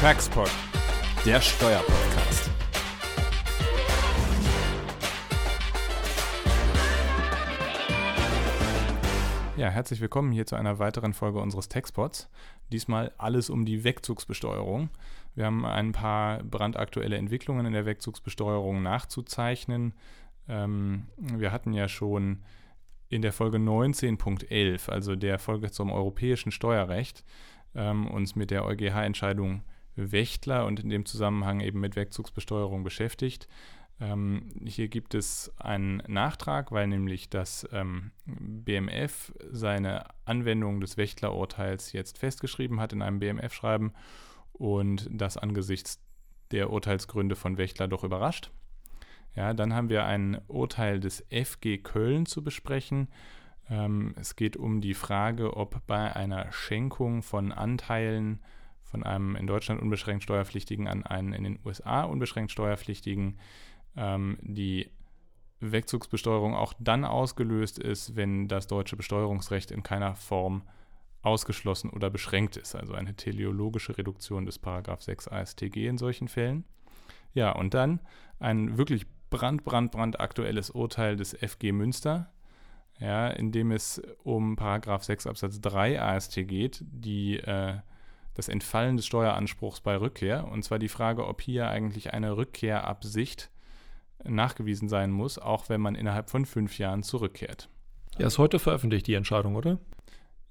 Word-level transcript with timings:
Taxpod, 0.00 0.48
der 1.26 1.40
Steuerpodcast. 1.40 2.50
Ja, 9.56 9.70
herzlich 9.70 10.00
willkommen 10.00 10.30
hier 10.30 10.46
zu 10.46 10.54
einer 10.54 10.78
weiteren 10.78 11.14
Folge 11.14 11.40
unseres 11.40 11.68
Taxpods. 11.68 12.30
Diesmal 12.70 13.10
alles 13.18 13.50
um 13.50 13.64
die 13.64 13.82
Wegzugsbesteuerung. 13.82 14.90
Wir 15.34 15.46
haben 15.46 15.66
ein 15.66 15.90
paar 15.90 16.44
brandaktuelle 16.44 17.16
Entwicklungen 17.16 17.66
in 17.66 17.72
der 17.72 17.84
Wegzugsbesteuerung 17.84 18.80
nachzuzeichnen. 18.80 19.94
Ähm, 20.48 21.08
wir 21.16 21.50
hatten 21.50 21.72
ja 21.72 21.88
schon 21.88 22.44
in 23.08 23.20
der 23.20 23.32
Folge 23.32 23.58
19.11, 23.58 24.90
also 24.90 25.16
der 25.16 25.40
Folge 25.40 25.72
zum 25.72 25.90
europäischen 25.90 26.52
Steuerrecht, 26.52 27.24
ähm, 27.74 28.06
uns 28.06 28.36
mit 28.36 28.52
der 28.52 28.64
EuGH-Entscheidung 28.64 29.62
Wächtler 29.98 30.66
und 30.66 30.80
in 30.80 30.88
dem 30.88 31.04
Zusammenhang 31.04 31.60
eben 31.60 31.80
mit 31.80 31.96
Wegzugsbesteuerung 31.96 32.84
beschäftigt. 32.84 33.48
Ähm, 34.00 34.50
hier 34.64 34.88
gibt 34.88 35.14
es 35.14 35.52
einen 35.58 36.02
Nachtrag, 36.06 36.70
weil 36.70 36.86
nämlich 36.86 37.30
das 37.30 37.68
ähm, 37.72 38.12
BMF 38.26 39.32
seine 39.50 40.04
Anwendung 40.24 40.80
des 40.80 40.96
Wächtler-Urteils 40.96 41.92
jetzt 41.92 42.18
festgeschrieben 42.18 42.80
hat 42.80 42.92
in 42.92 43.02
einem 43.02 43.18
BMF-Schreiben 43.18 43.92
und 44.52 45.08
das 45.10 45.36
angesichts 45.36 46.00
der 46.52 46.70
Urteilsgründe 46.70 47.34
von 47.36 47.58
Wächtler 47.58 47.88
doch 47.88 48.04
überrascht. 48.04 48.50
Ja, 49.34 49.52
dann 49.52 49.74
haben 49.74 49.90
wir 49.90 50.04
ein 50.04 50.40
Urteil 50.48 51.00
des 51.00 51.24
FG 51.30 51.78
Köln 51.78 52.26
zu 52.26 52.42
besprechen. 52.42 53.08
Ähm, 53.68 54.14
es 54.18 54.36
geht 54.36 54.56
um 54.56 54.80
die 54.80 54.94
Frage, 54.94 55.56
ob 55.56 55.86
bei 55.86 56.14
einer 56.14 56.50
Schenkung 56.52 57.22
von 57.22 57.52
Anteilen 57.52 58.40
von 58.90 59.02
einem 59.02 59.36
in 59.36 59.46
Deutschland 59.46 59.80
unbeschränkt 59.82 60.22
Steuerpflichtigen 60.22 60.88
an 60.88 61.04
einen 61.04 61.32
in 61.32 61.44
den 61.44 61.58
USA 61.64 62.04
unbeschränkt 62.04 62.50
Steuerpflichtigen 62.50 63.38
ähm, 63.96 64.38
die 64.40 64.90
Wegzugsbesteuerung 65.60 66.54
auch 66.54 66.72
dann 66.78 67.04
ausgelöst 67.04 67.78
ist, 67.78 68.16
wenn 68.16 68.48
das 68.48 68.66
deutsche 68.66 68.96
Besteuerungsrecht 68.96 69.70
in 69.70 69.82
keiner 69.82 70.14
Form 70.14 70.62
ausgeschlossen 71.22 71.90
oder 71.90 72.10
beschränkt 72.10 72.56
ist, 72.56 72.76
also 72.76 72.94
eine 72.94 73.14
teleologische 73.14 73.98
Reduktion 73.98 74.46
des 74.46 74.58
Paragraph 74.58 75.02
6 75.02 75.28
AStG 75.28 75.88
in 75.88 75.98
solchen 75.98 76.28
Fällen. 76.28 76.64
Ja, 77.34 77.52
und 77.52 77.74
dann 77.74 78.00
ein 78.38 78.78
wirklich 78.78 79.06
brand, 79.28 79.64
brand, 79.64 79.90
brand 79.90 80.20
aktuelles 80.20 80.70
Urteil 80.70 81.16
des 81.16 81.34
FG 81.34 81.72
Münster, 81.72 82.30
ja, 83.00 83.28
in 83.28 83.52
dem 83.52 83.72
es 83.72 84.00
um 84.22 84.56
Paragraph 84.56 85.04
6 85.04 85.26
Absatz 85.26 85.60
3 85.60 86.00
AST 86.00 86.34
geht, 86.46 86.84
die 86.86 87.38
äh, 87.38 87.78
das 88.38 88.48
Entfallen 88.48 88.96
des 88.96 89.04
Steueranspruchs 89.04 89.80
bei 89.80 89.96
Rückkehr. 89.96 90.46
Und 90.46 90.62
zwar 90.62 90.78
die 90.78 90.88
Frage, 90.88 91.26
ob 91.26 91.42
hier 91.42 91.68
eigentlich 91.68 92.12
eine 92.14 92.36
Rückkehrabsicht 92.36 93.50
nachgewiesen 94.22 94.88
sein 94.88 95.10
muss, 95.10 95.38
auch 95.40 95.68
wenn 95.68 95.80
man 95.80 95.96
innerhalb 95.96 96.30
von 96.30 96.46
fünf 96.46 96.78
Jahren 96.78 97.02
zurückkehrt. 97.02 97.68
Ja, 98.16 98.28
ist 98.28 98.38
heute 98.38 98.60
veröffentlicht 98.60 99.08
die 99.08 99.14
Entscheidung, 99.14 99.56
oder? 99.56 99.78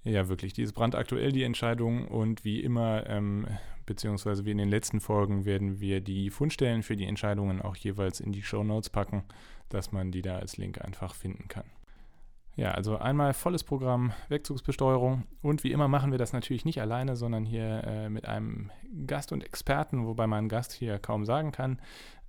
Ja, 0.04 0.28
wirklich. 0.28 0.52
Die 0.52 0.64
ist 0.64 0.74
brandaktuell, 0.74 1.32
die 1.32 1.44
Entscheidung. 1.44 2.10
Und 2.10 2.44
wie 2.44 2.60
immer, 2.60 3.08
ähm, 3.08 3.48
beziehungsweise 3.86 4.44
wie 4.44 4.52
in 4.52 4.58
den 4.58 4.70
letzten 4.70 5.00
Folgen, 5.00 5.46
werden 5.46 5.80
wir 5.80 6.02
die 6.02 6.30
Fundstellen 6.30 6.84
für 6.84 6.98
die 6.98 7.06
Entscheidungen 7.06 7.62
auch 7.62 7.78
jeweils 7.78 8.20
in 8.20 8.34
die 8.34 8.44
Show 8.44 8.66
Notes 8.66 8.90
packen, 8.90 9.24
dass 9.70 9.94
man 9.94 10.12
die 10.12 10.22
da 10.22 10.40
als 10.40 10.58
Link 10.58 10.84
einfach 10.84 11.16
finden 11.16 11.48
kann. 11.48 11.66
Ja, 12.58 12.72
also 12.72 12.98
einmal 12.98 13.36
volles 13.36 13.64
Programm 13.64 14.14
Wegzugsbesteuerung 14.30 15.26
und 15.44 15.64
wie 15.64 15.72
immer 15.72 15.88
machen 15.88 16.10
wir 16.10 16.18
das 16.18 16.34
natürlich 16.34 16.66
nicht 16.66 16.82
alleine, 16.82 17.16
sondern 17.16 17.46
hier 17.46 17.84
äh, 17.84 18.10
mit 18.10 18.28
einem 18.28 18.72
Gast 19.06 19.32
und 19.32 19.44
Experten, 19.44 20.08
wobei 20.08 20.26
man 20.26 20.50
Gast 20.50 20.74
hier 20.74 20.98
kaum 20.98 21.24
sagen 21.24 21.52
kann. 21.52 21.80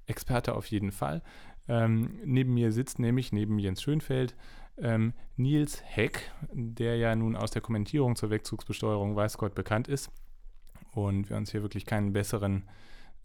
Experte 0.07 0.55
auf 0.55 0.67
jeden 0.67 0.93
Fall. 0.93 1.23
Ähm, 1.67 2.19
neben 2.27 2.53
mir 2.53 2.73
sitzt 2.73 2.99
nämlich, 2.99 3.33
neben 3.33 3.59
Jens 3.59 3.81
Schönfeld, 3.81 4.37
ähm, 4.77 5.15
Nils 5.37 5.83
Heck, 5.83 6.31
der 6.53 6.99
ja 6.99 7.17
nun 7.17 7.35
aus 7.35 7.51
der 7.51 7.63
Kommentierung 7.63 8.15
zur 8.15 8.29
Wegzugsbesteuerung 8.29 9.17
weiß 9.17 9.39
Gott 9.39 9.55
bekannt 9.55 9.89
ist 9.89 10.11
und 10.93 11.31
wir 11.31 11.39
uns 11.39 11.53
hier 11.53 11.63
wirklich 11.63 11.87
keinen 11.87 12.13
besseren 12.13 12.69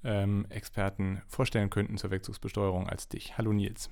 ähm, 0.05 0.45
Experten 0.47 1.21
vorstellen 1.27 1.69
könnten 1.69 1.97
zur 1.97 2.11
Wegzugsbesteuerung 2.11 2.87
als 2.87 3.09
dich. 3.09 3.37
Hallo 3.37 3.51
Nils. 3.51 3.89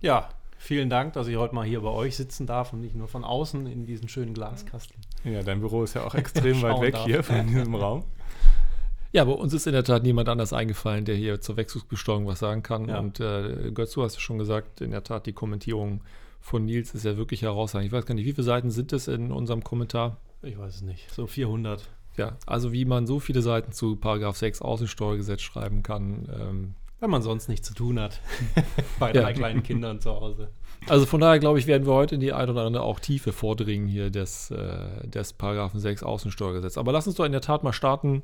Ja, 0.00 0.30
Vielen 0.62 0.90
Dank, 0.90 1.14
dass 1.14 1.26
ich 1.26 1.36
heute 1.36 1.54
mal 1.54 1.64
hier 1.64 1.80
bei 1.80 1.88
euch 1.88 2.16
sitzen 2.16 2.46
darf 2.46 2.74
und 2.74 2.82
nicht 2.82 2.94
nur 2.94 3.08
von 3.08 3.24
außen 3.24 3.66
in 3.66 3.86
diesen 3.86 4.10
schönen 4.10 4.34
Glaskasten. 4.34 4.94
Ja, 5.24 5.42
dein 5.42 5.60
Büro 5.60 5.84
ist 5.84 5.94
ja 5.94 6.04
auch 6.04 6.14
extrem 6.14 6.60
weit 6.60 6.82
weg 6.82 6.94
darf. 6.96 7.06
hier 7.06 7.22
von 7.22 7.46
diesem 7.46 7.74
Raum. 7.74 8.04
Ja, 9.10 9.24
bei 9.24 9.32
uns 9.32 9.54
ist 9.54 9.66
in 9.66 9.72
der 9.72 9.84
Tat 9.84 10.02
niemand 10.02 10.28
anders 10.28 10.52
eingefallen, 10.52 11.06
der 11.06 11.16
hier 11.16 11.40
zur 11.40 11.56
Wechselbesteuerung 11.56 12.26
was 12.26 12.40
sagen 12.40 12.62
kann. 12.62 12.88
Ja. 12.90 12.98
Und 12.98 13.20
äh, 13.20 13.70
Götz, 13.72 13.92
du 13.92 14.02
hast 14.02 14.16
ja 14.16 14.20
schon 14.20 14.36
gesagt, 14.36 14.82
in 14.82 14.90
der 14.90 15.02
Tat, 15.02 15.24
die 15.24 15.32
Kommentierung 15.32 16.02
von 16.42 16.66
Nils 16.66 16.94
ist 16.94 17.06
ja 17.06 17.16
wirklich 17.16 17.40
herausragend. 17.40 17.86
Ich 17.86 17.92
weiß 17.92 18.04
gar 18.04 18.14
nicht, 18.14 18.26
wie 18.26 18.32
viele 18.32 18.44
Seiten 18.44 18.70
sind 18.70 18.92
es 18.92 19.08
in 19.08 19.32
unserem 19.32 19.64
Kommentar? 19.64 20.18
Ich 20.42 20.58
weiß 20.58 20.74
es 20.74 20.82
nicht. 20.82 21.10
So 21.10 21.26
400. 21.26 21.88
Ja, 22.18 22.36
also 22.44 22.70
wie 22.70 22.84
man 22.84 23.06
so 23.06 23.18
viele 23.18 23.40
Seiten 23.40 23.72
zu 23.72 23.96
Paragraph 23.96 24.36
6 24.36 24.60
Außensteuergesetz 24.60 25.40
schreiben 25.40 25.82
kann, 25.82 26.28
ähm, 26.38 26.74
wenn 27.00 27.10
man 27.10 27.22
sonst 27.22 27.48
nichts 27.48 27.66
zu 27.66 27.74
tun 27.74 27.98
hat. 27.98 28.20
Bei 28.98 29.12
drei 29.12 29.30
ja. 29.30 29.32
kleinen 29.32 29.62
Kindern 29.62 30.00
zu 30.00 30.10
Hause. 30.10 30.50
Also 30.86 31.06
von 31.06 31.20
daher, 31.20 31.38
glaube 31.38 31.58
ich, 31.58 31.66
werden 31.66 31.86
wir 31.86 31.94
heute 31.94 32.14
in 32.14 32.20
die 32.20 32.32
ein 32.32 32.48
oder 32.48 32.62
andere 32.62 32.82
auch 32.84 33.00
Tiefe 33.00 33.32
vordringen 33.32 33.88
hier 33.88 34.10
des, 34.10 34.50
äh, 34.50 35.06
des 35.08 35.32
Paragraphen 35.32 35.80
6 35.80 36.02
Außensteuergesetz. 36.02 36.78
Aber 36.78 36.92
lass 36.92 37.06
uns 37.06 37.16
doch 37.16 37.24
in 37.24 37.32
der 37.32 37.40
Tat 37.40 37.64
mal 37.64 37.72
starten 37.72 38.22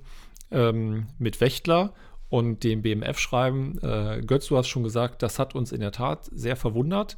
ähm, 0.50 1.06
mit 1.19 1.41
Wächtler 1.41 1.92
und 2.28 2.64
dem 2.64 2.82
BMF 2.82 3.19
schreiben. 3.19 3.78
Äh, 3.82 4.22
Götz, 4.26 4.47
du 4.47 4.56
hast 4.56 4.69
schon 4.69 4.82
gesagt, 4.82 5.22
das 5.22 5.38
hat 5.38 5.54
uns 5.54 5.72
in 5.72 5.81
der 5.81 5.93
Tat 5.93 6.28
sehr 6.32 6.56
verwundert. 6.56 7.16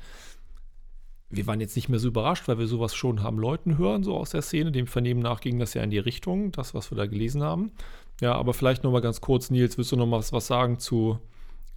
Wir 1.30 1.46
waren 1.46 1.60
jetzt 1.60 1.76
nicht 1.76 1.88
mehr 1.88 1.98
so 1.98 2.08
überrascht, 2.08 2.48
weil 2.48 2.58
wir 2.58 2.66
sowas 2.66 2.94
schon 2.94 3.22
haben 3.22 3.38
Leuten 3.38 3.78
hören, 3.78 4.02
so 4.02 4.16
aus 4.16 4.30
der 4.30 4.42
Szene. 4.42 4.72
Dem 4.72 4.86
Vernehmen 4.86 5.20
nach 5.20 5.40
ging 5.40 5.58
das 5.58 5.74
ja 5.74 5.82
in 5.82 5.90
die 5.90 5.98
Richtung, 5.98 6.52
das, 6.52 6.72
was 6.74 6.90
wir 6.90 6.96
da 6.96 7.06
gelesen 7.06 7.42
haben. 7.42 7.72
Ja, 8.20 8.34
aber 8.34 8.54
vielleicht 8.54 8.82
noch 8.82 8.92
mal 8.92 9.02
ganz 9.02 9.20
kurz, 9.20 9.50
Nils, 9.50 9.76
willst 9.76 9.92
du 9.92 9.96
noch 9.96 10.06
mal 10.06 10.18
was, 10.18 10.32
was 10.32 10.46
sagen 10.46 10.78
zu 10.78 11.18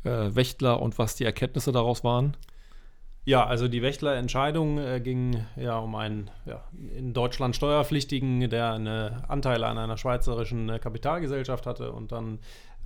äh, 0.03 0.35
Wächtler 0.35 0.81
und 0.81 0.97
was 0.97 1.15
die 1.15 1.25
Erkenntnisse 1.25 1.71
daraus 1.71 2.03
waren? 2.03 2.35
Ja, 3.23 3.45
also 3.45 3.67
die 3.67 3.83
Wächtler-Entscheidung 3.83 4.79
äh, 4.79 4.99
ging 4.99 5.45
ja 5.55 5.77
um 5.77 5.93
einen 5.93 6.31
ja, 6.45 6.63
in 6.97 7.13
Deutschland 7.13 7.55
Steuerpflichtigen, 7.55 8.49
der 8.49 8.73
eine 8.73 9.23
Anteile 9.27 9.67
an 9.67 9.77
einer 9.77 9.97
schweizerischen 9.97 10.69
äh, 10.69 10.79
Kapitalgesellschaft 10.79 11.67
hatte 11.67 11.91
und 11.91 12.11
dann 12.11 12.39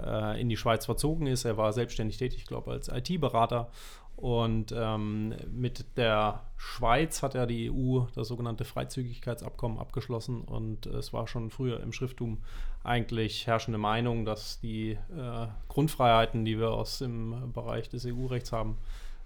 äh, 0.04 0.40
in 0.40 0.50
die 0.50 0.58
Schweiz 0.58 0.86
verzogen 0.86 1.28
ist. 1.28 1.46
Er 1.46 1.56
war 1.56 1.72
selbstständig 1.72 2.18
tätig, 2.18 2.40
ich 2.40 2.48
glaube, 2.48 2.72
als 2.72 2.90
IT-Berater. 2.90 3.70
Und 4.16 4.74
ähm, 4.76 5.36
mit 5.52 5.98
der 5.98 6.42
Schweiz 6.56 7.22
hat 7.22 7.34
ja 7.34 7.46
die 7.46 7.70
EU 7.70 8.06
das 8.16 8.30
sogenannte 8.30 8.64
Freizügigkeitsabkommen 8.64 9.78
abgeschlossen. 9.78 10.42
Und 10.42 10.86
es 10.86 11.12
war 11.12 11.28
schon 11.28 11.50
früher 11.50 11.82
im 11.82 11.92
Schrifttum 11.92 12.38
eigentlich 12.84 13.46
herrschende 13.46 13.78
Meinung, 13.78 14.24
dass 14.26 14.60
die 14.62 14.92
äh, 14.92 15.48
Grundfreiheiten, 15.68 16.46
die 16.46 16.60
wir 16.60 16.72
aus 16.72 17.00
dem 17.00 17.52
Bereich 17.52 17.90
des 17.90 18.06
EU-Rechts 18.06 18.54
haben, 18.54 18.78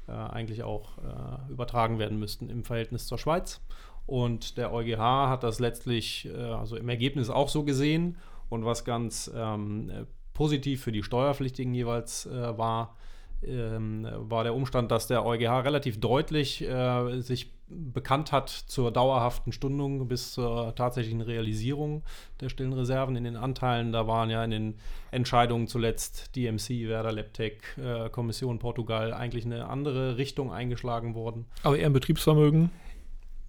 äh, 0.08 0.12
eigentlich 0.12 0.64
auch 0.64 0.98
äh, 0.98 1.52
übertragen 1.52 2.00
werden 2.00 2.18
müssten 2.18 2.50
im 2.50 2.64
Verhältnis 2.64 3.06
zur 3.06 3.20
Schweiz. 3.20 3.62
Und 4.08 4.58
der 4.58 4.74
EuGH 4.74 5.30
hat 5.30 5.44
das 5.44 5.60
letztlich 5.60 6.28
äh, 6.34 6.36
also 6.36 6.78
im 6.78 6.90
Ergebnis 6.90 7.30
auch 7.30 7.50
so 7.50 7.64
gesehen. 7.64 8.18
Und 8.50 8.66
was 8.66 8.86
ganz 8.86 9.30
ähm, 9.36 10.08
positiv 10.34 10.82
für 10.82 10.92
die 10.92 11.04
Steuerpflichtigen 11.04 11.76
jeweils 11.76 12.26
äh, 12.26 12.58
war, 12.58 12.96
ähm, 13.44 14.08
war 14.12 14.44
der 14.44 14.54
Umstand, 14.54 14.92
dass 14.92 15.08
der 15.08 15.26
EuGH 15.26 15.64
relativ 15.64 16.00
deutlich 16.00 16.62
äh, 16.62 17.22
sich 17.22 17.52
bekannt 17.70 18.32
hat 18.32 18.50
zur 18.50 18.92
dauerhaften 18.92 19.52
Stundung 19.52 20.08
bis 20.08 20.34
zur 20.34 20.74
tatsächlichen 20.76 21.22
Realisierung 21.22 22.04
der 22.42 22.50
stillen 22.50 22.74
Reserven 22.74 23.16
in 23.16 23.24
den 23.24 23.36
Anteilen. 23.36 23.92
Da 23.92 24.08
waren 24.08 24.30
ja 24.30 24.44
in 24.44 24.52
den 24.52 24.76
Entscheidungen 25.12 25.68
zuletzt 25.68 26.36
DMC, 26.36 26.88
Werder 26.88 27.12
Leptec, 27.12 27.78
äh, 27.78 28.10
Kommission 28.10 28.60
Portugal 28.60 29.14
eigentlich 29.14 29.46
eine 29.46 29.68
andere 29.68 30.18
Richtung 30.18 30.52
eingeschlagen 30.52 31.14
worden. 31.16 31.46
Aber 31.64 31.78
eher 31.78 31.88
im 31.88 31.94
Betriebsvermögen? 31.94 32.72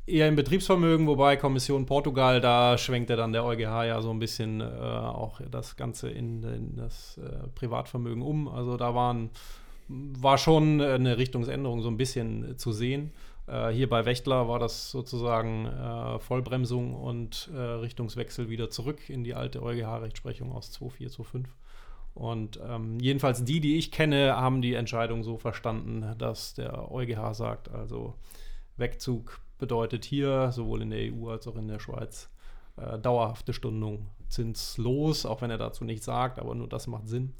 Eher 0.07 0.29
im 0.29 0.35
Betriebsvermögen, 0.35 1.07
wobei 1.07 1.37
Kommission 1.37 1.87
Portugal, 1.87 2.41
da 2.41 2.77
schwenkte 2.79 3.17
dann 3.17 3.33
der 3.33 3.45
EuGH 3.45 3.85
ja 3.85 4.03
so 4.03 4.11
ein 4.11 4.19
bisschen 4.19 4.61
äh, 4.61 4.65
auch 4.65 5.41
das 5.51 5.77
Ganze 5.77 6.11
in, 6.11 6.43
in 6.43 6.77
das 6.77 7.19
äh, 7.19 7.47
Privatvermögen 7.55 8.23
um. 8.23 8.49
Also 8.49 8.77
da 8.77 8.95
waren 8.95 9.31
war 9.91 10.39
schon 10.39 10.81
eine 10.81 11.19
Richtungsänderung 11.19 11.83
so 11.83 11.89
ein 11.89 11.97
bisschen 11.97 12.57
zu 12.59 12.73
sehen. 12.73 13.13
Äh, 13.47 13.71
hier 13.71 13.89
bei 13.89 14.05
Wächtler 14.05 14.49
war 14.49 14.59
das 14.59 14.91
sozusagen 14.91 15.67
äh, 15.67 16.19
Vollbremsung 16.21 16.95
und 16.95 17.51
äh, 17.53 17.59
Richtungswechsel 17.59 18.49
wieder 18.49 18.71
zurück 18.71 19.11
in 19.11 19.25
die 19.25 19.35
alte 19.35 19.63
EuGH-Rechtsprechung 19.63 20.53
aus 20.53 20.71
2.4, 20.73 21.17
2.5. 21.17 21.45
Und 22.15 22.61
ähm, 22.67 22.99
jedenfalls 23.01 23.45
die, 23.45 23.61
die 23.61 23.77
ich 23.77 23.91
kenne, 23.91 24.37
haben 24.37 24.63
die 24.63 24.75
Entscheidung 24.75 25.23
so 25.23 25.39
verstanden, 25.39 26.15
dass 26.19 26.55
der 26.55 26.91
EuGH 26.91 27.35
sagt, 27.35 27.71
also 27.71 28.15
Wegzug 28.77 29.41
bedeutet 29.59 30.05
hier 30.05 30.51
sowohl 30.53 30.83
in 30.83 30.91
der 30.91 31.13
EU 31.13 31.29
als 31.31 31.47
auch 31.47 31.57
in 31.57 31.69
der 31.69 31.79
Schweiz 31.79 32.29
äh, 32.77 32.99
dauerhafte 32.99 33.53
Stundung 33.53 34.07
zinslos, 34.29 35.27
auch 35.27 35.43
wenn 35.43 35.51
er 35.51 35.59
dazu 35.59 35.85
nichts 35.85 36.07
sagt, 36.07 36.39
aber 36.39 36.55
nur 36.55 36.69
das 36.69 36.87
macht 36.87 37.09
Sinn. 37.09 37.35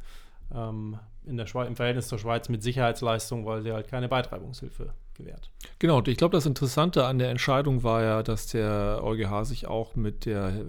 Ähm, 0.55 0.99
in 1.27 1.37
der 1.37 1.47
Schweiz, 1.47 1.69
Im 1.69 1.77
Verhältnis 1.77 2.09
zur 2.09 2.19
Schweiz 2.19 2.49
mit 2.49 2.63
Sicherheitsleistung, 2.63 3.45
weil 3.47 3.63
sie 3.63 3.73
halt 3.73 3.89
keine 3.89 4.09
Beitreibungshilfe 4.09 4.95
gewährt. 5.15 5.51
Genau, 5.79 5.99
und 5.99 6.09
ich 6.09 6.17
glaube, 6.17 6.37
das 6.37 6.47
Interessante 6.47 7.05
an 7.05 7.19
der 7.19 7.31
Entscheidung 7.31 7.83
war 7.83 8.03
ja, 8.03 8.23
dass 8.23 8.47
der 8.47 9.01
EuGH 9.03 9.45
sich 9.45 9.67
auch 9.67 9.97
mit 9.97 10.25
der 10.25 10.65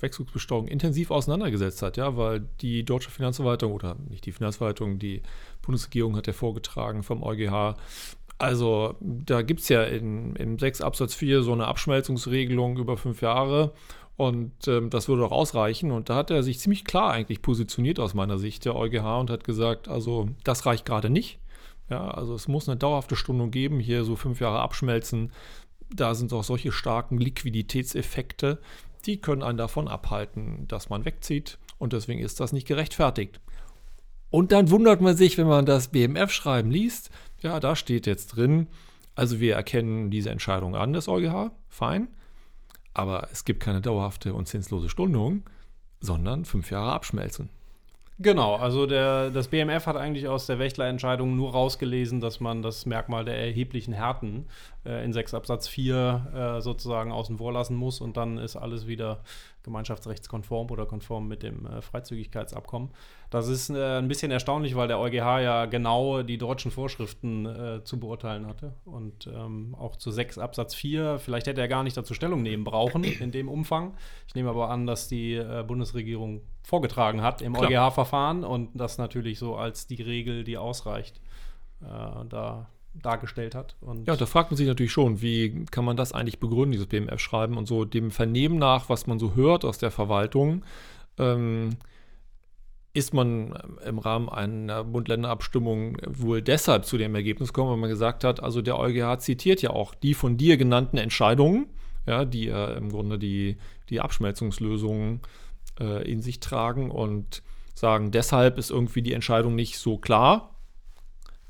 Wechselkursbesteuerung 0.00 0.68
intensiv 0.68 1.10
auseinandergesetzt 1.10 1.82
hat, 1.82 1.96
ja, 1.96 2.16
weil 2.16 2.40
die 2.60 2.84
deutsche 2.84 3.10
Finanzverwaltung 3.10 3.72
oder 3.72 3.96
nicht 4.08 4.26
die 4.26 4.32
Finanzverwaltung, 4.32 4.98
die 4.98 5.22
Bundesregierung 5.62 6.16
hat 6.16 6.26
ja 6.26 6.32
vorgetragen 6.32 7.02
vom 7.02 7.22
EuGH. 7.22 7.76
Also 8.38 8.96
da 9.00 9.42
gibt 9.42 9.60
es 9.60 9.68
ja 9.68 9.84
in, 9.84 10.34
im 10.36 10.58
6 10.58 10.80
Absatz 10.80 11.14
4 11.14 11.42
so 11.42 11.52
eine 11.52 11.66
Abschmelzungsregelung 11.66 12.76
über 12.78 12.96
fünf 12.96 13.22
Jahre 13.22 13.72
und 14.16 14.68
ähm, 14.68 14.90
das 14.90 15.08
würde 15.08 15.24
auch 15.24 15.32
ausreichen. 15.32 15.90
Und 15.90 16.08
da 16.08 16.16
hat 16.16 16.30
er 16.30 16.42
sich 16.42 16.60
ziemlich 16.60 16.84
klar 16.84 17.10
eigentlich 17.10 17.42
positioniert 17.42 17.98
aus 17.98 18.14
meiner 18.14 18.38
Sicht, 18.38 18.64
der 18.64 18.76
EuGH, 18.76 19.20
und 19.20 19.30
hat 19.30 19.44
gesagt, 19.44 19.88
also 19.88 20.28
das 20.44 20.66
reicht 20.66 20.84
gerade 20.84 21.10
nicht. 21.10 21.38
Ja, 21.90 22.08
also 22.08 22.34
es 22.34 22.48
muss 22.48 22.68
eine 22.68 22.78
dauerhafte 22.78 23.16
Stundung 23.16 23.50
geben, 23.50 23.80
hier 23.80 24.04
so 24.04 24.16
fünf 24.16 24.40
Jahre 24.40 24.60
abschmelzen. 24.60 25.32
Da 25.94 26.14
sind 26.14 26.32
auch 26.32 26.44
solche 26.44 26.72
starken 26.72 27.18
Liquiditätseffekte, 27.18 28.58
die 29.04 29.20
können 29.20 29.42
einen 29.42 29.58
davon 29.58 29.86
abhalten, 29.86 30.66
dass 30.66 30.88
man 30.88 31.04
wegzieht. 31.04 31.58
Und 31.78 31.92
deswegen 31.92 32.20
ist 32.20 32.40
das 32.40 32.52
nicht 32.52 32.66
gerechtfertigt. 32.66 33.40
Und 34.30 34.50
dann 34.50 34.70
wundert 34.70 35.00
man 35.00 35.16
sich, 35.16 35.36
wenn 35.36 35.46
man 35.46 35.66
das 35.66 35.88
BMF-Schreiben 35.88 36.70
liest. 36.70 37.10
Ja, 37.42 37.60
da 37.60 37.76
steht 37.76 38.06
jetzt 38.06 38.28
drin, 38.28 38.68
also 39.14 39.38
wir 39.40 39.54
erkennen 39.54 40.10
diese 40.10 40.30
Entscheidung 40.30 40.74
an 40.74 40.92
des 40.92 41.08
EuGH, 41.08 41.50
fein. 41.68 42.08
Aber 42.94 43.28
es 43.32 43.44
gibt 43.44 43.60
keine 43.60 43.80
dauerhafte 43.80 44.34
und 44.34 44.46
zinslose 44.46 44.88
Stundung, 44.88 45.42
sondern 46.00 46.44
fünf 46.44 46.70
Jahre 46.70 46.92
abschmelzen. 46.92 47.50
Genau, 48.20 48.54
also 48.54 48.86
der, 48.86 49.30
das 49.30 49.48
BMF 49.48 49.86
hat 49.86 49.96
eigentlich 49.96 50.28
aus 50.28 50.46
der 50.46 50.60
Wächtlerentscheidung 50.60 51.34
nur 51.34 51.50
rausgelesen, 51.50 52.20
dass 52.20 52.38
man 52.38 52.62
das 52.62 52.86
Merkmal 52.86 53.24
der 53.24 53.36
erheblichen 53.36 53.92
Härten 53.92 54.46
äh, 54.86 55.04
in 55.04 55.12
6 55.12 55.34
Absatz 55.34 55.66
4 55.66 56.58
äh, 56.58 56.60
sozusagen 56.60 57.10
außen 57.10 57.38
vor 57.38 57.52
lassen 57.52 57.74
muss 57.74 58.00
und 58.00 58.16
dann 58.16 58.38
ist 58.38 58.54
alles 58.54 58.86
wieder 58.86 59.20
gemeinschaftsrechtskonform 59.64 60.70
oder 60.70 60.86
konform 60.86 61.26
mit 61.26 61.42
dem 61.42 61.66
äh, 61.66 61.82
Freizügigkeitsabkommen. 61.82 62.90
Das 63.30 63.48
ist 63.48 63.70
äh, 63.70 63.98
ein 63.98 64.06
bisschen 64.06 64.30
erstaunlich, 64.30 64.76
weil 64.76 64.86
der 64.86 65.00
EuGH 65.00 65.40
ja 65.40 65.66
genau 65.66 66.22
die 66.22 66.38
deutschen 66.38 66.70
Vorschriften 66.70 67.46
äh, 67.46 67.82
zu 67.82 67.98
beurteilen 67.98 68.46
hatte 68.46 68.74
und 68.84 69.26
ähm, 69.26 69.74
auch 69.76 69.96
zu 69.96 70.10
6 70.10 70.38
Absatz 70.38 70.74
4. 70.74 71.18
Vielleicht 71.18 71.46
hätte 71.46 71.60
er 71.60 71.68
gar 71.68 71.82
nicht 71.82 71.96
dazu 71.96 72.14
Stellung 72.14 72.42
nehmen 72.42 72.62
brauchen 72.62 73.02
in 73.04 73.32
dem 73.32 73.48
Umfang. 73.48 73.94
Ich 74.28 74.34
nehme 74.34 74.50
aber 74.50 74.70
an, 74.70 74.86
dass 74.86 75.08
die 75.08 75.34
äh, 75.34 75.64
Bundesregierung 75.66 76.42
vorgetragen 76.62 77.22
hat 77.22 77.42
im 77.42 77.56
EuGH-Verfahren 77.56 78.44
und 78.44 78.70
das 78.74 78.98
natürlich 78.98 79.38
so 79.38 79.56
als 79.56 79.86
die 79.86 80.00
Regel, 80.00 80.44
die 80.44 80.56
ausreicht, 80.56 81.20
äh, 81.82 82.24
da 82.28 82.68
dargestellt 82.94 83.54
hat. 83.54 83.76
Und 83.80 84.06
ja, 84.06 84.16
da 84.16 84.26
fragt 84.26 84.50
man 84.50 84.56
sich 84.56 84.66
natürlich 84.66 84.92
schon, 84.92 85.20
wie 85.20 85.64
kann 85.70 85.84
man 85.84 85.96
das 85.96 86.12
eigentlich 86.12 86.38
begründen, 86.38 86.72
dieses 86.72 86.86
BMF-Schreiben 86.86 87.56
und 87.56 87.66
so 87.66 87.84
dem 87.84 88.10
Vernehmen 88.10 88.58
nach, 88.58 88.88
was 88.88 89.06
man 89.06 89.18
so 89.18 89.34
hört 89.34 89.64
aus 89.64 89.78
der 89.78 89.90
Verwaltung, 89.90 90.64
ähm, 91.18 91.70
ist 92.92 93.12
man 93.12 93.58
im 93.84 93.98
Rahmen 93.98 94.28
einer 94.28 94.84
Bund-Länder-Abstimmung 94.84 95.98
wohl 96.06 96.42
deshalb 96.42 96.84
zu 96.84 96.96
dem 96.96 97.14
Ergebnis 97.16 97.52
gekommen, 97.52 97.72
weil 97.72 97.78
man 97.78 97.90
gesagt 97.90 98.22
hat, 98.22 98.40
also 98.40 98.62
der 98.62 98.78
EuGH 98.78 99.18
zitiert 99.18 99.62
ja 99.62 99.70
auch 99.70 99.94
die 99.96 100.14
von 100.14 100.36
dir 100.36 100.56
genannten 100.56 100.96
Entscheidungen, 100.96 101.66
ja, 102.06 102.24
die 102.24 102.44
ja 102.44 102.72
im 102.74 102.90
Grunde 102.90 103.18
die, 103.18 103.56
die 103.90 104.00
Abschmelzungslösungen 104.00 105.22
äh, 105.80 106.08
in 106.08 106.22
sich 106.22 106.38
tragen 106.38 106.92
und 106.92 107.42
sagen, 107.74 108.12
deshalb 108.12 108.58
ist 108.58 108.70
irgendwie 108.70 109.02
die 109.02 109.12
Entscheidung 109.12 109.56
nicht 109.56 109.78
so 109.78 109.98
klar, 109.98 110.53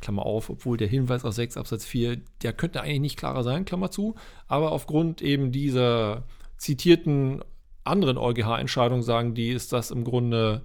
Klammer 0.04 0.26
auf, 0.26 0.50
obwohl 0.50 0.76
der 0.76 0.88
Hinweis 0.88 1.24
aus 1.24 1.36
6 1.36 1.56
Absatz 1.56 1.86
4, 1.86 2.18
der 2.42 2.52
könnte 2.52 2.82
eigentlich 2.82 3.00
nicht 3.00 3.18
klarer 3.18 3.42
sein, 3.42 3.64
Klammer 3.64 3.90
zu, 3.90 4.14
aber 4.46 4.72
aufgrund 4.72 5.22
eben 5.22 5.50
dieser 5.50 6.24
zitierten 6.58 7.42
anderen 7.84 8.18
EuGH-Entscheidung 8.18 9.02
sagen 9.02 9.34
die, 9.34 9.50
ist 9.50 9.72
das 9.72 9.90
im 9.90 10.04
Grunde 10.04 10.62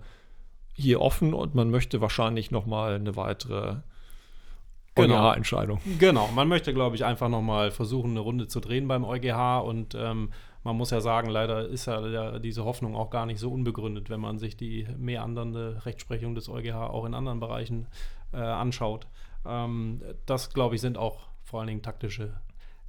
hier 0.73 1.01
offen 1.01 1.33
und 1.33 1.55
man 1.55 1.69
möchte 1.69 2.01
wahrscheinlich 2.01 2.51
nochmal 2.51 2.95
eine 2.95 3.15
weitere 3.15 3.77
genau. 4.95 5.29
EuGH-Entscheidung. 5.29 5.79
Genau, 5.99 6.29
man 6.35 6.47
möchte, 6.47 6.73
glaube 6.73 6.95
ich, 6.95 7.05
einfach 7.05 7.29
nochmal 7.29 7.71
versuchen, 7.71 8.11
eine 8.11 8.19
Runde 8.19 8.47
zu 8.47 8.59
drehen 8.59 8.87
beim 8.87 9.05
EuGH 9.05 9.61
und 9.63 9.95
ähm, 9.95 10.31
man 10.63 10.75
muss 10.75 10.91
ja 10.91 10.99
sagen, 10.99 11.29
leider 11.29 11.65
ist 11.67 11.85
ja 11.85 12.39
diese 12.39 12.65
Hoffnung 12.65 12.95
auch 12.95 13.09
gar 13.09 13.25
nicht 13.25 13.39
so 13.39 13.51
unbegründet, 13.51 14.09
wenn 14.09 14.19
man 14.19 14.37
sich 14.37 14.57
die 14.57 14.85
meandernde 14.97 15.85
Rechtsprechung 15.85 16.35
des 16.35 16.49
EuGH 16.49 16.75
auch 16.75 17.05
in 17.05 17.13
anderen 17.13 17.39
Bereichen 17.39 17.87
äh, 18.33 18.37
anschaut. 18.37 19.07
Ähm, 19.45 20.01
das, 20.25 20.53
glaube 20.53 20.75
ich, 20.75 20.81
sind 20.81 20.97
auch 20.97 21.27
vor 21.43 21.59
allen 21.59 21.67
Dingen 21.67 21.81
taktische 21.81 22.33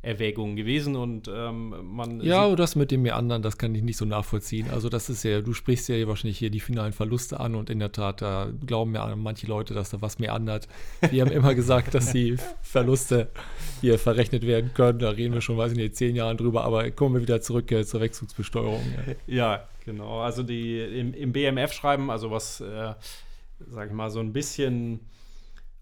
Erwägungen 0.02 0.56
gewesen 0.56 0.96
und 0.96 1.28
ähm, 1.28 1.74
man. 1.82 2.22
Ja, 2.22 2.40
aber 2.40 2.56
das 2.56 2.74
mit 2.74 2.90
dem 2.90 3.02
Meandern, 3.02 3.42
das 3.42 3.58
kann 3.58 3.74
ich 3.74 3.82
nicht 3.82 3.98
so 3.98 4.06
nachvollziehen. 4.06 4.70
Also, 4.70 4.88
das 4.88 5.10
ist 5.10 5.24
ja, 5.24 5.42
du 5.42 5.52
sprichst 5.52 5.90
ja 5.90 6.08
wahrscheinlich 6.08 6.38
hier 6.38 6.48
die 6.48 6.60
finalen 6.60 6.94
Verluste 6.94 7.38
an 7.38 7.54
und 7.54 7.68
in 7.68 7.80
der 7.80 7.92
Tat, 7.92 8.22
da 8.22 8.50
glauben 8.64 8.94
ja 8.94 9.14
manche 9.14 9.46
Leute, 9.46 9.74
dass 9.74 9.90
da 9.90 10.00
was 10.00 10.18
meandert. 10.18 10.68
Wir 11.10 11.22
haben 11.22 11.30
immer 11.30 11.54
gesagt, 11.54 11.94
dass 11.94 12.12
die 12.12 12.36
Verluste 12.62 13.28
hier 13.82 13.98
verrechnet 13.98 14.46
werden 14.46 14.72
können. 14.72 15.00
Da 15.00 15.10
reden 15.10 15.34
wir 15.34 15.42
schon, 15.42 15.58
weiß 15.58 15.72
ich 15.72 15.78
nicht, 15.78 15.96
zehn 15.96 16.16
Jahren 16.16 16.38
drüber, 16.38 16.64
aber 16.64 16.90
kommen 16.92 17.16
wir 17.16 17.22
wieder 17.22 17.42
zurück 17.42 17.70
äh, 17.70 17.84
zur 17.84 18.00
Wechselbesteuerung. 18.00 18.82
Ja. 19.26 19.34
ja, 19.34 19.68
genau. 19.84 20.20
Also, 20.20 20.42
die 20.42 20.80
im, 20.80 21.12
im 21.12 21.32
BMF-Schreiben, 21.32 22.10
also 22.10 22.30
was, 22.30 22.62
äh, 22.62 22.94
sag 23.68 23.88
ich 23.88 23.94
mal, 23.94 24.08
so 24.08 24.20
ein 24.20 24.32
bisschen 24.32 25.00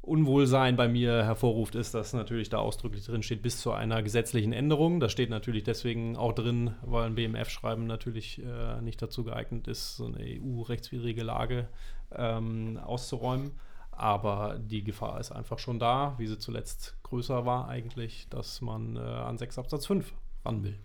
Unwohlsein 0.08 0.76
bei 0.76 0.88
mir 0.88 1.24
hervorruft, 1.24 1.74
ist, 1.74 1.94
dass 1.94 2.12
natürlich 2.12 2.48
da 2.48 2.58
ausdrücklich 2.58 3.04
drin 3.04 3.22
steht, 3.22 3.42
bis 3.42 3.60
zu 3.60 3.72
einer 3.72 4.02
gesetzlichen 4.02 4.52
Änderung. 4.52 5.00
Das 5.00 5.12
steht 5.12 5.30
natürlich 5.30 5.64
deswegen 5.64 6.16
auch 6.16 6.32
drin, 6.32 6.74
weil 6.82 7.06
ein 7.06 7.14
BMF-Schreiben 7.14 7.86
natürlich 7.86 8.42
äh, 8.42 8.80
nicht 8.80 9.00
dazu 9.00 9.24
geeignet 9.24 9.68
ist, 9.68 9.96
so 9.96 10.06
eine 10.06 10.18
EU-rechtswidrige 10.18 11.22
Lage 11.22 11.68
ähm, 12.14 12.78
auszuräumen. 12.78 13.52
Aber 13.90 14.58
die 14.60 14.84
Gefahr 14.84 15.18
ist 15.18 15.32
einfach 15.32 15.58
schon 15.58 15.78
da, 15.78 16.14
wie 16.18 16.26
sie 16.26 16.38
zuletzt 16.38 16.96
größer 17.02 17.44
war 17.44 17.68
eigentlich, 17.68 18.28
dass 18.30 18.60
man 18.60 18.96
äh, 18.96 19.00
an 19.00 19.38
6 19.38 19.58
Absatz 19.58 19.86
5 19.86 20.12
ran 20.44 20.62
will. 20.62 20.78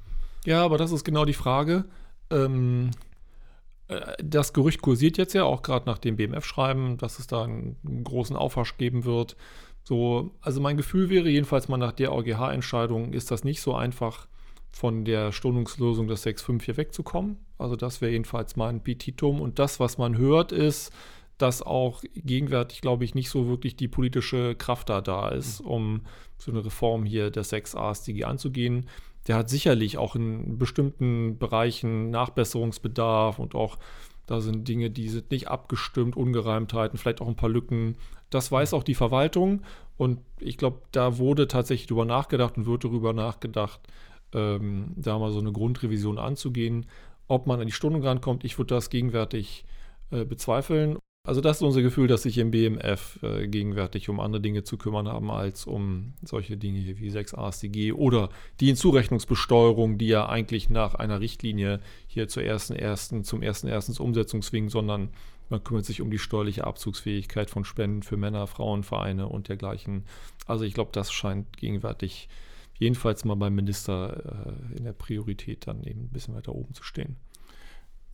Ja, 0.46 0.64
aber 0.66 0.78
das 0.78 0.92
ist 0.92 1.04
genau 1.04 1.24
die 1.26 1.34
Frage. 1.34 1.86
Ähm, 2.30 2.90
äh, 2.90 3.13
das 4.18 4.54
Gerücht 4.54 4.82
kursiert 4.82 5.18
jetzt 5.18 5.34
ja 5.34 5.44
auch 5.44 5.62
gerade 5.62 5.86
nach 5.86 5.98
dem 5.98 6.16
BMF-Schreiben, 6.16 6.98
dass 6.98 7.20
es 7.20 7.28
da 7.28 7.44
einen 7.44 8.04
großen 8.04 8.36
Aufwasch 8.36 8.78
geben 8.78 9.06
wird. 9.06 9.36
So, 9.84 10.32
also 10.42 10.62
mein 10.62 10.78
Gefühl 10.78 11.10
wäre 11.10 11.30
jedenfalls 11.30 11.68
mal 11.68 11.78
nach 11.78 11.92
der 11.92 12.14
EuGH-Entscheidung 12.14 13.14
ist 13.14 13.32
das 13.32 13.44
nicht 13.44 13.62
so 13.62 13.76
einfach 13.76 14.28
von 14.72 15.06
der 15.06 15.32
Stundungslösung 15.32 16.08
des 16.08 16.26
6.5 16.26 16.64
hier 16.64 16.78
wegzukommen. 16.78 17.38
Also 17.58 17.76
das 17.76 18.02
wäre 18.02 18.12
jedenfalls 18.12 18.56
mein 18.56 18.82
Petitum. 18.82 19.42
Und 19.42 19.60
das, 19.60 19.80
was 19.80 19.98
man 19.98 20.18
hört, 20.18 20.52
ist, 20.52 20.92
dass 21.38 21.62
auch 21.62 22.02
gegenwärtig, 22.16 22.82
glaube 22.82 23.04
ich, 23.04 23.14
nicht 23.14 23.30
so 23.30 23.48
wirklich 23.48 23.76
die 23.76 23.88
politische 23.88 24.56
Kraft 24.56 24.90
da 24.90 25.02
da 25.02 25.30
ist, 25.30 25.62
mhm. 25.62 25.68
um 25.68 26.02
so 26.38 26.52
eine 26.52 26.66
Reform 26.66 27.06
hier 27.06 27.30
des 27.30 27.50
6 27.50 27.76
ASDG 27.76 28.24
anzugehen 28.24 28.88
der 29.28 29.38
hat 29.38 29.50
sicherlich 29.50 29.98
auch 29.98 30.16
in 30.16 30.58
bestimmten 30.58 31.38
Bereichen 31.38 32.10
Nachbesserungsbedarf 32.10 33.40
und 33.40 33.56
auch 33.56 33.78
da 34.26 34.40
sind 34.40 34.68
Dinge, 34.68 34.90
die 34.90 35.10
sind 35.10 35.32
nicht 35.32 35.50
abgestimmt, 35.50 36.16
Ungereimtheiten, 36.16 36.98
vielleicht 36.98 37.22
auch 37.22 37.28
ein 37.28 37.36
paar 37.36 37.50
Lücken. 37.50 37.98
Das 38.30 38.52
weiß 38.52 38.74
auch 38.74 38.84
die 38.84 38.96
Verwaltung 38.96 39.62
und 39.98 40.20
ich 40.40 40.58
glaube, 40.58 40.82
da 40.92 41.18
wurde 41.18 41.48
tatsächlich 41.48 41.88
drüber 41.88 42.06
nachgedacht 42.06 42.58
und 42.58 42.66
wird 42.66 42.84
darüber 42.84 43.14
nachgedacht, 43.14 43.80
ähm, 44.34 44.94
da 44.96 45.20
mal 45.20 45.32
so 45.32 45.40
eine 45.40 45.52
Grundrevision 45.52 46.18
anzugehen. 46.18 46.86
Ob 47.28 47.48
man 47.48 47.60
an 47.60 47.68
die 47.68 47.74
Stunden 47.74 48.02
rankommt, 48.02 48.44
ich 48.44 48.58
würde 48.58 48.76
das 48.76 48.90
gegenwärtig 48.90 49.66
äh, 50.12 50.26
bezweifeln. 50.26 50.98
Also 51.26 51.40
das 51.40 51.58
ist 51.58 51.62
unser 51.62 51.82
Gefühl, 51.82 52.08
dass 52.08 52.24
sich 52.24 52.38
im 52.38 52.52
BMF 52.52 53.24
äh, 53.24 53.48
gegenwärtig 53.48 54.10
um 54.10 54.20
andere 54.20 54.42
Dinge 54.42 54.66
zu 54.66 54.78
kümmern 54.78 55.08
haben, 55.08 55.32
als 55.32 55.66
um 55.66 56.16
solche 56.22 56.58
Dinge 56.58 57.00
wie 57.00 57.10
6 57.10 57.34
ASDG 57.34 57.94
oder 57.94 58.30
die 58.60 58.66
Hinzurechnungsbesteuerung, 58.66 59.98
die 59.98 60.08
ja 60.08 60.28
eigentlich 60.28 60.70
nach 60.70 60.96
einer 60.96 61.22
Richtlinie 61.22 61.80
hier 62.08 62.28
zur 62.28 62.44
ersten 62.44 62.76
ersten, 62.76 63.24
zum 63.24 63.42
ersten 63.42 63.70
erstens 63.70 64.02
Umsetzung 64.02 64.42
zwingen, 64.42 64.70
sondern 64.70 65.12
man 65.50 65.64
kümmert 65.64 65.86
sich 65.86 66.02
um 66.02 66.12
die 66.12 66.20
steuerliche 66.20 66.66
Abzugsfähigkeit 66.66 67.50
von 67.50 67.64
Spenden 67.64 68.04
für 68.04 68.18
Männer, 68.18 68.46
Frauenvereine 68.46 69.30
und 69.30 69.48
dergleichen. 69.48 70.04
Also 70.46 70.66
ich 70.66 70.74
glaube, 70.74 70.92
das 70.92 71.14
scheint 71.14 71.56
gegenwärtig 71.56 72.28
jedenfalls 72.78 73.24
mal 73.24 73.36
beim 73.36 73.56
Minister 73.56 74.58
äh, 74.74 74.78
in 74.78 74.84
der 74.84 74.92
Priorität 74.92 75.68
dann 75.68 75.84
eben 75.84 76.02
ein 76.02 76.10
bisschen 76.10 76.36
weiter 76.36 76.54
oben 76.54 76.74
zu 76.74 76.84
stehen. 76.84 77.16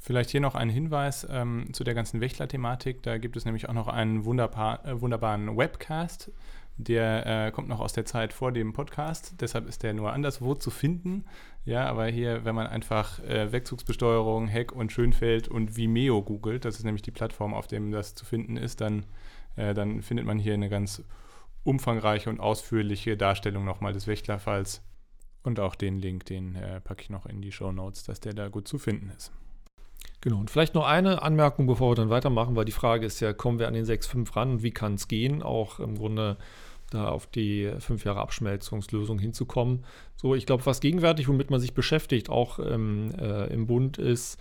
Vielleicht 0.01 0.29
hier 0.29 0.41
noch 0.41 0.55
ein 0.55 0.69
Hinweis 0.69 1.27
ähm, 1.29 1.67
zu 1.73 1.83
der 1.83 1.93
ganzen 1.93 2.21
Wächtler-Thematik. 2.21 3.03
Da 3.03 3.17
gibt 3.17 3.35
es 3.35 3.43
nämlich 3.43 3.67
auch 3.67 3.73
noch 3.73 3.89
einen 3.89 4.23
wunderbar, 4.23 4.85
äh, 4.85 5.01
wunderbaren 5.01 5.57
Webcast, 5.57 6.31
der 6.77 7.47
äh, 7.47 7.51
kommt 7.51 7.67
noch 7.67 7.81
aus 7.81 7.91
der 7.91 8.05
Zeit 8.05 8.31
vor 8.31 8.53
dem 8.53 8.71
Podcast, 8.71 9.35
deshalb 9.41 9.67
ist 9.67 9.83
der 9.83 9.93
nur 9.93 10.13
anderswo 10.13 10.55
zu 10.55 10.71
finden. 10.71 11.25
Ja, 11.65 11.85
aber 11.87 12.07
hier, 12.07 12.45
wenn 12.45 12.55
man 12.55 12.67
einfach 12.67 13.19
äh, 13.25 13.51
Wegzugsbesteuerung, 13.51 14.47
Heck 14.47 14.71
und 14.71 14.93
Schönfeld 14.93 15.49
und 15.49 15.75
Vimeo 15.75 16.21
googelt, 16.23 16.63
das 16.63 16.77
ist 16.77 16.85
nämlich 16.85 17.01
die 17.01 17.11
Plattform, 17.11 17.53
auf 17.53 17.67
dem 17.67 17.91
das 17.91 18.15
zu 18.15 18.23
finden 18.23 18.55
ist, 18.55 18.79
dann, 18.79 19.05
äh, 19.57 19.73
dann 19.73 20.01
findet 20.01 20.25
man 20.25 20.39
hier 20.39 20.53
eine 20.53 20.69
ganz 20.69 21.03
umfangreiche 21.65 22.29
und 22.29 22.39
ausführliche 22.39 23.17
Darstellung 23.17 23.65
nochmal 23.65 23.91
des 23.91 24.07
Wächtlerfalls. 24.07 24.81
Und 25.43 25.59
auch 25.59 25.75
den 25.75 25.99
Link, 25.99 26.25
den 26.25 26.55
äh, 26.55 26.79
packe 26.79 27.01
ich 27.01 27.09
noch 27.09 27.25
in 27.25 27.41
die 27.41 27.51
Show 27.51 27.73
Notes, 27.73 28.03
dass 28.03 28.21
der 28.21 28.33
da 28.33 28.47
gut 28.47 28.67
zu 28.67 28.77
finden 28.77 29.11
ist. 29.15 29.33
Genau, 30.21 30.37
und 30.37 30.49
vielleicht 30.49 30.75
noch 30.75 30.85
eine 30.85 31.21
Anmerkung, 31.21 31.65
bevor 31.65 31.91
wir 31.91 31.95
dann 31.95 32.09
weitermachen, 32.09 32.55
weil 32.55 32.65
die 32.65 32.73
Frage 32.73 33.05
ist 33.05 33.21
ja, 33.21 33.31
kommen 33.31 33.57
wir 33.57 33.67
an 33.67 33.73
den 33.73 33.85
6.5 33.85 34.35
ran 34.35 34.51
und 34.51 34.63
wie 34.63 34.71
kann 34.71 34.95
es 34.95 35.07
gehen? 35.07 35.41
Auch 35.41 35.79
im 35.79 35.97
Grunde 35.97 36.37
da 36.89 37.07
auf 37.09 37.27
die 37.27 37.71
fünf 37.79 38.03
Jahre 38.03 38.19
Abschmelzungslösung 38.19 39.19
hinzukommen. 39.19 39.85
So, 40.15 40.35
ich 40.35 40.45
glaube, 40.45 40.65
was 40.65 40.81
gegenwärtig, 40.81 41.27
womit 41.27 41.51
man 41.51 41.61
sich 41.61 41.73
beschäftigt, 41.73 42.29
auch 42.29 42.59
ähm, 42.59 43.11
äh, 43.17 43.53
im 43.53 43.67
Bund, 43.67 43.97
ist, 43.97 44.39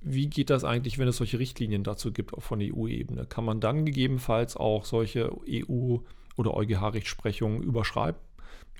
wie 0.00 0.28
geht 0.28 0.50
das 0.50 0.64
eigentlich, 0.64 0.98
wenn 0.98 1.08
es 1.08 1.18
solche 1.18 1.38
Richtlinien 1.38 1.84
dazu 1.84 2.12
gibt, 2.12 2.34
auch 2.34 2.42
von 2.42 2.60
EU-Ebene? 2.60 3.26
Kann 3.26 3.44
man 3.44 3.60
dann 3.60 3.84
gegebenenfalls 3.84 4.56
auch 4.56 4.84
solche 4.84 5.30
EU- 5.46 5.98
oder 6.36 6.54
EuGH-Rechtsprechungen 6.54 7.62
überschreiben? 7.62 8.20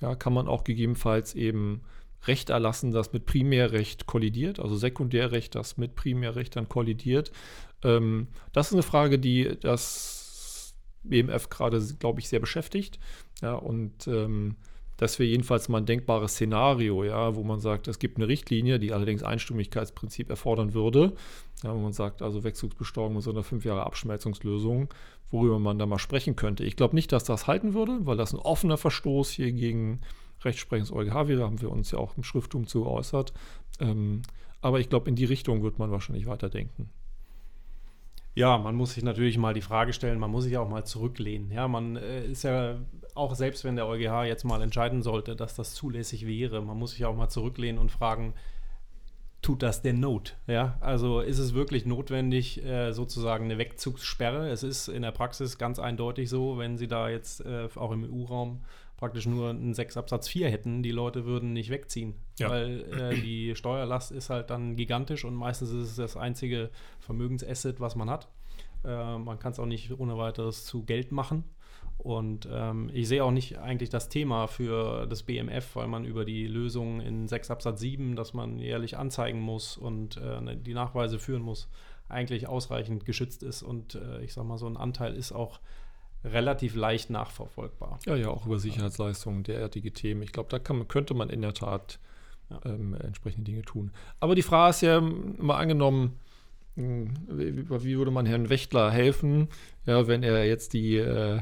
Ja, 0.01 0.15
kann 0.15 0.33
man 0.33 0.49
auch 0.49 0.65
gegebenenfalls 0.65 1.35
eben 1.35 1.83
Recht 2.27 2.51
erlassen, 2.51 2.93
das 2.93 3.13
mit 3.13 3.27
Primärrecht 3.27 4.07
kollidiert, 4.07 4.61
also 4.61 4.77
Sekundärrecht, 4.77 5.55
das 5.55 5.77
mit 5.77 5.95
Primärrecht 5.95 6.57
dann 6.57 6.69
kollidiert. 6.69 7.33
Ähm, 7.83 8.29
das 8.53 8.69
ist 8.69 8.75
eine 8.75 8.83
Frage, 8.83 9.19
die 9.19 9.57
das 9.61 10.75
BMF 11.03 11.49
gerade, 11.49 11.81
glaube 11.99 12.21
ich, 12.21 12.29
sehr 12.29 12.41
beschäftigt. 12.41 12.99
Ja, 13.41 13.55
und 13.55 14.07
ähm, 14.07 14.57
das 15.01 15.19
wäre 15.19 15.31
jedenfalls 15.31 15.71
mal 15.71 15.79
ein 15.79 15.87
denkbares 15.87 16.33
Szenario, 16.33 17.05
ja, 17.05 17.35
wo 17.35 17.43
man 17.43 17.59
sagt, 17.59 17.89
es 17.89 17.99
gibt 17.99 18.19
eine 18.19 18.29
Richtlinie, 18.29 18.79
die 18.79 18.93
allerdings 18.93 19.23
Einstimmigkeitsprinzip 19.23 20.29
erfordern 20.29 20.75
würde. 20.75 21.15
Ja, 21.63 21.75
wo 21.75 21.79
man 21.79 21.95
sagt, 21.95 22.21
also 22.21 22.45
Wechselbesteuerung 22.45 23.15
mit 23.15 23.23
so 23.23 23.31
einer 23.31 23.43
fünf 23.43 23.65
Jahre 23.65 23.87
Abschmelzungslösung, 23.87 24.93
worüber 25.31 25.59
man 25.59 25.79
da 25.79 25.87
mal 25.87 25.99
sprechen 25.99 26.37
könnte. 26.37 26.65
Ich 26.65 26.77
glaube 26.77 26.95
nicht, 26.95 27.13
dass 27.13 27.25
das 27.25 27.47
halten 27.47 27.73
würde, 27.73 28.01
weil 28.05 28.19
das 28.19 28.35
ein 28.35 28.39
offener 28.39 28.77
Verstoß 28.77 29.31
hier 29.31 29.53
gegen 29.53 30.01
Rechtsprechung 30.43 30.97
EuGH 30.97 31.29
wäre, 31.29 31.45
haben 31.45 31.61
wir 31.61 31.71
uns 31.71 31.91
ja 31.91 31.99
auch 31.99 32.17
im 32.17 32.23
Schrifttum 32.23 32.67
zu 32.67 32.85
geäußert. 32.85 33.33
Ähm, 33.81 34.23
aber 34.61 34.81
ich 34.81 34.89
glaube, 34.89 35.09
in 35.09 35.17
die 35.17 35.25
Richtung 35.25 35.63
wird 35.63 35.79
man 35.79 35.91
wahrscheinlich 35.91 36.27
weiterdenken. 36.27 36.91
Ja, 38.35 38.59
man 38.59 38.77
muss 38.77 38.95
sich 38.95 39.03
natürlich 39.03 39.39
mal 39.39 39.55
die 39.55 39.61
Frage 39.61 39.93
stellen, 39.93 40.19
man 40.19 40.31
muss 40.31 40.45
sich 40.45 40.57
auch 40.57 40.69
mal 40.69 40.85
zurücklehnen. 40.85 41.51
Ja, 41.51 41.67
man 41.67 41.97
äh, 41.97 42.27
ist 42.27 42.45
ja 42.45 42.77
auch 43.15 43.35
selbst, 43.35 43.65
wenn 43.65 43.77
der 43.77 43.87
EuGH 43.87 44.25
jetzt 44.25 44.45
mal 44.45 44.63
entscheiden 44.63 45.03
sollte, 45.03 45.35
dass 45.35 45.57
das 45.57 45.75
zulässig 45.75 46.27
wäre, 46.27 46.63
man 46.63 46.79
muss 46.79 46.93
sich 46.93 47.05
auch 47.05 47.17
mal 47.17 47.29
zurücklehnen 47.29 47.81
und 47.81 47.91
fragen, 47.91 48.35
tut 49.43 49.63
das 49.63 49.83
der 49.83 49.95
Not? 49.95 50.37
Ja, 50.47 50.77
also 50.81 51.21
ist 51.21 51.39
es 51.39 51.55
wirklich 51.55 51.87
notwendig, 51.87 52.65
äh, 52.65 52.93
sozusagen 52.93 53.45
eine 53.45 53.59
Wegzugssperre? 53.59 54.49
Es 54.49 54.63
ist 54.63 54.89
in 54.89 55.03
der 55.03 55.13
Praxis 55.13 55.59
ganz 55.59 55.79
eindeutig 55.79 56.29
so, 56.29 56.59
wenn 56.59 56.77
Sie 56.77 56.89
da 56.89 57.09
jetzt 57.09 57.45
äh, 57.45 57.69
auch 57.75 57.93
im 57.93 58.05
EU-Raum 58.05 58.61
praktisch 58.97 59.27
nur 59.27 59.51
einen 59.51 59.73
6 59.73 59.97
Absatz 59.97 60.29
4 60.29 60.51
hätten, 60.51 60.83
die 60.83 60.91
Leute 60.91 61.25
würden 61.25 61.55
nicht 61.55 61.71
wegziehen. 61.71 62.15
Ja. 62.39 62.51
Weil 62.51 62.85
äh, 62.93 63.15
die 63.21 63.57
Steuerlast 63.57 64.13
ist 64.13 64.29
halt 64.29 64.51
dann 64.51 64.77
gigantisch 64.77 65.25
und 65.25 65.35
meistens 65.35 65.71
ist 65.71 65.91
es 65.91 65.97
das 65.97 66.17
einzige 66.19 66.71
Vermögensasset, 67.01 67.81
was 67.81 67.97
man 67.97 68.11
hat. 68.11 68.29
Äh, 68.85 69.19
man 69.19 69.39
kann 69.39 69.53
es 69.53 69.59
auch 69.59 69.67
nicht 69.67 69.91
ohne 69.99 70.19
weiteres 70.19 70.67
zu 70.67 70.85
Geld 70.85 71.13
machen. 71.13 71.45
Und 72.03 72.49
ähm, 72.51 72.91
ich 72.95 73.09
sehe 73.09 73.23
auch 73.23 73.31
nicht 73.31 73.59
eigentlich 73.59 73.91
das 73.91 74.09
Thema 74.09 74.47
für 74.47 75.07
das 75.07 75.23
BMF, 75.23 75.77
weil 75.77 75.87
man 75.87 76.07
über 76.07 76.25
die 76.25 76.47
Lösung 76.47 77.01
in 77.03 77.29
6 77.29 77.51
Absatz 77.51 77.81
7, 77.81 78.17
dass 78.17 78.33
man 78.33 78.59
jährlich 78.59 78.97
anzeigen 78.97 79.41
muss 79.41 79.77
und 79.77 80.17
äh, 80.17 80.41
ne, 80.41 80.57
die 80.57 80.73
Nachweise 80.73 81.19
führen 81.19 81.43
muss, 81.43 81.69
eigentlich 82.09 82.49
ausreichend 82.49 83.05
geschützt 83.05 83.43
ist. 83.43 83.63
Und 83.63 83.97
äh, 83.97 84.23
ich 84.23 84.33
sage 84.33 84.47
mal, 84.47 84.57
so 84.57 84.67
ein 84.67 84.79
Anteil 84.79 85.15
ist 85.15 85.33
auch 85.33 85.61
relativ 86.25 86.75
leicht 86.75 87.11
nachverfolgbar. 87.11 87.99
Ja, 88.07 88.17
ja, 88.17 88.29
auch 88.29 88.47
über 88.47 88.59
Sicherheitsleistungen, 88.59 89.43
derartige 89.43 89.93
Themen. 89.93 90.23
Ich 90.23 90.33
glaube, 90.33 90.49
da 90.49 90.59
kann, 90.59 90.89
könnte 90.89 91.13
man 91.13 91.29
in 91.29 91.43
der 91.43 91.53
Tat 91.53 91.99
ja. 92.49 92.61
ähm, 92.65 92.95
entsprechende 92.95 93.51
Dinge 93.51 93.63
tun. 93.63 93.91
Aber 94.21 94.35
die 94.35 94.43
Frage 94.43 94.71
ist 94.71 94.81
ja 94.81 95.03
mal 95.03 95.59
angenommen, 95.59 96.19
hm, 96.77 97.13
wie, 97.29 97.69
wie, 97.69 97.99
würde 97.99 98.11
man 98.11 98.25
Herrn 98.25 98.49
Wächtler 98.49 98.91
helfen, 98.91 99.49
ja, 99.85 100.07
wenn 100.07 100.23
er 100.23 100.47
jetzt 100.47 100.73
die 100.73 100.97
äh, 100.97 101.41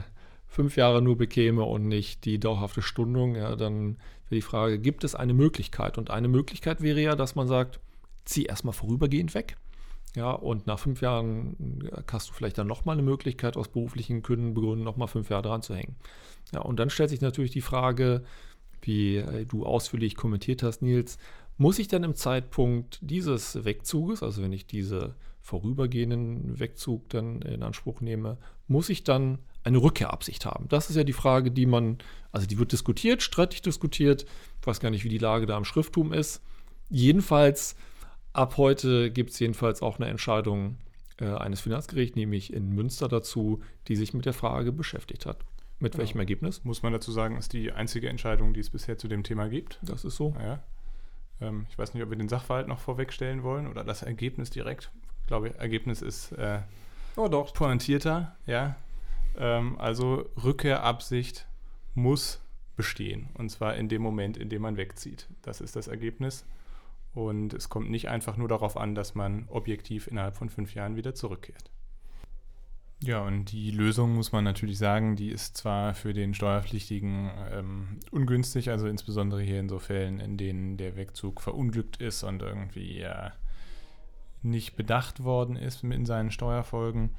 fünf 0.48 0.76
Jahre 0.76 1.02
nur 1.02 1.16
bekäme 1.16 1.62
und 1.62 1.86
nicht 1.86 2.24
die 2.24 2.40
dauerhafte 2.40 2.82
Stundung, 2.82 3.36
ja, 3.36 3.54
dann 3.54 3.96
wäre 4.28 4.36
die 4.36 4.42
Frage, 4.42 4.78
gibt 4.78 5.04
es 5.04 5.14
eine 5.14 5.34
Möglichkeit? 5.34 5.98
Und 5.98 6.10
eine 6.10 6.28
Möglichkeit 6.28 6.82
wäre 6.82 7.00
ja, 7.00 7.14
dass 7.14 7.34
man 7.34 7.46
sagt, 7.46 7.80
zieh 8.24 8.44
erstmal 8.44 8.74
vorübergehend 8.74 9.34
weg 9.34 9.56
ja, 10.16 10.32
und 10.32 10.66
nach 10.66 10.78
fünf 10.78 11.00
Jahren 11.00 11.80
äh, 11.84 12.02
hast 12.10 12.28
du 12.28 12.32
vielleicht 12.32 12.58
dann 12.58 12.66
nochmal 12.66 12.94
eine 12.94 13.02
Möglichkeit, 13.02 13.56
aus 13.56 13.68
beruflichen 13.68 14.22
Gründen 14.22 14.82
nochmal 14.82 15.08
fünf 15.08 15.30
Jahre 15.30 15.42
dran 15.42 15.62
zu 15.62 15.74
hängen. 15.74 15.96
Ja, 16.52 16.60
und 16.60 16.78
dann 16.80 16.90
stellt 16.90 17.10
sich 17.10 17.20
natürlich 17.20 17.50
die 17.50 17.60
Frage, 17.60 18.24
wie 18.82 19.16
äh, 19.16 19.44
du 19.44 19.66
ausführlich 19.66 20.16
kommentiert 20.16 20.62
hast, 20.62 20.82
Nils, 20.82 21.18
muss 21.56 21.78
ich 21.78 21.88
dann 21.88 22.04
im 22.04 22.14
Zeitpunkt 22.14 22.98
dieses 23.02 23.64
Wegzuges, 23.64 24.22
also 24.22 24.42
wenn 24.42 24.52
ich 24.52 24.66
diese 24.66 25.14
vorübergehenden 25.40 26.58
Wegzug 26.58 27.08
dann 27.10 27.42
in 27.42 27.62
Anspruch 27.62 28.00
nehme, 28.00 28.38
muss 28.66 28.88
ich 28.88 29.04
dann 29.04 29.38
eine 29.64 29.78
Rückkehrabsicht 29.78 30.46
haben? 30.46 30.68
Das 30.68 30.90
ist 30.90 30.96
ja 30.96 31.04
die 31.04 31.12
Frage, 31.12 31.50
die 31.50 31.66
man, 31.66 31.98
also 32.32 32.46
die 32.46 32.58
wird 32.58 32.72
diskutiert, 32.72 33.22
streitig 33.22 33.62
diskutiert. 33.62 34.24
Ich 34.60 34.66
weiß 34.66 34.80
gar 34.80 34.90
nicht, 34.90 35.04
wie 35.04 35.08
die 35.08 35.18
Lage 35.18 35.46
da 35.46 35.56
im 35.56 35.64
Schrifttum 35.64 36.12
ist. 36.12 36.42
Jedenfalls 36.90 37.76
Ab 38.38 38.56
heute 38.56 39.10
gibt 39.10 39.30
es 39.30 39.38
jedenfalls 39.40 39.82
auch 39.82 39.98
eine 39.98 40.08
Entscheidung 40.08 40.76
äh, 41.20 41.26
eines 41.26 41.60
Finanzgerichts, 41.60 42.14
nämlich 42.14 42.52
in 42.52 42.72
Münster 42.72 43.08
dazu, 43.08 43.60
die 43.88 43.96
sich 43.96 44.14
mit 44.14 44.26
der 44.26 44.32
Frage 44.32 44.70
beschäftigt 44.70 45.26
hat. 45.26 45.38
Mit 45.80 45.94
ja. 45.94 45.98
welchem 45.98 46.20
Ergebnis? 46.20 46.62
Muss 46.62 46.84
man 46.84 46.92
dazu 46.92 47.10
sagen, 47.10 47.36
ist 47.36 47.52
die 47.52 47.72
einzige 47.72 48.08
Entscheidung, 48.08 48.52
die 48.52 48.60
es 48.60 48.70
bisher 48.70 48.96
zu 48.96 49.08
dem 49.08 49.24
Thema 49.24 49.48
gibt. 49.48 49.80
Das 49.82 50.04
ist 50.04 50.14
so. 50.14 50.36
Ja. 50.40 50.62
Ähm, 51.40 51.66
ich 51.68 51.76
weiß 51.76 51.94
nicht, 51.94 52.02
ob 52.04 52.10
wir 52.10 52.16
den 52.16 52.28
Sachverhalt 52.28 52.68
noch 52.68 52.78
vorwegstellen 52.78 53.42
wollen 53.42 53.66
oder 53.66 53.82
das 53.82 54.02
Ergebnis 54.02 54.50
direkt. 54.50 54.92
Ich 55.22 55.26
glaube, 55.26 55.58
Ergebnis 55.58 56.00
ist 56.00 56.30
äh, 56.32 56.60
oh, 57.16 57.26
doch. 57.26 57.52
pointierter. 57.52 58.36
Ja. 58.46 58.76
Ähm, 59.38 59.78
also 59.78 60.28
Rückkehrabsicht 60.42 61.46
muss 61.94 62.40
bestehen. 62.76 63.28
Und 63.34 63.50
zwar 63.50 63.76
in 63.76 63.88
dem 63.88 64.02
Moment, 64.02 64.36
in 64.36 64.48
dem 64.48 64.62
man 64.62 64.76
wegzieht. 64.76 65.28
Das 65.42 65.60
ist 65.60 65.76
das 65.76 65.88
Ergebnis. 65.88 66.44
Und 67.14 67.54
es 67.54 67.68
kommt 67.68 67.90
nicht 67.90 68.08
einfach 68.08 68.36
nur 68.36 68.48
darauf 68.48 68.76
an, 68.76 68.94
dass 68.94 69.14
man 69.14 69.46
objektiv 69.48 70.06
innerhalb 70.06 70.36
von 70.36 70.48
fünf 70.50 70.74
Jahren 70.74 70.96
wieder 70.96 71.14
zurückkehrt. 71.14 71.70
Ja, 73.02 73.20
und 73.20 73.52
die 73.52 73.70
Lösung 73.70 74.14
muss 74.14 74.32
man 74.32 74.42
natürlich 74.42 74.76
sagen, 74.76 75.14
die 75.14 75.30
ist 75.30 75.56
zwar 75.56 75.94
für 75.94 76.12
den 76.12 76.34
Steuerpflichtigen 76.34 77.30
ähm, 77.52 78.00
ungünstig, 78.10 78.70
also 78.70 78.88
insbesondere 78.88 79.40
hier 79.40 79.60
in 79.60 79.68
so 79.68 79.78
Fällen, 79.78 80.18
in 80.18 80.36
denen 80.36 80.76
der 80.76 80.96
Wegzug 80.96 81.40
verunglückt 81.40 81.98
ist 81.98 82.24
und 82.24 82.42
irgendwie 82.42 82.98
ja, 82.98 83.32
nicht 84.42 84.76
bedacht 84.76 85.22
worden 85.22 85.54
ist 85.54 85.84
in 85.84 86.06
seinen 86.06 86.32
Steuerfolgen. 86.32 87.10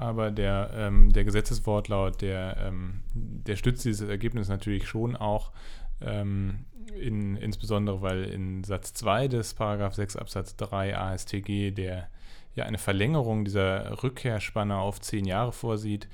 Aber 0.00 0.30
der, 0.30 0.70
ähm, 0.74 1.12
der 1.12 1.24
Gesetzeswortlaut, 1.24 2.22
der, 2.22 2.56
ähm, 2.56 3.02
der 3.12 3.56
stützt 3.56 3.84
dieses 3.84 4.08
Ergebnis 4.08 4.48
natürlich 4.48 4.88
schon 4.88 5.14
auch, 5.14 5.52
ähm, 6.00 6.64
in, 6.98 7.36
insbesondere 7.36 8.00
weil 8.00 8.24
in 8.24 8.64
Satz 8.64 8.94
2 8.94 9.28
des 9.28 9.52
Paragraph 9.52 9.94
6 9.94 10.16
Absatz 10.16 10.56
3 10.56 10.96
ASTG, 10.96 11.72
der 11.72 12.08
ja 12.54 12.64
eine 12.64 12.78
Verlängerung 12.78 13.44
dieser 13.44 14.02
Rückkehrspanne 14.02 14.78
auf 14.78 15.02
zehn 15.02 15.26
Jahre 15.26 15.52
vorsieht, 15.52 16.08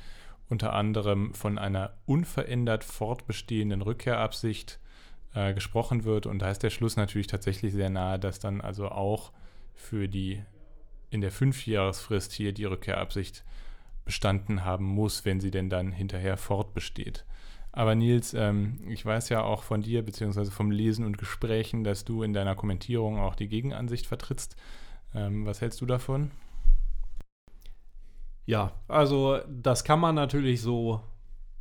unter 0.48 0.72
anderem 0.72 1.32
von 1.32 1.56
einer 1.56 1.94
unverändert 2.06 2.82
fortbestehenden 2.82 3.82
Rückkehrabsicht 3.82 4.80
äh, 5.32 5.54
gesprochen 5.54 6.02
wird. 6.02 6.26
Und 6.26 6.40
da 6.40 6.50
ist 6.50 6.64
der 6.64 6.70
Schluss 6.70 6.96
natürlich 6.96 7.28
tatsächlich 7.28 7.72
sehr 7.72 7.90
nahe, 7.90 8.18
dass 8.18 8.40
dann 8.40 8.60
also 8.60 8.88
auch 8.88 9.30
für 9.76 10.08
die 10.08 10.42
in 11.08 11.20
der 11.20 11.30
Fünfjahresfrist 11.30 12.32
hier 12.32 12.52
die 12.52 12.64
Rückkehrabsicht 12.64 13.44
bestanden 14.06 14.64
haben 14.64 14.86
muss, 14.86 15.26
wenn 15.26 15.40
sie 15.40 15.50
denn 15.50 15.68
dann 15.68 15.92
hinterher 15.92 16.38
fortbesteht. 16.38 17.26
Aber 17.72 17.94
Nils, 17.94 18.32
ähm, 18.32 18.78
ich 18.88 19.04
weiß 19.04 19.28
ja 19.28 19.42
auch 19.42 19.62
von 19.62 19.82
dir, 19.82 20.02
beziehungsweise 20.02 20.50
vom 20.50 20.70
Lesen 20.70 21.04
und 21.04 21.18
Gesprächen, 21.18 21.84
dass 21.84 22.06
du 22.06 22.22
in 22.22 22.32
deiner 22.32 22.54
Kommentierung 22.54 23.18
auch 23.18 23.34
die 23.34 23.48
Gegenansicht 23.48 24.06
vertrittst. 24.06 24.56
Ähm, 25.14 25.44
was 25.44 25.60
hältst 25.60 25.82
du 25.82 25.86
davon? 25.86 26.30
Ja, 28.46 28.72
also 28.88 29.40
das 29.46 29.84
kann 29.84 30.00
man 30.00 30.14
natürlich 30.14 30.62
so 30.62 31.02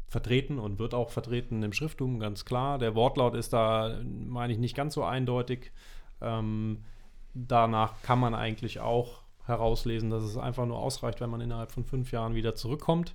vertreten 0.07 0.57
und 0.57 0.79
wird 0.79 0.93
auch 0.93 1.09
vertreten 1.09 1.63
im 1.63 1.73
Schrifttum, 1.73 2.19
ganz 2.19 2.45
klar. 2.45 2.77
Der 2.77 2.95
Wortlaut 2.95 3.35
ist 3.35 3.51
da, 3.51 3.99
meine 4.03 4.53
ich, 4.53 4.59
nicht 4.59 4.75
ganz 4.75 4.93
so 4.93 5.03
eindeutig. 5.03 5.73
Ähm, 6.21 6.85
danach 7.33 8.01
kann 8.03 8.19
man 8.19 8.33
eigentlich 8.33 8.79
auch 8.79 9.24
herauslesen, 9.45 10.09
dass 10.09 10.23
es 10.23 10.37
einfach 10.37 10.65
nur 10.65 10.79
ausreicht, 10.79 11.21
wenn 11.21 11.29
man 11.29 11.41
innerhalb 11.41 11.71
von 11.71 11.83
fünf 11.83 12.11
Jahren 12.11 12.35
wieder 12.35 12.55
zurückkommt. 12.55 13.13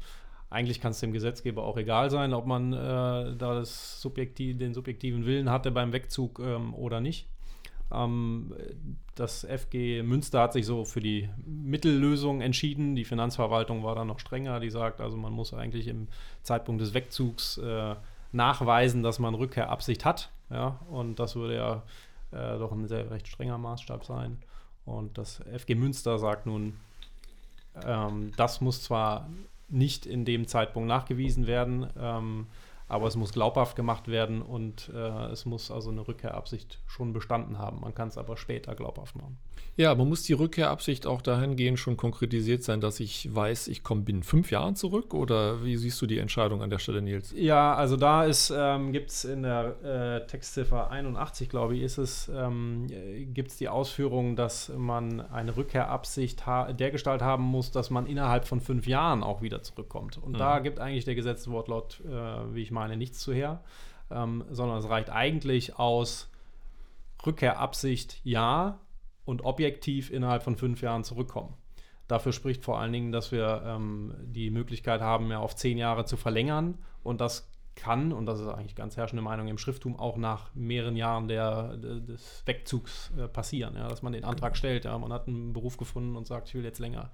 eigentlich 0.48 0.80
kann 0.80 0.90
es 0.90 1.00
dem 1.00 1.12
Gesetzgeber 1.12 1.62
auch 1.64 1.76
egal 1.76 2.10
sein, 2.10 2.34
ob 2.34 2.46
man 2.46 2.72
äh, 2.72 2.76
da 2.76 3.54
das 3.54 4.00
Subjektiv, 4.00 4.58
den 4.58 4.74
subjektiven 4.74 5.24
Willen 5.26 5.50
hatte 5.50 5.70
beim 5.70 5.92
Wegzug 5.92 6.40
ähm, 6.40 6.74
oder 6.74 7.00
nicht. 7.00 7.28
Ähm, 7.92 8.54
das 9.14 9.44
FG 9.44 10.02
Münster 10.02 10.40
hat 10.40 10.52
sich 10.52 10.66
so 10.66 10.84
für 10.84 11.00
die 11.00 11.28
Mittellösung 11.44 12.40
entschieden. 12.40 12.94
Die 12.94 13.04
Finanzverwaltung 13.04 13.82
war 13.82 13.94
da 13.94 14.04
noch 14.04 14.18
strenger. 14.18 14.60
Die 14.60 14.70
sagt, 14.70 15.00
also 15.00 15.16
man 15.16 15.32
muss 15.32 15.52
eigentlich 15.52 15.88
im 15.88 16.08
Zeitpunkt 16.42 16.80
des 16.80 16.94
Wegzugs 16.94 17.58
äh, 17.58 17.96
nachweisen, 18.32 19.02
dass 19.02 19.18
man 19.18 19.34
Rückkehrabsicht 19.34 20.04
hat. 20.04 20.30
Ja? 20.50 20.80
Und 20.90 21.18
das 21.18 21.36
würde 21.36 21.56
ja 21.56 21.82
äh, 22.32 22.58
doch 22.58 22.72
ein 22.72 22.86
sehr 22.86 23.10
recht 23.10 23.28
strenger 23.28 23.58
Maßstab 23.58 24.04
sein. 24.04 24.38
Und 24.90 25.18
das 25.18 25.40
FG 25.56 25.74
Münster 25.74 26.18
sagt 26.18 26.46
nun, 26.46 26.78
ähm, 27.84 28.32
das 28.36 28.60
muss 28.60 28.82
zwar 28.82 29.28
nicht 29.68 30.06
in 30.06 30.24
dem 30.24 30.46
Zeitpunkt 30.46 30.88
nachgewiesen 30.88 31.46
werden. 31.46 31.88
Ähm, 31.98 32.46
aber 32.90 33.06
es 33.06 33.14
muss 33.14 33.32
glaubhaft 33.32 33.76
gemacht 33.76 34.08
werden 34.08 34.42
und 34.42 34.90
äh, 34.92 35.26
es 35.26 35.46
muss 35.46 35.70
also 35.70 35.90
eine 35.90 36.06
Rückkehrabsicht 36.06 36.80
schon 36.88 37.12
bestanden 37.12 37.56
haben. 37.56 37.80
Man 37.80 37.94
kann 37.94 38.08
es 38.08 38.18
aber 38.18 38.36
später 38.36 38.74
glaubhaft 38.74 39.14
machen. 39.14 39.38
Ja, 39.80 39.94
man 39.94 40.10
muss 40.10 40.24
die 40.24 40.34
Rückkehrabsicht 40.34 41.06
auch 41.06 41.22
dahingehend 41.22 41.78
schon 41.78 41.96
konkretisiert 41.96 42.62
sein, 42.62 42.82
dass 42.82 43.00
ich 43.00 43.34
weiß, 43.34 43.68
ich 43.68 43.82
komme 43.82 44.02
binnen 44.02 44.22
fünf 44.22 44.50
Jahren 44.50 44.76
zurück? 44.76 45.14
Oder 45.14 45.64
wie 45.64 45.76
siehst 45.78 46.02
du 46.02 46.06
die 46.06 46.18
Entscheidung 46.18 46.60
an 46.60 46.68
der 46.68 46.78
Stelle, 46.78 47.00
Nils? 47.00 47.32
Ja, 47.34 47.74
also 47.74 47.96
da 47.96 48.26
ähm, 48.26 48.92
gibt 48.92 49.08
es 49.10 49.24
in 49.24 49.42
der 49.42 49.82
äh, 49.82 50.26
Textziffer 50.26 50.90
81, 50.90 51.48
glaube 51.48 51.76
ich, 51.76 51.82
ist 51.82 51.96
es, 51.96 52.28
ähm, 52.28 52.88
gibt 53.32 53.52
es 53.52 53.56
die 53.56 53.70
Ausführung, 53.70 54.36
dass 54.36 54.70
man 54.76 55.20
eine 55.20 55.56
Rückkehrabsicht 55.56 56.42
der 56.46 56.90
Gestalt 56.90 57.22
haben 57.22 57.44
muss, 57.44 57.70
dass 57.70 57.88
man 57.88 58.04
innerhalb 58.04 58.46
von 58.46 58.60
fünf 58.60 58.86
Jahren 58.86 59.22
auch 59.22 59.40
wieder 59.40 59.62
zurückkommt. 59.62 60.18
Und 60.18 60.32
mhm. 60.32 60.38
da 60.38 60.58
gibt 60.58 60.78
eigentlich 60.78 61.06
der 61.06 61.14
Gesetzeswortlaut, 61.14 62.02
äh, 62.04 62.54
wie 62.54 62.60
ich 62.60 62.70
meine, 62.70 62.98
nichts 62.98 63.20
zu 63.20 63.32
her, 63.32 63.62
ähm, 64.10 64.44
sondern 64.50 64.76
es 64.76 64.90
reicht 64.90 65.08
eigentlich 65.08 65.78
aus 65.78 66.28
Rückkehrabsicht 67.24 68.20
ja, 68.24 68.78
und 69.24 69.44
objektiv 69.44 70.10
innerhalb 70.10 70.42
von 70.42 70.56
fünf 70.56 70.82
Jahren 70.82 71.04
zurückkommen. 71.04 71.54
Dafür 72.08 72.32
spricht 72.32 72.64
vor 72.64 72.80
allen 72.80 72.92
Dingen, 72.92 73.12
dass 73.12 73.30
wir 73.30 73.62
ähm, 73.64 74.14
die 74.24 74.50
Möglichkeit 74.50 75.00
haben, 75.00 75.30
ja 75.30 75.38
auf 75.38 75.54
zehn 75.54 75.78
Jahre 75.78 76.04
zu 76.04 76.16
verlängern 76.16 76.78
und 77.02 77.20
das 77.20 77.48
kann, 77.76 78.12
und 78.12 78.26
das 78.26 78.40
ist 78.40 78.48
eigentlich 78.48 78.74
ganz 78.74 78.96
herrschende 78.96 79.22
Meinung 79.22 79.48
im 79.48 79.58
Schrifttum, 79.58 79.98
auch 79.98 80.16
nach 80.16 80.54
mehreren 80.54 80.96
Jahren 80.96 81.28
der, 81.28 81.76
des 81.76 82.42
Wegzugs 82.44 83.10
äh, 83.16 83.28
passieren. 83.28 83.74
Ja, 83.76 83.88
dass 83.88 84.02
man 84.02 84.12
den 84.12 84.24
Antrag 84.24 84.56
stellt, 84.56 84.84
ja, 84.84 84.98
man 84.98 85.12
hat 85.12 85.28
einen 85.28 85.52
Beruf 85.52 85.76
gefunden 85.76 86.16
und 86.16 86.26
sagt, 86.26 86.48
ich 86.48 86.54
will 86.54 86.64
jetzt 86.64 86.78
länger 86.78 87.10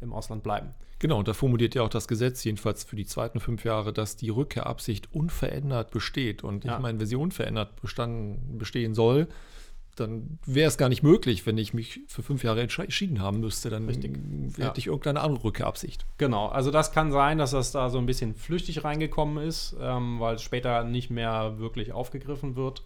im 0.00 0.12
Ausland 0.12 0.42
bleiben. 0.42 0.74
Genau, 0.98 1.18
und 1.18 1.28
da 1.28 1.34
formuliert 1.34 1.74
ja 1.74 1.82
auch 1.82 1.88
das 1.88 2.08
Gesetz, 2.08 2.42
jedenfalls 2.44 2.84
für 2.84 2.96
die 2.96 3.06
zweiten 3.06 3.40
fünf 3.40 3.64
Jahre, 3.64 3.92
dass 3.92 4.16
die 4.16 4.30
Rückkehrabsicht 4.30 5.12
unverändert 5.12 5.90
besteht. 5.90 6.42
Und 6.42 6.64
ja. 6.64 6.74
ich 6.76 6.78
meine, 6.80 6.98
wenn 6.98 7.06
sie 7.06 7.16
unverändert 7.16 7.80
bestehen 7.80 8.94
soll, 8.94 9.28
dann 10.00 10.38
wäre 10.46 10.68
es 10.68 10.78
gar 10.78 10.88
nicht 10.88 11.02
möglich, 11.02 11.46
wenn 11.46 11.58
ich 11.58 11.74
mich 11.74 12.00
für 12.06 12.22
fünf 12.22 12.44
Jahre 12.44 12.60
entschieden 12.60 13.20
haben 13.20 13.40
müsste. 13.40 13.70
Dann 13.70 13.86
Richtig. 13.86 14.18
hätte 14.56 14.60
ja. 14.60 14.72
ich 14.76 14.86
irgendeine 14.86 15.20
andere 15.20 15.44
Rückkehrabsicht. 15.44 16.06
Genau, 16.18 16.46
also 16.46 16.70
das 16.70 16.92
kann 16.92 17.12
sein, 17.12 17.38
dass 17.38 17.52
das 17.52 17.72
da 17.72 17.90
so 17.90 17.98
ein 17.98 18.06
bisschen 18.06 18.34
flüchtig 18.34 18.84
reingekommen 18.84 19.44
ist, 19.46 19.76
ähm, 19.80 20.20
weil 20.20 20.36
es 20.36 20.42
später 20.42 20.84
nicht 20.84 21.10
mehr 21.10 21.58
wirklich 21.58 21.92
aufgegriffen 21.92 22.56
wird. 22.56 22.84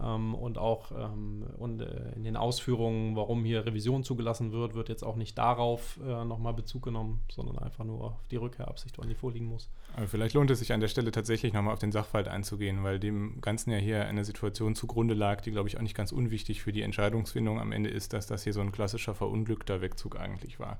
Ähm, 0.00 0.34
und 0.34 0.58
auch 0.58 0.90
ähm, 0.92 1.44
und, 1.58 1.80
äh, 1.80 2.12
in 2.16 2.24
den 2.24 2.36
Ausführungen, 2.36 3.14
warum 3.14 3.44
hier 3.44 3.66
Revision 3.66 4.02
zugelassen 4.02 4.52
wird, 4.52 4.74
wird 4.74 4.88
jetzt 4.88 5.04
auch 5.04 5.16
nicht 5.16 5.36
darauf 5.38 5.98
äh, 6.02 6.24
nochmal 6.24 6.54
Bezug 6.54 6.82
genommen, 6.82 7.22
sondern 7.30 7.58
einfach 7.58 7.84
nur 7.84 8.02
auf 8.04 8.14
die 8.30 8.36
Rückkehrabsicht, 8.36 8.98
wann 8.98 9.08
die 9.08 9.14
vorliegen 9.14 9.46
muss. 9.46 9.70
Aber 9.96 10.06
vielleicht 10.08 10.34
lohnt 10.34 10.50
es 10.50 10.60
sich 10.60 10.72
an 10.72 10.80
der 10.80 10.88
Stelle 10.88 11.10
tatsächlich 11.12 11.52
nochmal 11.52 11.74
auf 11.74 11.78
den 11.78 11.92
Sachverhalt 11.92 12.28
einzugehen, 12.28 12.82
weil 12.82 12.98
dem 12.98 13.40
Ganzen 13.40 13.70
ja 13.70 13.78
hier 13.78 14.06
eine 14.06 14.24
Situation 14.24 14.74
zugrunde 14.74 15.14
lag, 15.14 15.42
die, 15.42 15.50
glaube 15.50 15.68
ich, 15.68 15.76
auch 15.76 15.82
nicht 15.82 15.96
ganz 15.96 16.12
unwichtig 16.12 16.62
für 16.62 16.72
die 16.72 16.82
Entscheidungsfindung 16.82 17.60
am 17.60 17.72
Ende 17.72 17.90
ist, 17.90 18.12
dass 18.12 18.26
das 18.26 18.44
hier 18.44 18.52
so 18.52 18.60
ein 18.60 18.72
klassischer 18.72 19.14
verunglückter 19.14 19.82
Wegzug 19.82 20.18
eigentlich 20.18 20.58
war. 20.58 20.78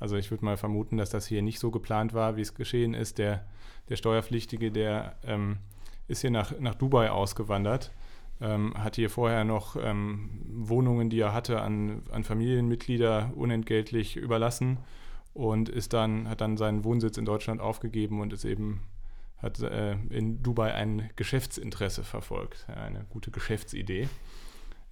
Also 0.00 0.16
ich 0.16 0.30
würde 0.30 0.44
mal 0.44 0.56
vermuten, 0.56 0.96
dass 0.96 1.10
das 1.10 1.26
hier 1.26 1.42
nicht 1.42 1.58
so 1.58 1.70
geplant 1.70 2.14
war, 2.14 2.36
wie 2.36 2.42
es 2.42 2.54
geschehen 2.54 2.94
ist. 2.94 3.18
Der, 3.18 3.46
der 3.88 3.96
Steuerpflichtige, 3.96 4.70
der 4.70 5.16
ähm, 5.24 5.58
ist 6.06 6.20
hier 6.20 6.30
nach, 6.30 6.58
nach 6.60 6.74
Dubai 6.74 7.10
ausgewandert 7.10 7.90
ähm, 8.40 8.74
hat 8.76 8.96
hier 8.96 9.10
vorher 9.10 9.44
noch 9.44 9.76
ähm, 9.76 10.30
Wohnungen, 10.46 11.10
die 11.10 11.20
er 11.20 11.32
hatte, 11.32 11.60
an, 11.60 12.02
an 12.10 12.24
Familienmitglieder 12.24 13.32
unentgeltlich 13.34 14.16
überlassen 14.16 14.78
und 15.34 15.68
ist 15.68 15.92
dann, 15.92 16.28
hat 16.28 16.40
dann 16.40 16.56
seinen 16.56 16.84
Wohnsitz 16.84 17.16
in 17.16 17.24
Deutschland 17.24 17.60
aufgegeben 17.60 18.20
und 18.20 18.32
ist 18.32 18.44
eben, 18.44 18.80
hat 19.38 19.60
äh, 19.60 19.92
in 20.10 20.42
Dubai 20.42 20.74
ein 20.74 21.10
Geschäftsinteresse 21.16 22.04
verfolgt, 22.04 22.66
eine 22.68 23.04
gute 23.10 23.30
Geschäftsidee. 23.30 24.08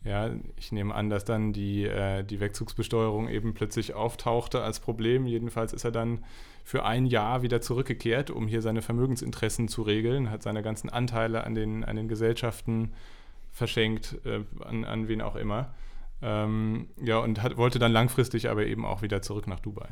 Ja, 0.05 0.31
ich 0.57 0.71
nehme 0.71 0.95
an, 0.95 1.11
dass 1.11 1.25
dann 1.25 1.53
die, 1.53 1.85
äh, 1.85 2.23
die 2.23 2.39
Wegzugsbesteuerung 2.39 3.29
eben 3.29 3.55
plötzlich 3.55 3.95
auftauchte 3.95 4.63
als 4.63 4.79
Problem. 4.79 5.27
Jedenfalls 5.27 5.73
ist 5.73 5.85
er 5.85 5.91
dann 5.91 6.25
für 6.63 6.85
ein 6.85 7.07
Jahr 7.07 7.43
wieder 7.43 7.61
zurückgekehrt, 7.61 8.31
um 8.31 8.47
hier 8.47 8.63
seine 8.63 8.83
Vermögensinteressen 8.83 9.67
zu 9.67 9.83
regeln, 9.83 10.31
hat 10.31 10.45
seine 10.45 10.63
ganzen 10.63 10.91
Anteile 10.91 11.43
an 11.43 11.57
den, 11.57 11.85
an 11.85 11.97
den 11.97 12.07
Gesellschaften 12.07 12.93
verschenkt, 13.57 14.19
äh, 14.27 14.45
an, 14.65 14.85
an 14.85 15.09
wen 15.09 15.23
auch 15.23 15.35
immer. 15.35 15.75
Ähm, 16.21 16.89
ja, 17.03 17.19
und 17.19 17.43
hat, 17.43 17.57
wollte 17.57 17.79
dann 17.79 17.91
langfristig 17.91 18.51
aber 18.51 18.67
eben 18.67 18.85
auch 18.85 19.01
wieder 19.01 19.23
zurück 19.23 19.47
nach 19.47 19.61
Dubai. 19.61 19.89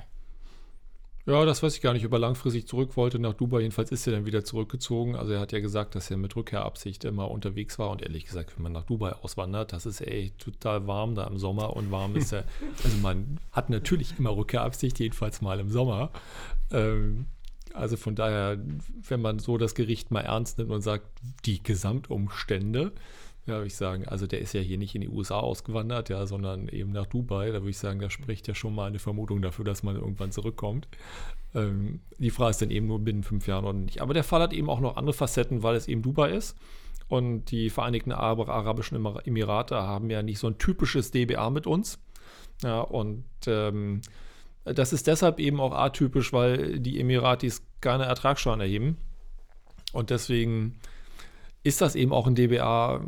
Ja, 1.26 1.46
das 1.46 1.62
weiß 1.62 1.74
ich 1.74 1.80
gar 1.80 1.94
nicht, 1.94 2.04
ob 2.04 2.12
er 2.12 2.18
langfristig 2.18 2.66
zurück 2.66 2.98
wollte 2.98 3.18
nach 3.18 3.32
Dubai. 3.32 3.60
Jedenfalls 3.60 3.90
ist 3.90 4.06
er 4.06 4.12
dann 4.12 4.26
wieder 4.26 4.44
zurückgezogen. 4.44 5.16
Also 5.16 5.32
er 5.32 5.40
hat 5.40 5.52
ja 5.52 5.60
gesagt, 5.60 5.94
dass 5.94 6.10
er 6.10 6.18
mit 6.18 6.36
Rückkehrabsicht 6.36 7.06
immer 7.06 7.30
unterwegs 7.30 7.78
war. 7.78 7.88
Und 7.88 8.02
ehrlich 8.02 8.26
gesagt, 8.26 8.54
wenn 8.54 8.64
man 8.64 8.72
nach 8.72 8.84
Dubai 8.84 9.12
auswandert, 9.12 9.72
das 9.72 9.86
ist 9.86 10.02
ey 10.02 10.32
total 10.36 10.86
warm 10.86 11.14
da 11.14 11.26
im 11.26 11.38
Sommer 11.38 11.74
und 11.74 11.90
warm 11.90 12.16
ist 12.16 12.32
er. 12.32 12.44
Also 12.84 12.98
man 12.98 13.40
hat 13.52 13.70
natürlich 13.70 14.18
immer 14.18 14.36
Rückkehrabsicht, 14.36 14.98
jedenfalls 14.98 15.40
mal 15.40 15.58
im 15.58 15.70
Sommer. 15.70 16.10
Ähm, 16.70 17.24
also 17.72 17.96
von 17.96 18.14
daher, 18.14 18.58
wenn 19.08 19.22
man 19.22 19.38
so 19.38 19.56
das 19.56 19.74
Gericht 19.74 20.10
mal 20.10 20.20
ernst 20.20 20.58
nimmt 20.58 20.70
und 20.70 20.82
sagt, 20.82 21.06
die 21.46 21.62
Gesamtumstände, 21.62 22.92
ja, 23.46 23.54
würde 23.54 23.66
ich 23.66 23.76
sagen. 23.76 24.06
Also 24.08 24.26
der 24.26 24.40
ist 24.40 24.54
ja 24.54 24.60
hier 24.60 24.78
nicht 24.78 24.94
in 24.94 25.02
die 25.02 25.08
USA 25.08 25.38
ausgewandert, 25.38 26.08
ja, 26.08 26.26
sondern 26.26 26.68
eben 26.68 26.92
nach 26.92 27.06
Dubai. 27.06 27.48
Da 27.48 27.60
würde 27.60 27.70
ich 27.70 27.78
sagen, 27.78 28.00
da 28.00 28.08
spricht 28.08 28.48
ja 28.48 28.54
schon 28.54 28.74
mal 28.74 28.86
eine 28.86 28.98
Vermutung 28.98 29.42
dafür, 29.42 29.64
dass 29.64 29.82
man 29.82 29.96
irgendwann 29.96 30.32
zurückkommt. 30.32 30.88
Ähm, 31.54 32.00
die 32.18 32.30
Frage 32.30 32.50
ist 32.50 32.62
dann 32.62 32.70
eben 32.70 32.86
nur 32.86 33.00
binnen 33.00 33.22
fünf 33.22 33.46
Jahren 33.46 33.64
oder 33.64 33.78
nicht. 33.78 34.00
Aber 34.00 34.14
der 34.14 34.24
Fall 34.24 34.40
hat 34.40 34.54
eben 34.54 34.70
auch 34.70 34.80
noch 34.80 34.96
andere 34.96 35.12
Facetten, 35.12 35.62
weil 35.62 35.76
es 35.76 35.88
eben 35.88 36.00
Dubai 36.00 36.30
ist. 36.30 36.56
Und 37.08 37.50
die 37.50 37.68
Vereinigten 37.68 38.12
Arabischen 38.12 38.96
Emirate 38.96 39.76
haben 39.76 40.08
ja 40.08 40.22
nicht 40.22 40.38
so 40.38 40.46
ein 40.46 40.56
typisches 40.56 41.10
DBA 41.10 41.50
mit 41.50 41.66
uns. 41.66 41.98
Ja, 42.62 42.80
und 42.80 43.24
ähm, 43.46 44.00
das 44.64 44.94
ist 44.94 45.06
deshalb 45.06 45.38
eben 45.38 45.60
auch 45.60 45.72
atypisch, 45.72 46.32
weil 46.32 46.78
die 46.78 46.98
Emiratis 46.98 47.66
keine 47.82 48.04
Ertragssteuern 48.04 48.60
erheben. 48.60 48.96
Und 49.92 50.08
deswegen 50.08 50.80
ist 51.64 51.80
das 51.80 51.96
eben 51.96 52.12
auch 52.12 52.28
ein 52.28 52.36
DBA, 52.36 53.00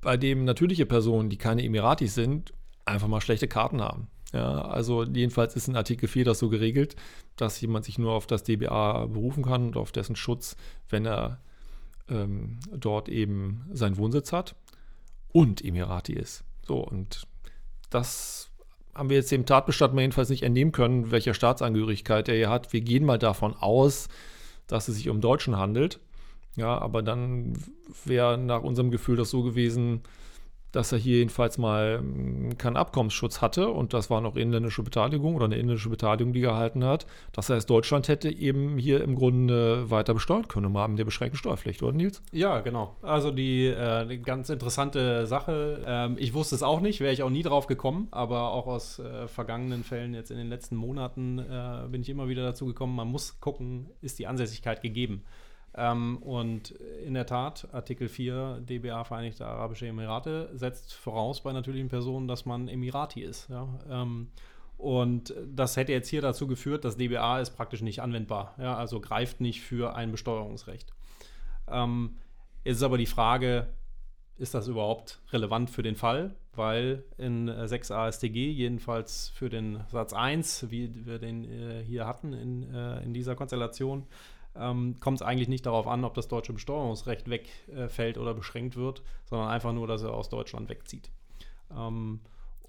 bei 0.00 0.16
dem 0.16 0.44
natürliche 0.44 0.86
Personen, 0.86 1.30
die 1.30 1.36
keine 1.38 1.64
Emiratis 1.64 2.14
sind, 2.14 2.52
einfach 2.84 3.08
mal 3.08 3.20
schlechte 3.20 3.48
Karten 3.48 3.82
haben. 3.82 4.06
Ja, 4.32 4.62
also 4.62 5.02
jedenfalls 5.02 5.56
ist 5.56 5.66
in 5.66 5.76
Artikel 5.76 6.08
4 6.08 6.24
das 6.24 6.38
so 6.38 6.48
geregelt, 6.48 6.94
dass 7.36 7.60
jemand 7.60 7.84
sich 7.84 7.98
nur 7.98 8.12
auf 8.12 8.26
das 8.26 8.44
DBA 8.44 9.06
berufen 9.06 9.44
kann 9.44 9.68
und 9.68 9.76
auf 9.76 9.92
dessen 9.92 10.14
Schutz, 10.14 10.56
wenn 10.88 11.06
er 11.06 11.40
ähm, 12.08 12.58
dort 12.72 13.08
eben 13.08 13.64
seinen 13.72 13.96
Wohnsitz 13.96 14.32
hat 14.32 14.54
und 15.32 15.64
Emirati 15.64 16.12
ist. 16.12 16.44
So, 16.62 16.78
und 16.78 17.26
das 17.90 18.50
haben 18.94 19.10
wir 19.10 19.16
jetzt 19.16 19.30
dem 19.30 19.46
Tatbestand 19.46 19.94
mal 19.94 20.02
jedenfalls 20.02 20.28
nicht 20.28 20.42
entnehmen 20.42 20.72
können, 20.72 21.10
welcher 21.10 21.34
Staatsangehörigkeit 21.34 22.28
er 22.28 22.36
hier 22.36 22.50
hat. 22.50 22.72
Wir 22.72 22.80
gehen 22.80 23.04
mal 23.04 23.18
davon 23.18 23.54
aus, 23.54 24.08
dass 24.66 24.88
es 24.88 24.96
sich 24.96 25.08
um 25.08 25.20
Deutschen 25.20 25.56
handelt. 25.56 26.00
Ja, 26.56 26.78
aber 26.78 27.02
dann 27.02 27.52
wäre 28.04 28.38
nach 28.38 28.62
unserem 28.62 28.90
Gefühl 28.90 29.16
das 29.16 29.30
so 29.30 29.42
gewesen, 29.42 30.02
dass 30.76 30.92
er 30.92 30.98
hier 30.98 31.18
jedenfalls 31.18 31.56
mal 31.56 31.98
hm, 31.98 32.58
keinen 32.58 32.76
Abkommensschutz 32.76 33.40
hatte 33.40 33.68
und 33.68 33.94
das 33.94 34.10
war 34.10 34.20
noch 34.20 34.36
inländische 34.36 34.82
Beteiligung 34.82 35.34
oder 35.34 35.46
eine 35.46 35.56
inländische 35.56 35.88
Beteiligung, 35.88 36.34
die 36.34 36.40
gehalten 36.40 36.84
hat. 36.84 37.06
Das 37.32 37.48
heißt, 37.48 37.68
Deutschland 37.68 38.08
hätte 38.08 38.30
eben 38.30 38.76
hier 38.76 39.02
im 39.02 39.14
Grunde 39.14 39.90
weiter 39.90 40.12
besteuern 40.12 40.48
können 40.48 40.66
im 40.66 40.76
Rahmen 40.76 40.96
der 40.96 41.04
beschränkten 41.04 41.38
Steuerpflicht, 41.38 41.82
oder 41.82 41.92
Nils? 41.92 42.22
Ja, 42.30 42.60
genau. 42.60 42.96
Also 43.00 43.30
die 43.30 43.66
äh, 43.66 44.18
ganz 44.18 44.50
interessante 44.50 45.26
Sache. 45.26 45.82
Ähm, 45.86 46.16
ich 46.18 46.34
wusste 46.34 46.54
es 46.54 46.62
auch 46.62 46.80
nicht, 46.80 47.00
wäre 47.00 47.12
ich 47.12 47.22
auch 47.22 47.30
nie 47.30 47.42
drauf 47.42 47.66
gekommen, 47.66 48.08
aber 48.10 48.52
auch 48.52 48.66
aus 48.66 48.98
äh, 48.98 49.28
vergangenen 49.28 49.82
Fällen 49.82 50.12
jetzt 50.12 50.30
in 50.30 50.36
den 50.36 50.48
letzten 50.48 50.76
Monaten 50.76 51.38
äh, 51.38 51.88
bin 51.90 52.02
ich 52.02 52.10
immer 52.10 52.28
wieder 52.28 52.42
dazu 52.42 52.66
gekommen, 52.66 52.94
man 52.94 53.08
muss 53.08 53.40
gucken, 53.40 53.86
ist 54.02 54.18
die 54.18 54.26
Ansässigkeit 54.26 54.82
gegeben. 54.82 55.24
Ähm, 55.76 56.18
und 56.18 56.70
in 56.70 57.14
der 57.14 57.26
Tat, 57.26 57.68
Artikel 57.72 58.08
4 58.08 58.62
DBA 58.62 59.04
Vereinigte 59.04 59.46
Arabische 59.46 59.86
Emirate 59.86 60.50
setzt 60.54 60.94
voraus 60.94 61.42
bei 61.42 61.52
natürlichen 61.52 61.88
Personen, 61.88 62.28
dass 62.28 62.46
man 62.46 62.68
Emirati 62.68 63.22
ist. 63.22 63.48
Ja? 63.50 63.68
Ähm, 63.88 64.28
Und 64.78 65.34
das 65.46 65.76
hätte 65.76 65.92
jetzt 65.92 66.08
hier 66.08 66.20
dazu 66.20 66.46
geführt, 66.46 66.84
dass 66.84 66.96
DBA 66.96 67.40
ist 67.40 67.50
praktisch 67.56 67.80
nicht 67.80 68.00
anwendbar. 68.00 68.54
Ja, 68.58 68.76
also 68.76 69.00
greift 69.00 69.40
nicht 69.40 69.62
für 69.62 69.94
ein 69.94 70.10
Besteuerungsrecht. 70.10 70.92
Ähm, 71.68 72.16
jetzt 72.64 72.76
ist 72.76 72.82
aber 72.82 72.98
die 72.98 73.06
Frage, 73.06 73.68
ist 74.38 74.52
das 74.54 74.68
überhaupt 74.68 75.18
relevant 75.32 75.70
für 75.70 75.82
den 75.82 75.96
Fall? 75.96 76.34
Weil 76.54 77.04
in 77.16 77.50
6 77.66 77.90
AStG, 77.90 78.50
jedenfalls 78.50 79.30
für 79.30 79.48
den 79.48 79.80
Satz 79.90 80.12
1, 80.12 80.70
wie 80.70 81.06
wir 81.06 81.18
den 81.18 81.44
äh, 81.44 81.82
hier 81.82 82.06
hatten 82.06 82.32
in, 82.32 82.74
äh, 82.74 83.02
in 83.02 83.14
dieser 83.14 83.34
Konstellation, 83.34 84.06
ähm, 84.58 84.96
kommt 85.00 85.20
es 85.20 85.26
eigentlich 85.26 85.48
nicht 85.48 85.66
darauf 85.66 85.86
an, 85.86 86.04
ob 86.04 86.14
das 86.14 86.28
deutsche 86.28 86.52
Besteuerungsrecht 86.52 87.28
wegfällt 87.28 88.16
äh, 88.16 88.20
oder 88.20 88.34
beschränkt 88.34 88.76
wird, 88.76 89.02
sondern 89.24 89.48
einfach 89.48 89.72
nur, 89.72 89.86
dass 89.86 90.02
er 90.02 90.14
aus 90.14 90.28
Deutschland 90.28 90.68
wegzieht. 90.68 91.10
Ähm, 91.74 92.20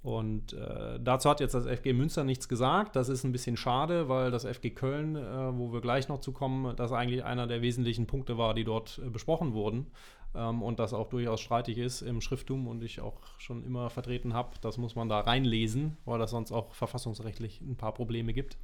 und 0.03 0.53
äh, 0.53 0.99
dazu 1.01 1.29
hat 1.29 1.39
jetzt 1.39 1.53
das 1.53 1.65
FG 1.65 1.91
Münster 1.91 2.23
nichts 2.23 2.47
gesagt. 2.47 2.95
Das 2.95 3.09
ist 3.09 3.25
ein 3.25 3.31
bisschen 3.31 3.57
schade, 3.57 4.07
weil 4.07 4.31
das 4.31 4.45
FG 4.45 4.69
Köln, 4.69 5.15
äh, 5.15 5.57
wo 5.57 5.73
wir 5.73 5.81
gleich 5.81 6.07
noch 6.07 6.21
zu 6.21 6.31
kommen, 6.31 6.75
das 6.77 6.93
eigentlich 6.93 7.25
einer 7.25 7.45
der 7.45 7.61
wesentlichen 7.61 8.07
Punkte 8.07 8.37
war, 8.37 8.53
die 8.53 8.63
dort 8.63 9.01
äh, 9.03 9.09
besprochen 9.09 9.53
wurden. 9.53 9.87
Ähm, 10.33 10.61
und 10.61 10.79
das 10.79 10.93
auch 10.93 11.09
durchaus 11.09 11.41
streitig 11.41 11.77
ist 11.77 12.01
im 12.03 12.21
Schrifttum 12.21 12.67
und 12.67 12.83
ich 12.83 13.01
auch 13.01 13.19
schon 13.37 13.65
immer 13.65 13.89
vertreten 13.89 14.33
habe. 14.33 14.51
Das 14.61 14.77
muss 14.77 14.95
man 14.95 15.09
da 15.09 15.19
reinlesen, 15.19 15.97
weil 16.05 16.19
das 16.19 16.31
sonst 16.31 16.51
auch 16.51 16.73
verfassungsrechtlich 16.73 17.59
ein 17.61 17.75
paar 17.75 17.93
Probleme 17.93 18.33
gibt. 18.33 18.57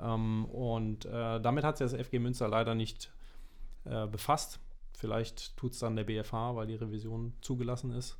Ähm, 0.00 0.44
und 0.46 1.04
äh, 1.04 1.40
damit 1.40 1.64
hat 1.64 1.78
sich 1.78 1.90
das 1.90 2.06
FG 2.06 2.18
Münster 2.18 2.48
leider 2.48 2.74
nicht 2.74 3.10
äh, 3.84 4.06
befasst. 4.06 4.60
Vielleicht 4.92 5.56
tut 5.56 5.72
es 5.72 5.78
dann 5.78 5.96
der 5.96 6.04
BFH, 6.04 6.56
weil 6.56 6.66
die 6.66 6.74
Revision 6.74 7.32
zugelassen 7.40 7.92
ist. 7.92 8.18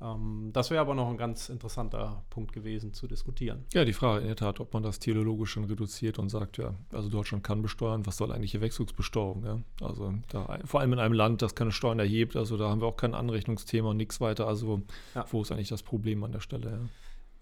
Ähm, 0.00 0.50
das 0.52 0.70
wäre 0.70 0.80
aber 0.80 0.94
noch 0.94 1.08
ein 1.08 1.16
ganz 1.16 1.48
interessanter 1.48 2.24
Punkt 2.30 2.52
gewesen 2.52 2.92
zu 2.92 3.06
diskutieren. 3.06 3.64
Ja, 3.72 3.84
die 3.84 3.92
Frage 3.92 4.20
in 4.20 4.26
der 4.26 4.36
Tat, 4.36 4.60
ob 4.60 4.72
man 4.74 4.82
das 4.82 4.98
teleologisch 4.98 5.50
schon 5.50 5.64
reduziert 5.64 6.18
und 6.18 6.28
sagt, 6.28 6.58
ja, 6.58 6.74
also 6.92 7.08
Deutschland 7.08 7.44
kann 7.44 7.62
besteuern, 7.62 8.06
was 8.06 8.16
soll 8.16 8.32
eigentlich 8.32 8.52
die 8.52 8.60
Wechselbesteuerung? 8.60 9.44
Ja? 9.44 9.60
Also 9.80 10.14
da, 10.28 10.58
vor 10.64 10.80
allem 10.80 10.92
in 10.94 10.98
einem 10.98 11.14
Land, 11.14 11.42
das 11.42 11.54
keine 11.54 11.72
Steuern 11.72 11.98
erhebt, 11.98 12.36
also 12.36 12.56
da 12.56 12.68
haben 12.68 12.80
wir 12.80 12.88
auch 12.88 12.96
kein 12.96 13.14
Anrechnungsthema 13.14 13.90
und 13.90 13.96
nichts 13.96 14.20
weiter. 14.20 14.46
Also 14.46 14.82
ja. 15.14 15.24
wo 15.30 15.42
ist 15.42 15.52
eigentlich 15.52 15.68
das 15.68 15.82
Problem 15.82 16.24
an 16.24 16.32
der 16.32 16.40
Stelle? 16.40 16.70
Ja? 16.70 16.78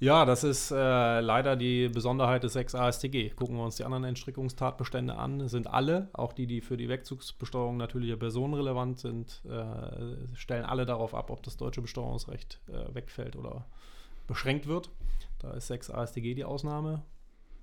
Ja, 0.02 0.24
das 0.24 0.42
ist 0.42 0.72
äh, 0.72 1.20
leider 1.20 1.54
die 1.54 1.88
Besonderheit 1.88 2.42
des 2.42 2.54
6 2.54 2.74
AStG. 2.74 3.30
Gucken 3.36 3.54
wir 3.54 3.62
uns 3.62 3.76
die 3.76 3.84
anderen 3.84 4.02
Entstrickungstatbestände 4.02 5.14
an, 5.14 5.46
sind 5.48 5.68
alle, 5.68 6.08
auch 6.12 6.32
die, 6.32 6.48
die 6.48 6.60
für 6.60 6.76
die 6.76 6.88
Wegzugsbesteuerung 6.88 7.76
natürlicher 7.76 8.16
Personen 8.16 8.54
relevant 8.54 8.98
sind, 8.98 9.40
äh, 9.44 10.34
stellen 10.34 10.64
alle 10.64 10.86
darauf 10.86 11.14
ab, 11.14 11.30
ob 11.30 11.44
das 11.44 11.56
deutsche 11.56 11.82
Besteuerungsrecht 11.82 12.58
äh, 12.66 12.92
wegfällt 12.92 13.36
oder 13.36 13.64
beschränkt 14.26 14.66
wird. 14.66 14.90
Da 15.38 15.52
ist 15.52 15.68
6 15.68 15.92
AStG 15.92 16.34
die 16.34 16.44
Ausnahme. 16.44 17.02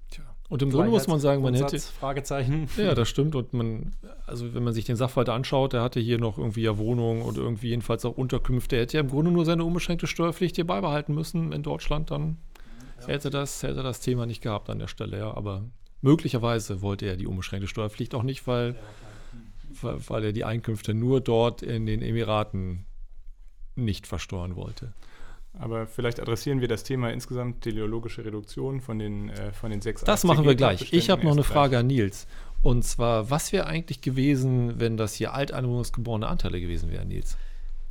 Tja. 0.09 0.23
Und 0.49 0.63
im 0.63 0.71
Grunde 0.71 0.89
muss 0.89 1.07
man 1.07 1.19
sagen, 1.19 1.43
man 1.43 1.53
hätte. 1.53 1.77
Fragezeichen. 1.79 2.67
Ja, 2.75 2.95
das 2.95 3.07
stimmt. 3.07 3.35
Und 3.35 3.53
man, 3.53 3.91
also 4.25 4.51
wenn 4.55 4.63
man 4.63 4.73
sich 4.73 4.83
den 4.83 4.95
Sachverhalt 4.95 5.29
anschaut, 5.29 5.73
der 5.73 5.83
hatte 5.83 5.99
hier 5.99 6.17
noch 6.17 6.39
irgendwie 6.39 6.63
ja 6.63 6.77
Wohnungen 6.79 7.21
und 7.21 7.37
irgendwie 7.37 7.69
jedenfalls 7.69 8.03
auch 8.03 8.17
Unterkünfte. 8.17 8.75
Er 8.75 8.81
hätte 8.81 8.97
ja 8.97 9.01
im 9.01 9.09
Grunde 9.09 9.29
nur 9.29 9.45
seine 9.45 9.63
unbeschränkte 9.63 10.07
Steuerpflicht 10.07 10.55
hier 10.55 10.65
beibehalten 10.65 11.13
müssen 11.13 11.51
in 11.51 11.61
Deutschland. 11.61 12.09
Dann 12.09 12.37
ja. 13.01 13.07
hätte, 13.09 13.29
das, 13.29 13.61
hätte 13.61 13.83
das 13.83 13.99
Thema 13.99 14.25
nicht 14.25 14.41
gehabt 14.41 14.71
an 14.71 14.79
der 14.79 14.87
Stelle, 14.87 15.19
ja. 15.19 15.37
Aber 15.37 15.65
möglicherweise 16.01 16.81
wollte 16.81 17.05
er 17.05 17.15
die 17.15 17.27
unbeschränkte 17.27 17.67
Steuerpflicht 17.67 18.15
auch 18.15 18.23
nicht, 18.23 18.47
weil, 18.47 18.75
weil, 19.81 19.97
weil 20.09 20.23
er 20.25 20.33
die 20.33 20.45
Einkünfte 20.45 20.95
nur 20.95 21.21
dort 21.21 21.61
in 21.61 21.85
den 21.85 22.01
Emiraten 22.01 22.85
nicht 23.75 24.07
versteuern 24.07 24.55
wollte. 24.55 24.93
Aber 25.57 25.87
vielleicht 25.87 26.19
adressieren 26.19 26.61
wir 26.61 26.67
das 26.67 26.83
Thema 26.83 27.09
insgesamt 27.11 27.61
teleologische 27.61 28.23
Reduktion 28.23 28.81
von 28.81 28.99
den, 28.99 29.29
äh, 29.29 29.51
von 29.51 29.71
den 29.71 29.81
sechs 29.81 30.03
Das 30.03 30.23
machen 30.23 30.45
wir 30.45 30.55
gleich. 30.55 30.93
Ich 30.93 31.09
habe 31.09 31.23
noch 31.23 31.31
eine 31.31 31.43
Frage 31.43 31.79
an 31.79 31.87
Nils. 31.87 32.27
Und 32.61 32.83
zwar, 32.83 33.29
was 33.29 33.51
wäre 33.51 33.65
eigentlich 33.65 34.01
gewesen, 34.01 34.79
wenn 34.79 34.97
das 34.97 35.15
hier 35.15 35.33
alteinwohnersgeborene 35.33 36.27
Anteile 36.27 36.59
gewesen 36.59 36.91
wären, 36.91 37.07
Nils? 37.07 37.37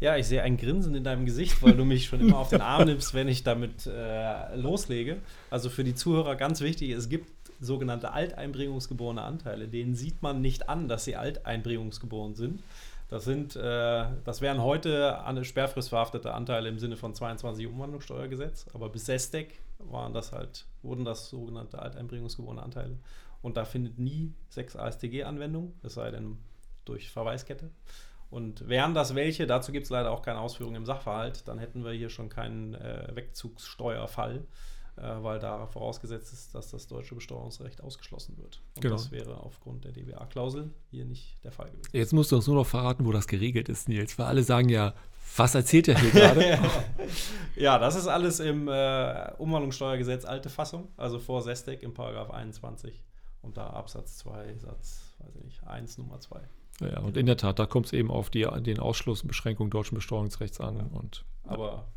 Ja, 0.00 0.16
ich 0.16 0.26
sehe 0.26 0.42
ein 0.42 0.56
Grinsen 0.56 0.94
in 0.94 1.02
deinem 1.02 1.26
Gesicht, 1.26 1.60
weil 1.62 1.74
du 1.74 1.84
mich 1.84 2.06
schon 2.06 2.20
immer 2.20 2.38
auf 2.38 2.50
den 2.50 2.60
Arm 2.60 2.86
nimmst, 2.86 3.14
wenn 3.14 3.26
ich 3.26 3.42
damit 3.42 3.86
äh, 3.86 4.54
loslege. 4.54 5.16
Also 5.50 5.70
für 5.70 5.82
die 5.82 5.94
Zuhörer 5.94 6.36
ganz 6.36 6.60
wichtig, 6.60 6.90
es 6.90 7.08
gibt 7.08 7.28
sogenannte 7.60 8.12
alteinbringungsgeborene 8.12 9.22
Anteile. 9.22 9.66
Denen 9.66 9.96
sieht 9.96 10.22
man 10.22 10.40
nicht 10.40 10.68
an, 10.68 10.86
dass 10.86 11.04
sie 11.04 11.16
alteinbringungsgeboren 11.16 12.36
sind. 12.36 12.62
Das 13.08 13.24
sind, 13.24 13.56
äh, 13.56 14.06
das 14.24 14.42
wären 14.42 14.62
heute 14.62 15.24
eine 15.24 15.44
sperrfristverhaftete 15.44 16.34
Anteile 16.34 16.68
im 16.68 16.78
Sinne 16.78 16.96
von 16.96 17.14
22 17.14 17.66
Umwandlungssteuergesetz, 17.66 18.66
aber 18.74 18.90
bis 18.90 19.06
SESTEC 19.06 19.58
waren 19.78 20.12
das 20.12 20.32
halt, 20.32 20.66
wurden 20.82 21.04
das 21.04 21.30
sogenannte 21.30 21.78
alteinbringungsgeborene 21.78 22.62
Anteile. 22.62 22.98
Und 23.40 23.56
da 23.56 23.64
findet 23.64 23.98
nie 23.98 24.34
6 24.50 24.76
ASTG 24.76 25.24
Anwendung, 25.24 25.72
es 25.82 25.94
sei 25.94 26.10
denn 26.10 26.38
durch 26.84 27.10
Verweiskette. 27.10 27.70
Und 28.30 28.68
wären 28.68 28.92
das 28.92 29.14
welche, 29.14 29.46
dazu 29.46 29.72
gibt 29.72 29.84
es 29.84 29.90
leider 29.90 30.10
auch 30.10 30.20
keine 30.20 30.40
Ausführungen 30.40 30.76
im 30.76 30.84
Sachverhalt, 30.84 31.48
dann 31.48 31.58
hätten 31.58 31.84
wir 31.84 31.92
hier 31.92 32.10
schon 32.10 32.28
keinen 32.28 32.74
äh, 32.74 33.08
Wegzugssteuerfall 33.14 34.44
weil 35.00 35.38
da 35.38 35.66
vorausgesetzt 35.66 36.32
ist, 36.32 36.54
dass 36.54 36.70
das 36.70 36.86
deutsche 36.86 37.14
Besteuerungsrecht 37.14 37.82
ausgeschlossen 37.82 38.36
wird. 38.38 38.60
Und 38.74 38.82
genau. 38.82 38.96
das 38.96 39.10
wäre 39.10 39.38
aufgrund 39.38 39.84
der 39.84 39.92
DBA-Klausel 39.92 40.70
hier 40.90 41.04
nicht 41.04 41.42
der 41.44 41.52
Fall 41.52 41.70
gewesen. 41.70 41.90
Jetzt 41.92 42.12
musst 42.12 42.32
du 42.32 42.36
uns 42.36 42.46
nur 42.46 42.56
noch 42.56 42.66
verraten, 42.66 43.04
wo 43.06 43.12
das 43.12 43.26
geregelt 43.26 43.68
ist, 43.68 43.88
Nils, 43.88 44.18
weil 44.18 44.26
alle 44.26 44.42
sagen 44.42 44.68
ja, 44.68 44.94
was 45.36 45.54
erzählt 45.54 45.88
er 45.88 45.98
hier 45.98 46.10
gerade? 46.10 46.58
ja, 47.56 47.78
das 47.78 47.94
ist 47.94 48.06
alles 48.06 48.40
im 48.40 48.68
äh, 48.68 49.32
Umwandlungssteuergesetz 49.38 50.24
alte 50.24 50.48
Fassung, 50.48 50.88
also 50.96 51.18
vor 51.18 51.42
Sestek 51.42 51.82
im 51.82 51.94
Paragraph 51.94 52.30
21 52.30 53.04
und 53.42 53.56
da 53.56 53.68
Absatz 53.68 54.18
2, 54.18 54.56
Satz, 54.58 55.14
weiß 55.18 55.36
ich 55.36 55.44
nicht, 55.44 55.66
1 55.66 55.98
Nummer 55.98 56.18
2. 56.18 56.40
Ja, 56.80 57.00
und 57.00 57.16
in 57.16 57.26
der 57.26 57.36
Tat, 57.36 57.58
da 57.58 57.66
kommt 57.66 57.86
es 57.86 57.92
eben 57.92 58.10
auf 58.10 58.30
die, 58.30 58.46
den 58.60 58.78
Ausschluss 58.78 59.22
und 59.22 59.28
Beschränkung 59.28 59.70
deutschen 59.70 59.96
Besteuerungsrechts 59.96 60.60
an. 60.60 60.76
Ja. 60.76 60.98
Und, 60.98 61.24
Aber 61.44 61.88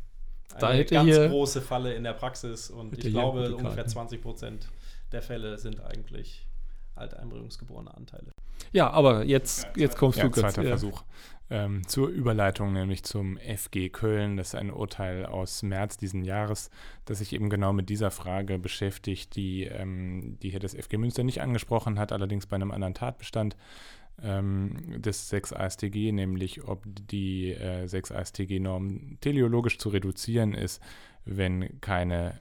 da 0.58 0.68
eine 0.68 0.84
ganz 0.84 1.08
hier, 1.08 1.28
große 1.28 1.60
Falle 1.60 1.94
in 1.94 2.04
der 2.04 2.12
Praxis 2.12 2.70
und 2.70 2.96
ich 2.98 3.10
glaube, 3.10 3.54
ungefähr 3.54 3.86
20 3.86 4.20
Prozent 4.20 4.68
der 5.12 5.22
Fälle 5.22 5.58
sind 5.58 5.82
eigentlich 5.82 6.46
alteinbringungsgeborene 6.94 7.94
Anteile. 7.94 8.32
Ja, 8.72 8.90
aber 8.90 9.24
jetzt, 9.24 9.64
ja, 9.64 9.70
jetzt 9.76 9.96
kommst 9.96 10.18
ja, 10.18 10.24
du 10.24 10.30
kurz. 10.30 10.54
Zweiter 10.54 10.62
ja. 10.62 10.68
Versuch. 10.70 11.02
Ähm, 11.50 11.86
zur 11.86 12.08
Überleitung, 12.08 12.72
nämlich 12.72 13.02
zum 13.02 13.36
FG 13.36 13.90
Köln. 13.90 14.38
Das 14.38 14.48
ist 14.48 14.54
ein 14.54 14.70
Urteil 14.70 15.26
aus 15.26 15.62
März 15.62 15.98
diesen 15.98 16.24
Jahres, 16.24 16.70
das 17.04 17.18
sich 17.18 17.34
eben 17.34 17.50
genau 17.50 17.74
mit 17.74 17.90
dieser 17.90 18.10
Frage 18.10 18.58
beschäftigt, 18.58 19.36
die, 19.36 19.64
ähm, 19.64 20.38
die 20.42 20.48
hier 20.48 20.60
das 20.60 20.74
FG 20.74 20.96
Münster 20.96 21.24
nicht 21.24 21.42
angesprochen 21.42 21.98
hat, 21.98 22.10
allerdings 22.10 22.46
bei 22.46 22.56
einem 22.56 22.70
anderen 22.70 22.94
Tatbestand 22.94 23.56
des 24.18 25.28
6 25.28 25.52
AStG, 25.52 26.12
nämlich 26.12 26.64
ob 26.64 26.84
die 26.86 27.52
äh, 27.52 27.86
6 27.86 28.12
AStG-Norm 28.12 29.18
teleologisch 29.20 29.78
zu 29.78 29.88
reduzieren 29.88 30.54
ist, 30.54 30.80
wenn 31.24 31.80
keine 31.80 32.40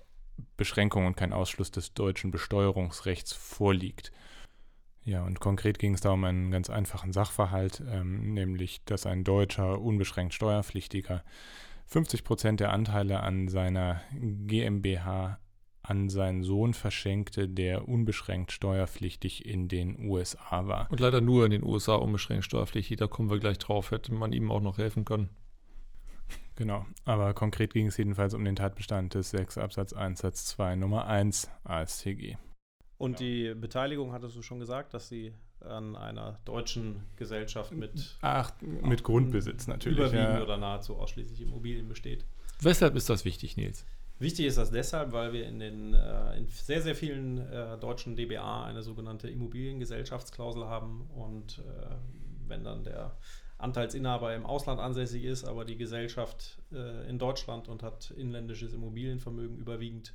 Beschränkung 0.57 1.05
und 1.05 1.17
kein 1.17 1.33
Ausschluss 1.33 1.71
des 1.71 1.93
deutschen 1.93 2.31
Besteuerungsrechts 2.31 3.33
vorliegt. 3.33 4.11
Ja, 5.03 5.23
und 5.23 5.39
konkret 5.39 5.79
ging 5.79 5.95
es 5.95 6.01
da 6.01 6.11
um 6.11 6.23
einen 6.23 6.51
ganz 6.51 6.69
einfachen 6.69 7.11
Sachverhalt, 7.11 7.81
ähm, 7.89 8.33
nämlich 8.33 8.83
dass 8.85 9.07
ein 9.07 9.23
deutscher 9.23 9.81
unbeschränkt 9.81 10.33
Steuerpflichtiger 10.35 11.23
50 11.87 12.23
Prozent 12.23 12.59
der 12.59 12.71
Anteile 12.71 13.21
an 13.21 13.47
seiner 13.47 14.01
GmbH 14.13 15.39
an 15.91 16.07
seinen 16.07 16.41
Sohn 16.43 16.73
verschenkte, 16.73 17.49
der 17.49 17.89
unbeschränkt 17.89 18.53
steuerpflichtig 18.53 19.45
in 19.45 19.67
den 19.67 20.09
USA 20.09 20.65
war. 20.65 20.89
Und 20.89 21.01
leider 21.01 21.19
nur 21.19 21.43
in 21.43 21.51
den 21.51 21.63
USA 21.63 21.95
unbeschränkt 21.95 22.45
steuerpflichtig, 22.45 22.95
da 22.95 23.07
kommen 23.07 23.29
wir 23.29 23.39
gleich 23.39 23.57
drauf, 23.57 23.91
hätte 23.91 24.13
man 24.13 24.31
ihm 24.31 24.51
auch 24.51 24.61
noch 24.61 24.77
helfen 24.77 25.03
können. 25.03 25.29
Genau, 26.55 26.85
aber 27.03 27.33
konkret 27.33 27.73
ging 27.73 27.87
es 27.87 27.97
jedenfalls 27.97 28.33
um 28.33 28.45
den 28.45 28.55
Tatbestand 28.55 29.15
des 29.15 29.31
6 29.31 29.57
Absatz 29.57 29.91
1 29.91 30.19
Satz 30.19 30.45
2 30.45 30.77
Nummer 30.77 31.07
1 31.07 31.51
ASTG. 31.65 32.37
Und 32.97 33.19
die 33.19 33.53
Beteiligung 33.53 34.13
hattest 34.13 34.37
du 34.37 34.41
schon 34.41 34.59
gesagt, 34.59 34.93
dass 34.93 35.09
sie 35.09 35.33
an 35.59 35.97
einer 35.97 36.39
deutschen 36.45 37.03
Gesellschaft 37.17 37.73
mit 37.73 38.17
Ach, 38.21 38.51
mit 38.61 39.03
Grundbesitz 39.03 39.67
natürlich 39.67 39.97
überwiegend 39.97 40.35
ja. 40.35 40.41
oder 40.41 40.57
nahezu 40.57 40.95
ausschließlich 40.95 41.41
Immobilien 41.41 41.89
besteht. 41.89 42.25
Weshalb 42.61 42.95
ist 42.95 43.09
das 43.09 43.25
wichtig, 43.25 43.57
Nils? 43.57 43.85
Wichtig 44.21 44.45
ist 44.45 44.59
das 44.59 44.69
deshalb, 44.69 45.13
weil 45.13 45.33
wir 45.33 45.47
in, 45.47 45.57
den, 45.57 45.95
äh, 45.95 46.37
in 46.37 46.47
sehr, 46.47 46.83
sehr 46.83 46.93
vielen 46.93 47.39
äh, 47.39 47.75
deutschen 47.79 48.15
DBA 48.15 48.65
eine 48.65 48.83
sogenannte 48.83 49.27
Immobiliengesellschaftsklausel 49.27 50.65
haben. 50.65 51.09
Und 51.15 51.57
äh, 51.57 51.95
wenn 52.47 52.63
dann 52.63 52.83
der 52.83 53.17
Anteilsinhaber 53.57 54.35
im 54.35 54.45
Ausland 54.45 54.79
ansässig 54.79 55.23
ist, 55.23 55.43
aber 55.43 55.65
die 55.65 55.75
Gesellschaft 55.75 56.59
äh, 56.71 57.09
in 57.09 57.17
Deutschland 57.17 57.67
und 57.67 57.81
hat 57.81 58.11
inländisches 58.11 58.73
Immobilienvermögen 58.73 59.57
überwiegend 59.57 60.13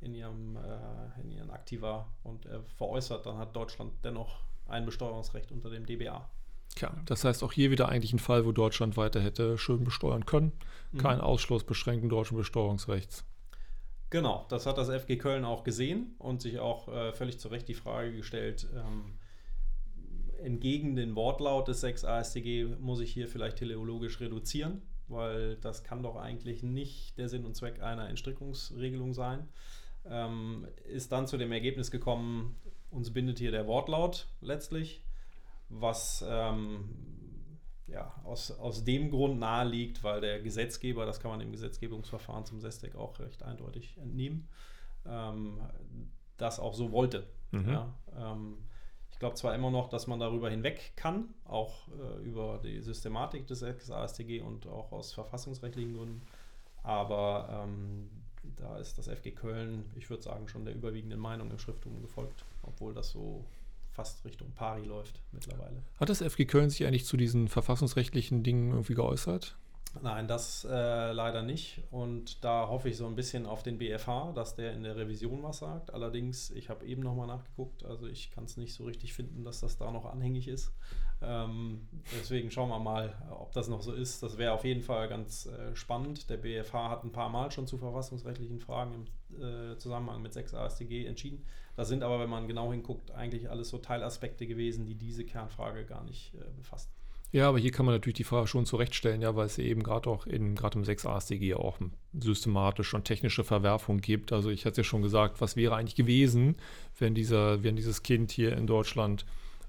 in 0.00 0.14
ihrem 0.14 0.56
äh, 0.56 1.20
in 1.20 1.32
ihren 1.32 1.50
Aktiva 1.50 2.06
und 2.22 2.46
er 2.46 2.62
veräußert, 2.78 3.26
dann 3.26 3.36
hat 3.36 3.56
Deutschland 3.56 3.92
dennoch 4.04 4.44
ein 4.68 4.86
Besteuerungsrecht 4.86 5.50
unter 5.50 5.70
dem 5.70 5.86
DBA. 5.86 6.30
Tja, 6.76 6.92
das 7.04 7.24
heißt 7.24 7.42
auch 7.42 7.52
hier 7.52 7.72
wieder 7.72 7.88
eigentlich 7.88 8.12
ein 8.12 8.20
Fall, 8.20 8.46
wo 8.46 8.52
Deutschland 8.52 8.96
weiter 8.96 9.20
hätte 9.20 9.58
schön 9.58 9.82
besteuern 9.82 10.24
können. 10.24 10.52
Kein 10.98 11.18
mhm. 11.18 11.24
Ausschluss 11.24 11.64
beschränkten 11.64 12.08
deutschen 12.08 12.36
Besteuerungsrechts. 12.36 13.24
Genau, 14.10 14.44
das 14.48 14.66
hat 14.66 14.76
das 14.76 14.88
FG 14.88 15.16
Köln 15.18 15.44
auch 15.44 15.62
gesehen 15.62 16.16
und 16.18 16.42
sich 16.42 16.58
auch 16.58 16.88
äh, 16.88 17.12
völlig 17.12 17.38
zu 17.38 17.46
Recht 17.46 17.68
die 17.68 17.74
Frage 17.74 18.12
gestellt, 18.12 18.66
ähm, 18.74 19.14
entgegen 20.42 20.96
den 20.96 21.14
Wortlaut 21.14 21.68
des 21.68 21.80
6 21.80 22.04
AStG 22.04 22.64
muss 22.80 23.00
ich 23.00 23.12
hier 23.12 23.28
vielleicht 23.28 23.58
teleologisch 23.58 24.20
reduzieren, 24.20 24.82
weil 25.06 25.56
das 25.56 25.84
kann 25.84 26.02
doch 26.02 26.16
eigentlich 26.16 26.64
nicht 26.64 27.18
der 27.18 27.28
Sinn 27.28 27.44
und 27.44 27.54
Zweck 27.54 27.80
einer 27.82 28.08
Entstrickungsregelung 28.08 29.14
sein. 29.14 29.48
Ähm, 30.04 30.66
ist 30.88 31.12
dann 31.12 31.28
zu 31.28 31.36
dem 31.36 31.52
Ergebnis 31.52 31.92
gekommen, 31.92 32.56
uns 32.90 33.12
bindet 33.12 33.38
hier 33.38 33.52
der 33.52 33.66
Wortlaut 33.68 34.26
letztlich, 34.40 35.04
was 35.68 36.24
ähm, 36.26 36.88
ja, 37.92 38.14
aus, 38.24 38.50
aus 38.52 38.84
dem 38.84 39.10
Grund 39.10 39.38
naheliegt, 39.38 40.02
weil 40.04 40.20
der 40.20 40.40
Gesetzgeber, 40.40 41.06
das 41.06 41.20
kann 41.20 41.30
man 41.30 41.40
im 41.40 41.52
Gesetzgebungsverfahren 41.52 42.44
zum 42.44 42.60
SESTEC 42.60 42.94
auch 42.96 43.18
recht 43.18 43.42
eindeutig 43.42 43.96
entnehmen, 43.98 44.48
ähm, 45.06 45.58
das 46.36 46.60
auch 46.60 46.74
so 46.74 46.92
wollte. 46.92 47.26
Mhm. 47.50 47.70
Ja, 47.70 47.94
ähm, 48.16 48.58
ich 49.10 49.18
glaube 49.18 49.34
zwar 49.34 49.54
immer 49.54 49.70
noch, 49.70 49.88
dass 49.88 50.06
man 50.06 50.20
darüber 50.20 50.48
hinweg 50.50 50.92
kann, 50.96 51.28
auch 51.44 51.88
äh, 51.88 52.22
über 52.22 52.60
die 52.62 52.80
Systematik 52.80 53.46
des 53.46 53.62
AStG 53.62 54.40
und 54.40 54.66
auch 54.66 54.92
aus 54.92 55.12
verfassungsrechtlichen 55.12 55.94
Gründen, 55.94 56.22
aber 56.82 57.64
ähm, 57.64 58.08
da 58.56 58.78
ist 58.78 58.96
das 58.96 59.08
FG 59.08 59.32
Köln, 59.32 59.90
ich 59.96 60.08
würde 60.08 60.22
sagen, 60.22 60.48
schon 60.48 60.64
der 60.64 60.74
überwiegenden 60.74 61.20
Meinung 61.20 61.50
im 61.50 61.58
Schrifttum 61.58 62.00
gefolgt, 62.00 62.44
obwohl 62.62 62.94
das 62.94 63.10
so 63.10 63.44
fast 64.00 64.24
Richtung 64.24 64.50
Pari 64.52 64.84
läuft 64.84 65.20
mittlerweile. 65.30 65.82
Hat 65.98 66.08
das 66.08 66.22
FG 66.22 66.46
Köln 66.46 66.70
sich 66.70 66.86
eigentlich 66.86 67.04
zu 67.04 67.18
diesen 67.18 67.48
verfassungsrechtlichen 67.48 68.42
Dingen 68.42 68.70
irgendwie 68.70 68.94
geäußert? 68.94 69.58
Nein, 70.00 70.26
das 70.26 70.64
äh, 70.64 71.12
leider 71.12 71.42
nicht. 71.42 71.82
Und 71.90 72.42
da 72.42 72.68
hoffe 72.68 72.88
ich 72.88 72.96
so 72.96 73.06
ein 73.06 73.16
bisschen 73.16 73.44
auf 73.44 73.62
den 73.62 73.76
BFH, 73.76 74.32
dass 74.32 74.54
der 74.54 74.72
in 74.72 74.84
der 74.84 74.96
Revision 74.96 75.42
was 75.42 75.58
sagt. 75.58 75.92
Allerdings, 75.92 76.50
ich 76.52 76.70
habe 76.70 76.86
eben 76.86 77.02
nochmal 77.02 77.26
nachgeguckt, 77.26 77.84
also 77.84 78.06
ich 78.06 78.30
kann 78.30 78.44
es 78.44 78.56
nicht 78.56 78.72
so 78.72 78.84
richtig 78.84 79.12
finden, 79.12 79.44
dass 79.44 79.60
das 79.60 79.76
da 79.76 79.90
noch 79.90 80.06
anhängig 80.06 80.48
ist. 80.48 80.72
Ähm, 81.20 81.86
deswegen 82.18 82.50
schauen 82.50 82.70
wir 82.70 82.78
mal, 82.78 83.12
ob 83.30 83.52
das 83.52 83.68
noch 83.68 83.82
so 83.82 83.92
ist. 83.92 84.22
Das 84.22 84.38
wäre 84.38 84.52
auf 84.52 84.64
jeden 84.64 84.80
Fall 84.80 85.08
ganz 85.08 85.44
äh, 85.44 85.74
spannend. 85.76 86.30
Der 86.30 86.38
BFH 86.38 86.88
hat 86.88 87.04
ein 87.04 87.12
paar 87.12 87.28
Mal 87.28 87.50
schon 87.50 87.66
zu 87.66 87.76
verfassungsrechtlichen 87.76 88.60
Fragen 88.60 88.94
im 88.94 89.04
äh, 89.38 89.76
Zusammenhang 89.78 90.22
mit 90.22 90.32
6 90.32 90.54
AStG 90.54 91.06
entschieden. 91.06 91.44
Das 91.76 91.88
sind 91.88 92.02
aber, 92.02 92.20
wenn 92.20 92.30
man 92.30 92.48
genau 92.48 92.72
hinguckt, 92.72 93.10
eigentlich 93.12 93.50
alles 93.50 93.68
so 93.68 93.78
Teilaspekte 93.78 94.46
gewesen, 94.46 94.86
die 94.86 94.94
diese 94.94 95.24
Kernfrage 95.24 95.84
gar 95.84 96.04
nicht 96.04 96.34
äh, 96.34 96.38
befasst. 96.56 96.90
Ja, 97.32 97.48
aber 97.48 97.60
hier 97.60 97.70
kann 97.70 97.86
man 97.86 97.94
natürlich 97.94 98.16
die 98.16 98.24
Frage 98.24 98.48
schon 98.48 98.66
zurechtstellen, 98.66 99.22
ja, 99.22 99.36
weil 99.36 99.46
es 99.46 99.56
eben 99.58 99.84
gerade 99.84 100.10
auch 100.10 100.26
in 100.26 100.56
gerade 100.56 100.76
im 100.78 100.84
6 100.84 101.06
AStG 101.06 101.54
auch 101.54 101.78
systematische 102.12 102.96
und 102.96 103.04
technische 103.04 103.44
Verwerfungen 103.44 104.00
gibt. 104.00 104.32
Also 104.32 104.50
ich 104.50 104.66
hatte 104.66 104.78
ja 104.78 104.84
schon 104.84 105.02
gesagt, 105.02 105.40
was 105.40 105.54
wäre 105.54 105.76
eigentlich 105.76 105.94
gewesen, 105.94 106.56
wenn 106.98 107.14
dieser, 107.14 107.62
wenn 107.62 107.76
dieses 107.76 108.02
Kind 108.02 108.32
hier 108.32 108.56
in 108.56 108.66
Deutschland 108.66 109.24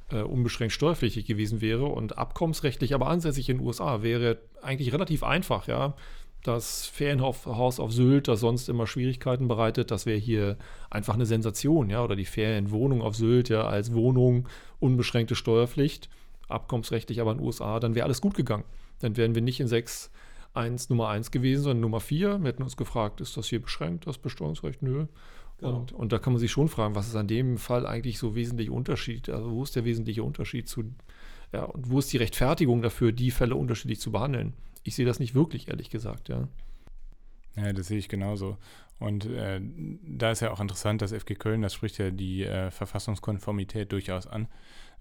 äh, 0.10 0.22
unbeschränkt 0.22 0.74
steuerpflichtig 0.74 1.26
gewesen 1.26 1.62
wäre 1.62 1.86
und 1.86 2.18
abkommensrechtlich, 2.18 2.96
aber 2.96 3.08
ansässig 3.08 3.48
in 3.48 3.58
den 3.58 3.68
USA 3.68 4.02
wäre 4.02 4.40
eigentlich 4.64 4.92
relativ 4.92 5.24
einfach, 5.24 5.68
ja. 5.68 5.96
Das 6.44 6.88
Ferienhaus 6.88 7.80
auf 7.80 7.92
Sylt, 7.92 8.28
das 8.28 8.40
sonst 8.40 8.68
immer 8.68 8.88
Schwierigkeiten 8.88 9.48
bereitet, 9.48 9.92
das 9.92 10.06
wäre 10.06 10.18
hier 10.18 10.58
einfach 10.90 11.14
eine 11.14 11.28
Sensation, 11.28 11.90
ja. 11.90 12.04
Oder 12.04 12.16
die 12.16 12.26
Ferienwohnung 12.26 13.02
auf 13.02 13.16
Sylt, 13.16 13.50
ja, 13.50 13.68
als 13.68 13.94
Wohnung 13.94 14.48
unbeschränkte 14.80 15.36
Steuerpflicht 15.36 16.10
abkommensrechtlich 16.52 17.22
aber 17.22 17.32
in 17.32 17.38
den 17.38 17.46
USA, 17.46 17.80
dann 17.80 17.96
wäre 17.96 18.06
alles 18.06 18.22
gut 18.22 18.36
gegangen. 18.36 18.66
Dann 19.00 19.18
wären 19.18 19.34
wir 19.34 19.42
nicht 19.42 19.60
in 19.60 19.68
6 19.68 20.12
1 20.54 20.90
Nummer 20.90 21.08
1 21.08 21.32
gewesen, 21.32 21.64
sondern 21.64 21.80
Nummer 21.80 22.02
4. 22.02 22.40
Wir 22.40 22.50
hätten 22.50 22.64
uns 22.64 22.76
gefragt, 22.76 23.22
ist 23.22 23.38
das 23.38 23.48
hier 23.48 23.62
beschränkt, 23.62 24.06
das 24.06 24.18
Besteuerungsrecht? 24.18 24.82
Nö. 24.82 25.06
Genau. 25.60 25.78
Und, 25.78 25.94
und 25.94 26.12
da 26.12 26.20
kann 26.20 26.34
man 26.34 26.42
sich 26.42 26.52
schon 26.52 26.68
fragen, 26.68 26.94
was 26.94 27.08
ist 27.08 27.16
an 27.16 27.28
dem 27.28 27.58
Fall 27.58 27.88
eigentlich 27.88 28.20
so 28.20 28.36
wesentlich 28.36 28.70
Unterschied? 28.70 29.30
Also 29.30 29.52
wo 29.52 29.64
ist 29.64 29.76
der 29.76 29.86
wesentliche 29.86 30.24
Unterschied 30.24 30.68
zu, 30.68 30.84
ja, 31.54 31.64
und 31.64 31.90
wo 31.90 32.00
ist 32.00 32.12
die 32.12 32.18
Rechtfertigung 32.18 32.82
dafür, 32.82 33.14
die 33.14 33.32
Fälle 33.32 33.56
unterschiedlich 33.56 34.02
zu 34.02 34.12
behandeln? 34.12 34.54
Ich 34.84 34.96
sehe 34.96 35.06
das 35.06 35.20
nicht 35.20 35.36
wirklich, 35.36 35.68
ehrlich 35.68 35.90
gesagt, 35.90 36.30
ja. 36.30 36.48
Ja, 37.56 37.74
das 37.74 37.88
sehe 37.88 37.98
ich 37.98 38.10
genauso. 38.10 38.58
Und 39.00 39.26
äh, 39.26 39.60
da 40.04 40.32
ist 40.32 40.42
ja 40.42 40.52
auch 40.52 40.60
interessant, 40.60 41.02
dass 41.02 41.12
FG 41.12 41.36
Köln, 41.36 41.62
das 41.62 41.74
spricht 41.74 41.98
ja 41.98 42.12
die 42.12 42.44
äh, 42.44 42.72
Verfassungskonformität 42.72 43.92
durchaus 43.92 44.28
an. 44.28 44.48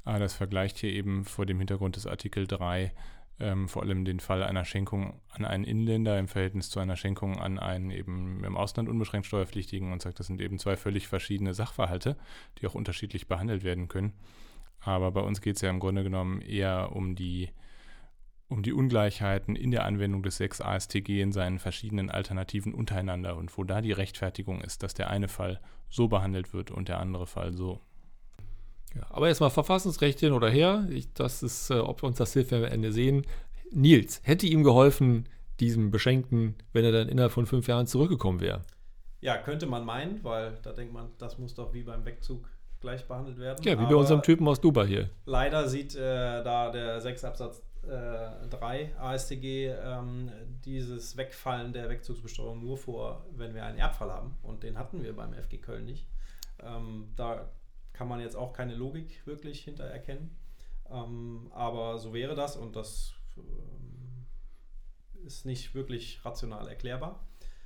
Aber 0.04 0.18
das 0.18 0.34
vergleicht 0.34 0.78
hier 0.78 0.90
eben 0.90 1.24
vor 1.24 1.46
dem 1.46 1.58
Hintergrund 1.58 1.96
des 1.96 2.06
Artikel 2.06 2.46
3 2.46 2.92
ähm, 3.40 3.68
vor 3.68 3.82
allem 3.82 4.04
den 4.04 4.20
Fall 4.20 4.42
einer 4.42 4.64
Schenkung 4.64 5.18
an 5.30 5.44
einen 5.44 5.64
Inländer 5.64 6.18
im 6.18 6.28
Verhältnis 6.28 6.68
zu 6.68 6.78
einer 6.78 6.96
Schenkung 6.96 7.40
an 7.40 7.58
einen 7.58 7.90
eben 7.90 8.44
im 8.44 8.56
Ausland 8.56 8.88
unbeschränkt 8.88 9.26
Steuerpflichtigen 9.26 9.92
und 9.92 10.02
sagt, 10.02 10.20
das 10.20 10.26
sind 10.26 10.40
eben 10.40 10.58
zwei 10.58 10.76
völlig 10.76 11.08
verschiedene 11.08 11.54
Sachverhalte, 11.54 12.16
die 12.58 12.66
auch 12.66 12.74
unterschiedlich 12.74 13.28
behandelt 13.28 13.64
werden 13.64 13.88
können. 13.88 14.12
Aber 14.80 15.10
bei 15.10 15.20
uns 15.20 15.40
geht 15.40 15.56
es 15.56 15.62
ja 15.62 15.70
im 15.70 15.80
Grunde 15.80 16.02
genommen 16.02 16.42
eher 16.42 16.94
um 16.94 17.16
die, 17.16 17.48
um 18.50 18.62
die 18.62 18.72
Ungleichheiten 18.72 19.54
in 19.56 19.70
der 19.70 19.84
Anwendung 19.84 20.22
des 20.22 20.36
6 20.36 20.60
ASTG 20.60 21.20
in 21.22 21.32
seinen 21.32 21.58
verschiedenen 21.58 22.10
Alternativen 22.10 22.74
untereinander 22.74 23.36
und 23.36 23.56
wo 23.56 23.64
da 23.64 23.80
die 23.80 23.92
Rechtfertigung 23.92 24.60
ist, 24.60 24.82
dass 24.82 24.92
der 24.92 25.08
eine 25.08 25.28
Fall 25.28 25.60
so 25.88 26.08
behandelt 26.08 26.52
wird 26.52 26.70
und 26.70 26.88
der 26.88 26.98
andere 26.98 27.26
Fall 27.26 27.54
so. 27.54 27.80
Ja, 28.94 29.02
aber 29.10 29.28
erstmal 29.28 29.50
Verfassungsrecht 29.50 30.18
hin 30.18 30.32
oder 30.32 30.50
her. 30.50 30.86
Ich, 30.90 31.12
das 31.12 31.44
ist, 31.44 31.70
äh, 31.70 31.78
ob 31.78 32.02
wir 32.02 32.08
uns 32.08 32.18
das 32.18 32.32
hilft, 32.32 32.50
wenn 32.50 32.60
wir 32.60 32.66
am 32.66 32.74
Ende 32.74 32.92
sehen. 32.92 33.24
Nils, 33.70 34.20
hätte 34.24 34.48
ihm 34.48 34.64
geholfen, 34.64 35.28
diesem 35.60 35.92
Beschenkten, 35.92 36.56
wenn 36.72 36.84
er 36.84 36.90
dann 36.90 37.08
innerhalb 37.08 37.32
von 37.32 37.46
fünf 37.46 37.68
Jahren 37.68 37.86
zurückgekommen 37.86 38.40
wäre? 38.40 38.62
Ja, 39.20 39.36
könnte 39.36 39.66
man 39.66 39.84
meinen, 39.84 40.24
weil 40.24 40.58
da 40.62 40.72
denkt 40.72 40.92
man, 40.92 41.10
das 41.18 41.38
muss 41.38 41.54
doch 41.54 41.72
wie 41.72 41.82
beim 41.82 42.04
Wegzug 42.04 42.48
gleich 42.80 43.06
behandelt 43.06 43.38
werden. 43.38 43.62
Ja, 43.62 43.78
wie 43.78 43.84
bei 43.84 43.94
unserem 43.94 44.22
Typen 44.22 44.48
aus 44.48 44.60
Dubai 44.60 44.86
hier. 44.86 45.10
Leider 45.26 45.68
sieht 45.68 45.94
äh, 45.94 46.42
da 46.42 46.70
der 46.70 47.00
6 47.00 47.24
Absatz 47.24 47.62
äh, 47.82 48.48
3 48.48 48.96
AStG 48.98 49.68
ähm, 49.68 50.30
dieses 50.64 51.16
Wegfallen 51.16 51.72
der 51.72 51.88
Wegzugsbesteuerung 51.88 52.60
nur 52.60 52.76
vor, 52.76 53.24
wenn 53.32 53.54
wir 53.54 53.64
einen 53.64 53.78
Erbfall 53.78 54.10
haben. 54.10 54.36
Und 54.42 54.62
den 54.62 54.78
hatten 54.78 55.02
wir 55.02 55.14
beim 55.14 55.32
FG 55.32 55.58
Köln 55.58 55.86
nicht. 55.86 56.06
Ähm, 56.62 57.12
da 57.16 57.50
kann 57.92 58.08
man 58.08 58.20
jetzt 58.20 58.36
auch 58.36 58.52
keine 58.52 58.74
Logik 58.74 59.26
wirklich 59.26 59.62
hinter 59.62 59.84
erkennen. 59.84 60.36
Ähm, 60.90 61.50
aber 61.52 61.98
so 61.98 62.12
wäre 62.12 62.34
das 62.34 62.56
und 62.56 62.76
das 62.76 63.14
ähm, 63.36 64.26
ist 65.24 65.46
nicht 65.46 65.74
wirklich 65.74 66.24
rational 66.24 66.68
erklärbar. 66.68 67.24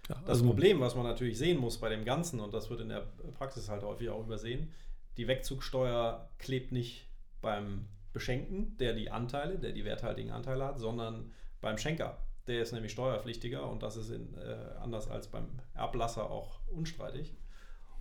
Ja, 0.09 0.17
das 0.21 0.41
also 0.41 0.47
Problem, 0.47 0.81
was 0.81 0.95
man 0.95 1.05
natürlich 1.05 1.39
sehen 1.39 1.59
muss 1.59 1.79
bei 1.79 1.89
dem 1.89 2.05
Ganzen, 2.05 2.41
und 2.41 2.53
das 2.53 2.69
wird 2.69 2.81
in 2.81 2.91
der 2.91 3.07
Praxis 3.39 3.69
halt 3.69 3.83
häufig 3.83 4.11
auch 4.11 4.23
übersehen, 4.23 4.71
die 5.17 5.29
Wegzugsteuer 5.29 6.29
klebt 6.39 6.73
nicht 6.73 7.07
beim 7.41 7.87
Beschenken, 8.15 8.79
der 8.79 8.95
die 8.95 9.11
Anteile, 9.11 9.59
der 9.59 9.73
die 9.73 9.85
werthaltigen 9.85 10.31
Anteile 10.31 10.65
hat, 10.65 10.79
sondern 10.79 11.33
beim 11.61 11.77
Schenker. 11.77 12.17
Der 12.47 12.63
ist 12.63 12.73
nämlich 12.73 12.93
steuerpflichtiger 12.93 13.69
und 13.69 13.83
das 13.83 13.97
ist 13.97 14.11
in, 14.11 14.35
äh, 14.35 14.57
anders 14.81 15.11
als 15.11 15.29
beim 15.29 15.49
Erblasser 15.75 16.31
auch 16.31 16.61
unstreitig. 16.69 17.35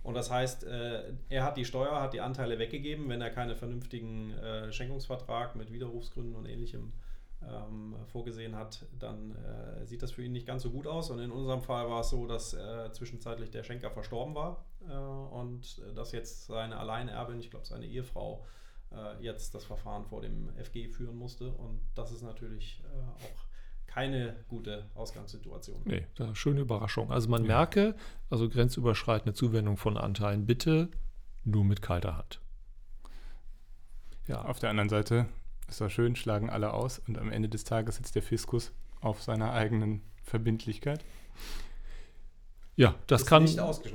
Und 0.02 0.14
das 0.14 0.30
heißt, 0.30 0.64
äh, 0.64 1.14
er 1.30 1.44
hat 1.44 1.56
die 1.56 1.64
Steuer, 1.64 2.00
hat 2.00 2.12
die 2.12 2.20
Anteile 2.20 2.58
weggegeben, 2.58 3.08
wenn 3.08 3.20
er 3.20 3.30
keinen 3.30 3.56
vernünftigen 3.56 4.32
äh, 4.32 4.70
Schenkungsvertrag 4.70 5.56
mit 5.56 5.72
Widerrufsgründen 5.72 6.36
und 6.36 6.46
ähnlichem 6.46 6.92
ähm, 7.42 7.96
vorgesehen 8.06 8.54
hat, 8.54 8.86
dann 8.98 9.34
äh, 9.34 9.86
sieht 9.86 10.02
das 10.02 10.12
für 10.12 10.22
ihn 10.22 10.32
nicht 10.32 10.46
ganz 10.46 10.62
so 10.62 10.70
gut 10.70 10.86
aus. 10.86 11.10
Und 11.10 11.20
in 11.20 11.30
unserem 11.30 11.62
Fall 11.62 11.88
war 11.88 12.00
es 12.00 12.10
so, 12.10 12.26
dass 12.26 12.54
äh, 12.54 12.92
zwischenzeitlich 12.92 13.50
der 13.50 13.62
Schenker 13.62 13.90
verstorben 13.90 14.34
war 14.34 14.64
äh, 14.88 14.92
und 14.92 15.82
dass 15.96 16.12
jetzt 16.12 16.46
seine 16.46 16.76
Alleinerbin, 16.76 17.40
ich 17.40 17.50
glaube 17.50 17.66
seine 17.66 17.86
Ehefrau, 17.86 18.44
äh, 18.94 19.22
jetzt 19.22 19.54
das 19.54 19.64
Verfahren 19.64 20.04
vor 20.04 20.20
dem 20.20 20.50
FG 20.56 20.88
führen 20.88 21.16
musste. 21.16 21.52
Und 21.52 21.80
das 21.94 22.12
ist 22.12 22.22
natürlich 22.22 22.82
auch 23.18 23.44
keine 23.86 24.34
gute 24.48 24.90
Ausgangssituation. 24.94 25.82
Nee, 25.84 26.06
da 26.16 26.34
schöne 26.34 26.60
Überraschung. 26.60 27.12
Also 27.12 27.28
man 27.28 27.42
ja. 27.42 27.48
merke, 27.48 27.94
also 28.28 28.48
grenzüberschreitende 28.48 29.34
Zuwendung 29.34 29.76
von 29.76 29.96
Anteilen 29.96 30.46
bitte 30.46 30.90
nur 31.44 31.64
mit 31.64 31.80
kalter 31.80 32.16
Hand. 32.16 32.40
Ja. 34.26 34.44
Auf 34.46 34.58
der 34.58 34.70
anderen 34.70 34.88
Seite 34.88 35.26
ist 35.68 35.80
das 35.80 35.92
schön, 35.92 36.16
schlagen 36.16 36.50
alle 36.50 36.72
aus 36.72 36.98
und 36.98 37.18
am 37.18 37.30
Ende 37.30 37.48
des 37.48 37.64
Tages 37.64 37.96
sitzt 37.96 38.14
der 38.14 38.22
Fiskus 38.22 38.72
auf 39.00 39.22
seiner 39.22 39.52
eigenen 39.52 40.02
Verbindlichkeit. 40.22 41.04
Ja, 42.76 42.96
das 43.06 43.22
ist 43.22 43.28
kann, 43.28 43.48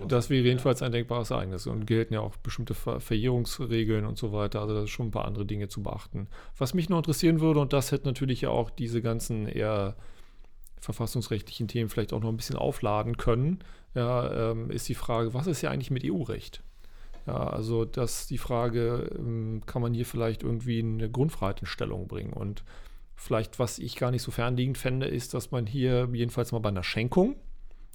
das 0.07 0.29
wäre 0.29 0.43
jedenfalls 0.43 0.81
ein 0.81 0.93
denkbares 0.93 1.31
Ereignis 1.31 1.67
und 1.67 1.85
gelten 1.85 2.13
ja 2.13 2.21
auch 2.21 2.37
bestimmte 2.37 2.73
Ver 2.73 3.01
Verjährungsregeln 3.01 4.05
und 4.05 4.17
so 4.17 4.31
weiter. 4.31 4.61
Also 4.61 4.73
da 4.73 4.83
ist 4.83 4.91
schon 4.91 5.07
ein 5.07 5.11
paar 5.11 5.25
andere 5.25 5.45
Dinge 5.45 5.67
zu 5.67 5.83
beachten. 5.83 6.27
Was 6.57 6.73
mich 6.73 6.87
noch 6.87 6.97
interessieren 6.97 7.41
würde, 7.41 7.59
und 7.59 7.73
das 7.73 7.91
hätte 7.91 8.07
natürlich 8.07 8.41
ja 8.41 8.49
auch 8.49 8.69
diese 8.69 9.01
ganzen 9.01 9.47
eher 9.47 9.95
verfassungsrechtlichen 10.79 11.67
Themen 11.67 11.89
vielleicht 11.89 12.13
auch 12.13 12.21
noch 12.21 12.29
ein 12.29 12.37
bisschen 12.37 12.55
aufladen 12.55 13.17
können, 13.17 13.59
ja, 13.95 14.51
ähm, 14.51 14.71
ist 14.71 14.87
die 14.87 14.95
Frage, 14.95 15.33
was 15.33 15.47
ist 15.47 15.61
ja 15.61 15.71
eigentlich 15.71 15.91
mit 15.91 16.05
EU-Recht? 16.05 16.63
Ja, 17.27 17.47
also 17.47 17.83
dass 17.83 18.27
die 18.27 18.37
Frage, 18.37 19.09
ähm, 19.17 19.61
kann 19.65 19.81
man 19.81 19.93
hier 19.93 20.05
vielleicht 20.05 20.41
irgendwie 20.41 20.79
eine 20.79 21.09
Grundfreiheit 21.09 21.59
in 21.59 21.67
Stellung 21.67 22.07
bringen? 22.07 22.31
Und 22.31 22.63
vielleicht, 23.15 23.59
was 23.59 23.77
ich 23.77 23.97
gar 23.97 24.11
nicht 24.11 24.21
so 24.21 24.31
fernliegend 24.31 24.77
fände, 24.77 25.07
ist, 25.07 25.33
dass 25.33 25.51
man 25.51 25.65
hier 25.65 26.07
jedenfalls 26.13 26.53
mal 26.53 26.59
bei 26.59 26.69
einer 26.69 26.83
Schenkung, 26.83 27.35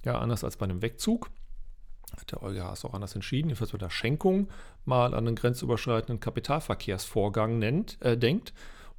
ja, 0.05 0.19
anders 0.19 0.45
als 0.45 0.57
bei 0.57 0.65
einem 0.65 0.83
Wegzug, 0.83 1.31
Hat 2.17 2.31
der 2.31 2.43
EuGH 2.43 2.73
es 2.73 2.85
auch 2.85 2.95
anders 2.95 3.15
entschieden, 3.15 3.49
jedenfalls 3.49 3.73
bei 3.73 3.79
der 3.79 3.91
Schenkung 3.91 4.49
mal 4.85 5.15
an 5.15 5.27
einen 5.27 5.37
grenzüberschreitenden 5.37 6.21
Kapitalverkehrsvorgang 6.21 7.59
nennt, 7.59 8.01
äh, 8.03 8.17
denkt. 8.17 8.53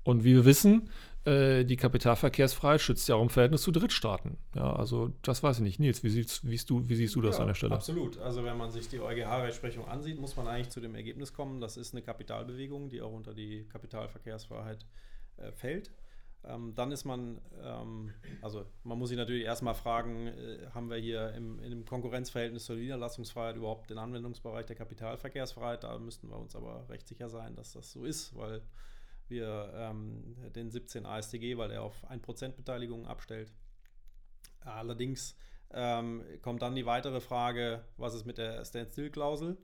Und 0.04 0.24
wie 0.24 0.36
wir 0.36 0.46
wissen, 0.46 0.90
äh, 1.26 1.64
die 1.66 1.78
Kapitalverkehrsfreiheit 1.78 2.82
schützt 2.82 3.08
ja 3.10 3.16
auch 3.16 3.22
im 3.22 3.30
Verhältnis 3.30 3.64
zu 3.64 3.72
Drittstaaten. 3.72 4.38
Ja, 4.54 4.76
also 4.76 5.12
das 5.24 5.42
weiß 5.42 5.58
ich 5.58 5.64
nicht. 5.64 5.80
Nils, 5.80 6.04
wie 6.04 6.10
siehst, 6.10 6.48
wie 6.48 6.58
du, 6.58 6.88
wie 6.88 6.96
siehst 6.96 7.16
du 7.16 7.22
das 7.22 7.38
ja, 7.38 7.42
an 7.42 7.48
der 7.48 7.56
Stelle? 7.56 7.74
Absolut. 7.74 8.20
Also 8.20 8.44
wenn 8.44 8.58
man 8.58 8.72
sich 8.72 8.88
die 8.90 9.00
EuGH-Rechtsprechung 9.00 9.88
ansieht, 9.88 10.20
muss 10.20 10.36
man 10.36 10.48
eigentlich 10.48 10.70
zu 10.70 10.82
dem 10.82 10.94
Ergebnis 10.94 11.34
kommen, 11.34 11.62
das 11.62 11.78
ist 11.78 11.94
eine 11.94 12.04
Kapitalbewegung, 12.04 12.90
die 12.90 13.02
auch 13.02 13.12
unter 13.12 13.34
die 13.34 13.68
Kapitalverkehrsfreiheit 13.70 14.86
äh, 15.38 15.52
fällt. 15.52 15.92
Ähm, 16.48 16.74
dann 16.76 16.92
ist 16.92 17.06
man, 17.06 17.42
ähm, 17.64 18.14
also 18.42 18.66
man 18.84 19.00
muss 19.00 19.10
sich 19.10 19.18
natürlich 19.18 19.46
erstmal 19.46 19.74
fragen, 19.74 20.28
äh, 20.28 20.68
haben 20.74 20.90
wir 20.90 20.98
hier 20.98 21.34
im, 21.34 21.60
in 21.60 21.72
dem 21.72 21.86
Konkurrenzverhältnis 21.86 22.66
zur 22.66 22.76
Niederlassungsfreiheit 22.76 23.56
überhaupt 23.56 23.90
den 23.90 23.98
Anwendungsbereich 23.98 24.66
der 24.66 24.76
Kapitalverkehrsfreiheit? 24.76 25.84
Da 25.84 25.98
müssten 25.98 26.30
wir 26.30 26.38
uns 26.38 26.56
aber 26.56 26.88
recht 26.90 27.08
sicher 27.08 27.30
sein, 27.30 27.56
dass 27.56 27.72
das 27.72 27.92
so 27.92 28.06
ist, 28.06 28.36
weil 28.36 28.62
wir 29.28 29.72
ähm, 29.76 30.36
den 30.56 30.70
17 30.70 31.06
ASTG, 31.06 31.58
weil 31.58 31.72
er 31.72 31.82
auf 31.82 32.08
1% 32.10 32.50
Beteiligung 32.50 33.08
abstellt. 33.08 33.52
Allerdings 34.60 35.36
ähm, 35.72 36.24
kommt 36.42 36.62
dann 36.62 36.76
die 36.76 36.86
weitere 36.86 37.22
Frage, 37.22 37.84
was 37.98 38.14
ist 38.14 38.26
mit 38.26 38.38
der 38.38 38.64
Standstill-Klausel? 38.64 39.58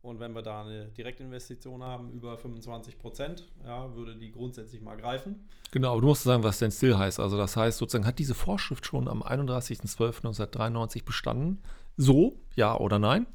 Und 0.00 0.20
wenn 0.20 0.32
wir 0.32 0.42
da 0.42 0.62
eine 0.62 0.86
Direktinvestition 0.86 1.82
haben 1.82 2.10
über 2.12 2.38
25 2.38 2.98
Prozent, 2.98 3.48
ja, 3.64 3.94
würde 3.94 4.16
die 4.16 4.30
grundsätzlich 4.30 4.80
mal 4.80 4.96
greifen. 4.96 5.48
Genau, 5.72 5.92
aber 5.92 6.00
du 6.00 6.06
musst 6.06 6.22
sagen, 6.22 6.42
was 6.44 6.56
Standstill 6.56 6.96
heißt. 6.96 7.18
Also 7.20 7.36
das 7.36 7.56
heißt 7.56 7.78
sozusagen, 7.78 8.06
hat 8.06 8.18
diese 8.18 8.34
Vorschrift 8.34 8.86
schon 8.86 9.08
am 9.08 9.22
31.12.1993 9.22 11.04
bestanden? 11.04 11.58
So, 11.96 12.36
ja 12.54 12.78
oder 12.78 12.98
nein? 12.98 13.26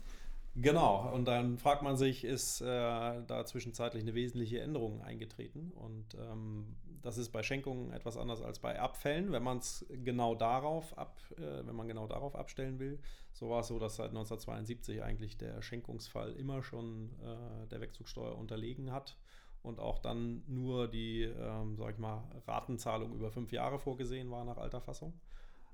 Genau, 0.55 1.11
und 1.11 1.25
dann 1.25 1.57
fragt 1.57 1.81
man 1.81 1.97
sich, 1.97 2.23
ist 2.23 2.61
äh, 2.61 2.65
da 2.65 3.43
zwischenzeitlich 3.45 4.03
eine 4.03 4.13
wesentliche 4.13 4.59
Änderung 4.61 5.01
eingetreten? 5.01 5.71
Und 5.71 6.13
ähm, 6.13 6.75
das 7.01 7.17
ist 7.17 7.31
bei 7.31 7.41
Schenkungen 7.41 7.91
etwas 7.91 8.17
anders 8.17 8.41
als 8.41 8.59
bei 8.59 8.79
Abfällen, 8.79 9.31
wenn 9.31 9.41
man 9.41 9.57
es 9.57 9.83
genau 9.89 10.35
darauf 10.35 10.95
ab, 10.95 11.17
äh, 11.37 11.65
wenn 11.65 11.75
man 11.75 11.87
genau 11.87 12.05
darauf 12.05 12.35
abstellen 12.35 12.77
will. 12.77 12.99
So 13.31 13.49
war 13.49 13.61
es 13.61 13.67
so, 13.67 13.79
dass 13.79 13.95
seit 13.95 14.09
1972 14.09 15.01
eigentlich 15.01 15.39
der 15.39 15.63
Schenkungsfall 15.63 16.33
immer 16.33 16.61
schon 16.61 17.09
äh, 17.19 17.67
der 17.69 17.81
Wegzugsteuer 17.81 18.37
unterlegen 18.37 18.91
hat 18.91 19.17
und 19.63 19.79
auch 19.79 19.97
dann 19.97 20.43
nur 20.45 20.87
die, 20.87 21.23
ähm, 21.23 21.75
sag 21.77 21.93
ich 21.93 21.97
mal, 21.97 22.23
Ratenzahlung 22.45 23.13
über 23.15 23.31
fünf 23.31 23.51
Jahre 23.51 23.79
vorgesehen 23.79 24.29
war 24.29 24.45
nach 24.45 24.57
alter 24.57 24.81
Fassung. 24.81 25.19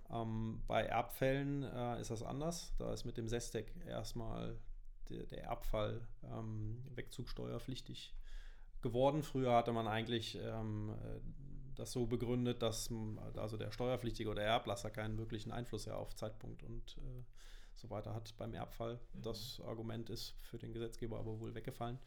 Ähm, 0.10 0.62
bei 0.68 0.84
Erbfällen 0.84 1.64
äh, 1.64 2.00
ist 2.00 2.12
das 2.12 2.24
anders. 2.24 2.74
Da 2.78 2.94
ist 2.94 3.04
mit 3.04 3.18
dem 3.18 3.28
Sestec 3.28 3.74
erstmal 3.86 4.58
der, 5.10 5.26
der 5.26 5.44
Erbfall 5.44 6.08
ähm, 6.24 6.84
wegzugsteuerpflichtig 6.96 8.16
geworden. 8.82 9.24
Früher 9.24 9.54
hatte 9.54 9.72
man 9.72 9.88
eigentlich 9.88 10.38
ähm, 10.42 10.94
das 11.76 11.92
so 11.92 12.06
begründet, 12.06 12.62
dass 12.62 12.90
also 13.36 13.58
der 13.58 13.72
Steuerpflichtige 13.72 14.30
oder 14.30 14.42
der 14.42 14.52
Erblasser 14.52 14.90
keinen 14.90 15.18
wirklichen 15.18 15.52
Einfluss 15.52 15.86
ja 15.86 15.96
auf 15.96 16.16
Zeitpunkt 16.16 16.64
und 16.64 16.98
äh, 16.98 17.24
so 17.76 17.90
weiter 17.90 18.14
hat 18.14 18.36
beim 18.38 18.54
Erbfall. 18.54 19.00
Mhm. 19.14 19.22
Das 19.22 19.62
Argument 19.66 20.10
ist 20.10 20.36
für 20.42 20.58
den 20.58 20.74
Gesetzgeber 20.74 21.18
aber 21.18 21.40
wohl 21.40 21.56
weggefallen. 21.56 21.98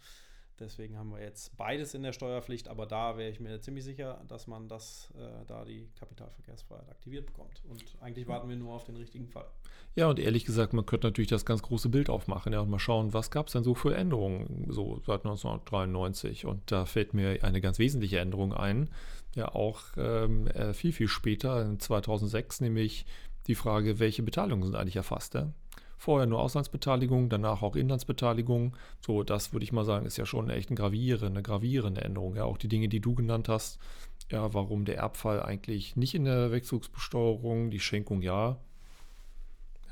Deswegen 0.62 0.96
haben 0.96 1.10
wir 1.10 1.20
jetzt 1.20 1.56
beides 1.56 1.94
in 1.94 2.02
der 2.02 2.12
Steuerpflicht, 2.12 2.68
aber 2.68 2.86
da 2.86 3.18
wäre 3.18 3.30
ich 3.30 3.40
mir 3.40 3.60
ziemlich 3.60 3.84
sicher, 3.84 4.22
dass 4.28 4.46
man 4.46 4.68
das, 4.68 5.12
äh, 5.16 5.44
da 5.46 5.64
die 5.64 5.88
Kapitalverkehrsfreiheit 5.98 6.88
aktiviert 6.88 7.26
bekommt. 7.26 7.62
Und 7.68 7.84
eigentlich 8.00 8.28
warten 8.28 8.48
wir 8.48 8.56
nur 8.56 8.74
auf 8.74 8.84
den 8.84 8.96
richtigen 8.96 9.28
Fall. 9.28 9.46
Ja, 9.94 10.08
und 10.08 10.18
ehrlich 10.18 10.44
gesagt, 10.44 10.72
man 10.72 10.86
könnte 10.86 11.08
natürlich 11.08 11.28
das 11.28 11.44
ganz 11.44 11.62
große 11.62 11.88
Bild 11.88 12.08
aufmachen 12.08 12.52
ja, 12.52 12.60
und 12.60 12.70
mal 12.70 12.78
schauen, 12.78 13.12
was 13.12 13.30
gab 13.30 13.48
es 13.48 13.52
denn 13.52 13.64
so 13.64 13.74
für 13.74 13.94
Änderungen 13.94 14.66
so 14.70 15.02
seit 15.06 15.24
1993. 15.24 16.46
Und 16.46 16.70
da 16.70 16.86
fällt 16.86 17.12
mir 17.12 17.42
eine 17.42 17.60
ganz 17.60 17.78
wesentliche 17.78 18.18
Änderung 18.18 18.54
ein, 18.54 18.88
ja 19.34 19.54
auch 19.54 19.80
ähm, 19.96 20.46
äh, 20.46 20.72
viel, 20.72 20.92
viel 20.92 21.08
später, 21.08 21.62
in 21.62 21.80
2006, 21.80 22.60
nämlich 22.60 23.04
die 23.48 23.54
Frage, 23.54 23.98
welche 23.98 24.22
Beteiligungen 24.22 24.64
sind 24.64 24.76
eigentlich 24.76 24.96
erfasst. 24.96 25.34
Ja? 25.34 25.52
Vorher 26.02 26.26
nur 26.26 26.40
Auslandsbeteiligung, 26.40 27.28
danach 27.28 27.62
auch 27.62 27.76
Inlandsbeteiligung. 27.76 28.76
So, 29.06 29.22
das 29.22 29.52
würde 29.52 29.62
ich 29.62 29.70
mal 29.70 29.84
sagen, 29.84 30.04
ist 30.04 30.16
ja 30.16 30.26
schon 30.26 30.50
echt 30.50 30.68
eine 30.68 30.76
gravierende, 30.76 31.42
gravierende 31.42 32.00
Änderung. 32.00 32.34
Ja, 32.34 32.42
auch 32.42 32.58
die 32.58 32.66
Dinge, 32.66 32.88
die 32.88 32.98
du 32.98 33.14
genannt 33.14 33.48
hast. 33.48 33.78
Ja, 34.28 34.52
warum 34.52 34.84
der 34.84 34.96
Erbfall 34.96 35.40
eigentlich 35.40 35.94
nicht 35.94 36.16
in 36.16 36.24
der 36.24 36.50
Wegzugsbesteuerung, 36.50 37.70
die 37.70 37.78
Schenkung 37.78 38.20
ja. 38.20 38.56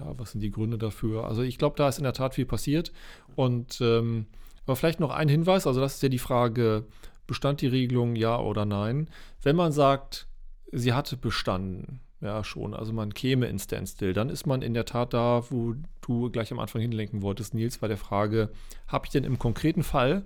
Ja, 0.01 0.19
was 0.19 0.33
sind 0.33 0.41
die 0.41 0.51
Gründe 0.51 0.79
dafür? 0.79 1.27
Also 1.27 1.43
ich 1.43 1.59
glaube, 1.59 1.77
da 1.77 1.89
ist 1.89 1.99
in 1.99 2.03
der 2.03 2.13
Tat 2.13 2.35
viel 2.35 2.45
passiert. 2.47 2.91
Und 3.37 3.81
ähm, 3.81 4.27
aber 4.67 4.75
vielleicht 4.75 4.99
noch 4.99 5.13
ein 5.13 5.29
Hinweis, 5.29 5.69
also 5.69 5.81
das 5.81 5.95
ist 5.95 6.03
ja 6.03 6.09
die 6.09 6.19
Frage, 6.19 6.87
bestand 7.29 7.61
die 7.61 7.69
Regelung 7.69 8.17
ja 8.17 8.37
oder 8.37 8.65
nein? 8.65 9.09
Wenn 9.43 9.55
man 9.55 9.71
sagt, 9.71 10.27
sie 10.73 10.93
hatte 10.93 11.17
bestanden, 11.17 12.01
ja, 12.21 12.45
schon. 12.45 12.75
Also 12.75 12.93
man 12.93 13.15
käme 13.15 13.47
in 13.47 13.59
Standstill. 13.59 14.13
Dann 14.13 14.29
ist 14.29 14.47
man 14.47 14.63
in 14.63 14.75
der 14.75 14.85
Tat 14.85 15.15
da, 15.15 15.45
wo 15.51 15.75
du 16.03 16.31
gleich 16.31 16.53
am 16.53 16.59
Anfang 16.59 16.83
hinlenken 16.83 17.23
wolltest, 17.23 17.55
Nils, 17.55 17.79
bei 17.79 17.89
der 17.89 17.97
Frage, 17.97 18.51
habe 18.87 19.07
ich 19.07 19.13
denn 19.13 19.25
im 19.25 19.39
konkreten 19.39 19.83
Fall 19.83 20.25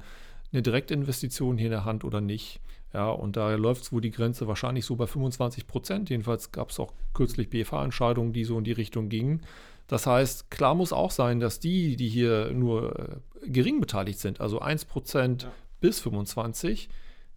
eine 0.53 0.63
Direktinvestition 0.63 1.57
hier 1.57 1.67
in 1.67 1.73
der 1.73 1.85
Hand 1.85 2.05
oder 2.05 2.21
nicht? 2.21 2.61
Ja, 2.93 3.11
und 3.11 3.37
da 3.37 3.55
läuft 3.55 3.83
es 3.83 3.93
wohl 3.93 4.01
die 4.01 4.13
Grenze 4.13 4.47
wahrscheinlich 4.47 4.85
so 4.85 4.95
bei 4.97 5.07
25 5.07 5.67
Prozent. 5.67 6.11
Jedenfalls 6.11 6.53
gab 6.53 6.71
es 6.71 6.79
auch 6.79 6.93
kürzlich 7.13 7.51
BFH-Entscheidungen, 7.51 8.33
die 8.33 8.45
so 8.45 8.57
in 8.59 8.65
die 8.65 8.73
Richtung 8.73 9.09
gingen. 9.09 9.43
Das 9.89 10.07
heißt, 10.07 10.51
klar 10.51 10.75
muss 10.75 10.93
auch 10.93 11.11
sein, 11.11 11.41
dass 11.41 11.61
die, 11.61 11.97
die 11.97 12.09
hier 12.09 12.53
nur 12.53 12.99
äh, 12.99 13.49
gering 13.49 13.81
beteiligt 13.81 14.19
sind, 14.19 14.41
also 14.41 14.61
1 14.61 14.87
Prozent 14.87 15.43
ja. 15.43 15.53
bis 15.81 16.01
25, 16.01 16.89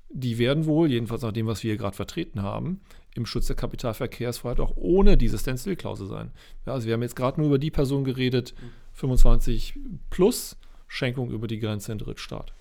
die 0.10 0.38
werden 0.38 0.66
wohl, 0.66 0.90
jedenfalls 0.90 1.24
nach 1.24 1.34
dem, 1.34 1.48
was 1.48 1.64
wir 1.64 1.72
hier 1.72 1.78
gerade 1.78 1.96
vertreten 1.96 2.42
haben, 2.42 2.80
im 3.18 3.26
Schutz 3.26 3.48
der 3.48 3.56
Kapitalverkehrsfreiheit 3.56 4.60
auch 4.60 4.74
ohne 4.76 5.18
diese 5.18 5.38
Standstill-Klausel 5.38 6.08
sein. 6.08 6.32
Ja, 6.66 6.74
also 6.74 6.88
wir 6.88 6.94
haben 6.94 7.02
jetzt 7.02 7.16
gerade 7.16 7.40
nur 7.40 7.48
über 7.48 7.60
die 7.60 7.72
Person 7.72 8.04
geredet, 8.04 8.54
25 8.94 9.80
plus 10.10 10.58
Schenkung 10.88 11.32
über 11.32 11.48
die 11.48 11.60
Grenze 11.60 11.92
in 11.92 11.98
Drittstaat. 11.98 12.54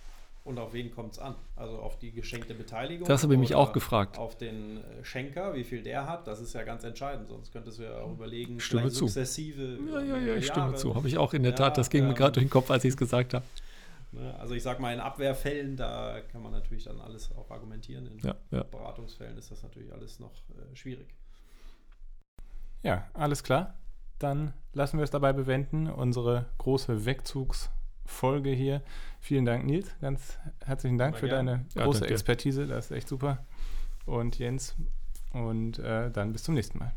Und 0.46 0.60
auf 0.60 0.72
wen 0.74 0.92
kommt 0.92 1.14
es 1.14 1.18
an? 1.18 1.34
Also 1.56 1.78
auf 1.78 1.98
die 1.98 2.12
geschenkte 2.12 2.54
Beteiligung? 2.54 3.08
Das 3.08 3.24
habe 3.24 3.34
ich 3.34 3.40
mich 3.40 3.56
auch 3.56 3.72
gefragt. 3.72 4.16
Auf 4.16 4.38
den 4.38 4.76
äh, 4.76 5.04
Schenker, 5.04 5.56
wie 5.56 5.64
viel 5.64 5.82
der 5.82 6.06
hat, 6.06 6.28
das 6.28 6.40
ist 6.40 6.52
ja 6.52 6.62
ganz 6.62 6.84
entscheidend. 6.84 7.26
Sonst 7.26 7.52
könntest 7.52 7.80
du 7.80 7.82
ja 7.82 7.98
auch 7.98 8.12
überlegen, 8.12 8.60
stimme 8.60 8.90
zu. 8.90 9.08
sukzessive. 9.08 9.76
Ja, 9.92 10.00
ja, 10.02 10.18
ja, 10.18 10.34
ich 10.36 10.46
stimme 10.46 10.74
zu. 10.76 10.94
Habe 10.94 11.08
ich 11.08 11.18
auch 11.18 11.34
in 11.34 11.42
der 11.42 11.50
ja, 11.50 11.56
Tat, 11.56 11.78
das 11.78 11.90
ging 11.90 12.02
ähm, 12.02 12.10
mir 12.10 12.14
gerade 12.14 12.32
durch 12.32 12.46
den 12.46 12.50
Kopf, 12.50 12.70
als 12.70 12.84
ich 12.84 12.90
es 12.90 12.96
gesagt 12.96 13.34
habe. 13.34 13.44
Ne? 14.12 14.34
Also 14.38 14.54
ich 14.54 14.62
sage 14.62 14.80
mal, 14.80 14.92
in 14.92 15.00
Abwehrfällen, 15.00 15.76
da 15.76 16.20
kann 16.32 16.42
man 16.42 16.52
natürlich 16.52 16.84
dann 16.84 17.00
alles 17.00 17.30
auch 17.36 17.50
argumentieren. 17.50 18.06
In 18.06 18.18
ja, 18.18 18.34
ja. 18.50 18.62
Beratungsfällen 18.62 19.36
ist 19.36 19.50
das 19.50 19.62
natürlich 19.62 19.92
alles 19.92 20.20
noch 20.20 20.32
äh, 20.32 20.74
schwierig. 20.74 21.14
Ja, 22.82 23.08
alles 23.14 23.42
klar. 23.42 23.74
Dann 24.18 24.52
lassen 24.72 24.98
wir 24.98 25.04
es 25.04 25.10
dabei 25.10 25.32
bewenden. 25.32 25.88
Unsere 25.90 26.46
große 26.58 27.04
Wegzugsfolge 27.04 28.50
hier. 28.50 28.82
Vielen 29.20 29.44
Dank, 29.44 29.66
Nils. 29.66 29.94
Ganz 30.00 30.38
herzlichen 30.64 30.96
Dank 30.96 31.18
für 31.18 31.28
deine 31.28 31.66
große 31.74 32.04
ja, 32.04 32.10
Expertise. 32.10 32.66
Das 32.66 32.86
ist 32.86 32.90
echt 32.92 33.08
super. 33.08 33.44
Und 34.06 34.38
Jens. 34.38 34.76
Und 35.32 35.78
äh, 35.80 36.10
dann 36.10 36.32
bis 36.32 36.44
zum 36.44 36.54
nächsten 36.54 36.78
Mal. 36.78 36.92